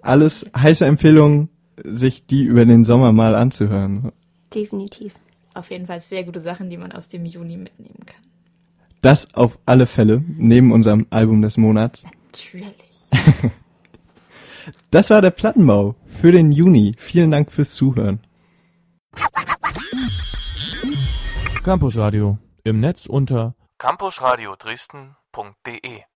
Alles 0.00 0.46
heiße 0.56 0.86
Empfehlungen, 0.86 1.50
sich 1.82 2.26
die 2.26 2.44
über 2.44 2.64
den 2.64 2.84
Sommer 2.84 3.12
mal 3.12 3.34
anzuhören. 3.34 4.12
Definitiv. 4.54 5.14
Auf 5.54 5.70
jeden 5.70 5.86
Fall 5.86 6.00
sehr 6.00 6.24
gute 6.24 6.40
Sachen, 6.40 6.70
die 6.70 6.78
man 6.78 6.92
aus 6.92 7.08
dem 7.08 7.26
Juni 7.26 7.56
mitnehmen 7.56 8.06
kann. 8.06 8.22
Das 9.02 9.34
auf 9.34 9.58
alle 9.66 9.86
Fälle, 9.86 10.24
neben 10.26 10.72
unserem 10.72 11.06
Album 11.10 11.42
des 11.42 11.58
Monats. 11.58 12.04
Natürlich. 12.32 12.76
Das 14.90 15.10
war 15.10 15.20
der 15.20 15.30
Plattenbau 15.30 15.94
für 16.06 16.32
den 16.32 16.52
Juni. 16.52 16.94
Vielen 16.98 17.30
Dank 17.30 17.50
fürs 17.52 17.74
Zuhören. 17.74 18.20
Campus 21.62 21.96
Radio 21.96 22.38
im 22.62 22.80
Netz 22.80 23.06
unter 23.06 23.54
campusradio 23.78 24.54
Dresden.de 24.56 26.04